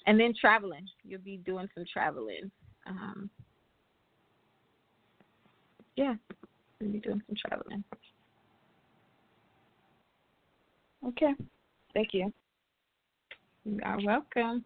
[0.06, 0.86] And then traveling.
[1.04, 2.50] You'll be doing some traveling.
[2.86, 3.30] Um,
[5.96, 6.14] yeah,
[6.80, 7.84] you'll be doing some traveling.
[11.06, 11.32] Okay.
[11.94, 12.32] Thank you.
[13.64, 14.64] You are welcome.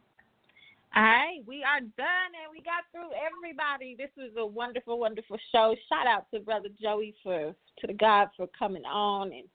[0.94, 3.96] All right, we are done and we got through everybody.
[3.96, 5.74] This was a wonderful, wonderful show.
[5.88, 9.48] Shout out to Brother Joey for to the God for coming on and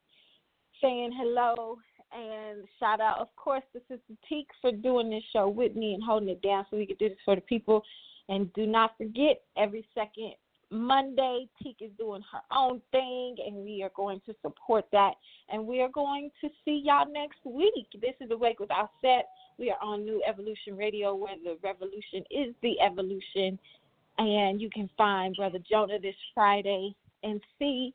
[0.81, 1.77] saying hello
[2.11, 6.03] and shout out of course to Sister Teak for doing this show with me and
[6.03, 7.83] holding it down so we could do this for the people.
[8.29, 10.33] And do not forget every second
[10.69, 11.47] Monday.
[11.61, 15.13] Teak is doing her own thing, and we are going to support that.
[15.49, 17.87] And we are going to see y'all next week.
[18.01, 19.27] This is Awake with Our Set.
[19.57, 23.57] We are on New Evolution Radio, where the revolution is the evolution.
[24.17, 27.93] And you can find Brother Jonah this Friday and see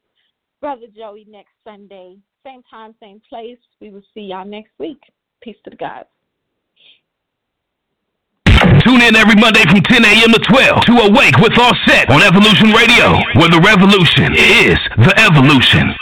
[0.61, 2.16] Brother Joey next Sunday.
[2.44, 3.59] Same time, same place.
[3.81, 5.01] We will see y'all next week.
[5.40, 6.09] Peace to the gods.
[8.93, 10.32] Tune in every Monday from 10 a.m.
[10.35, 15.97] to 12 to Awake with Auset on Evolution Radio, where the revolution is the evolution.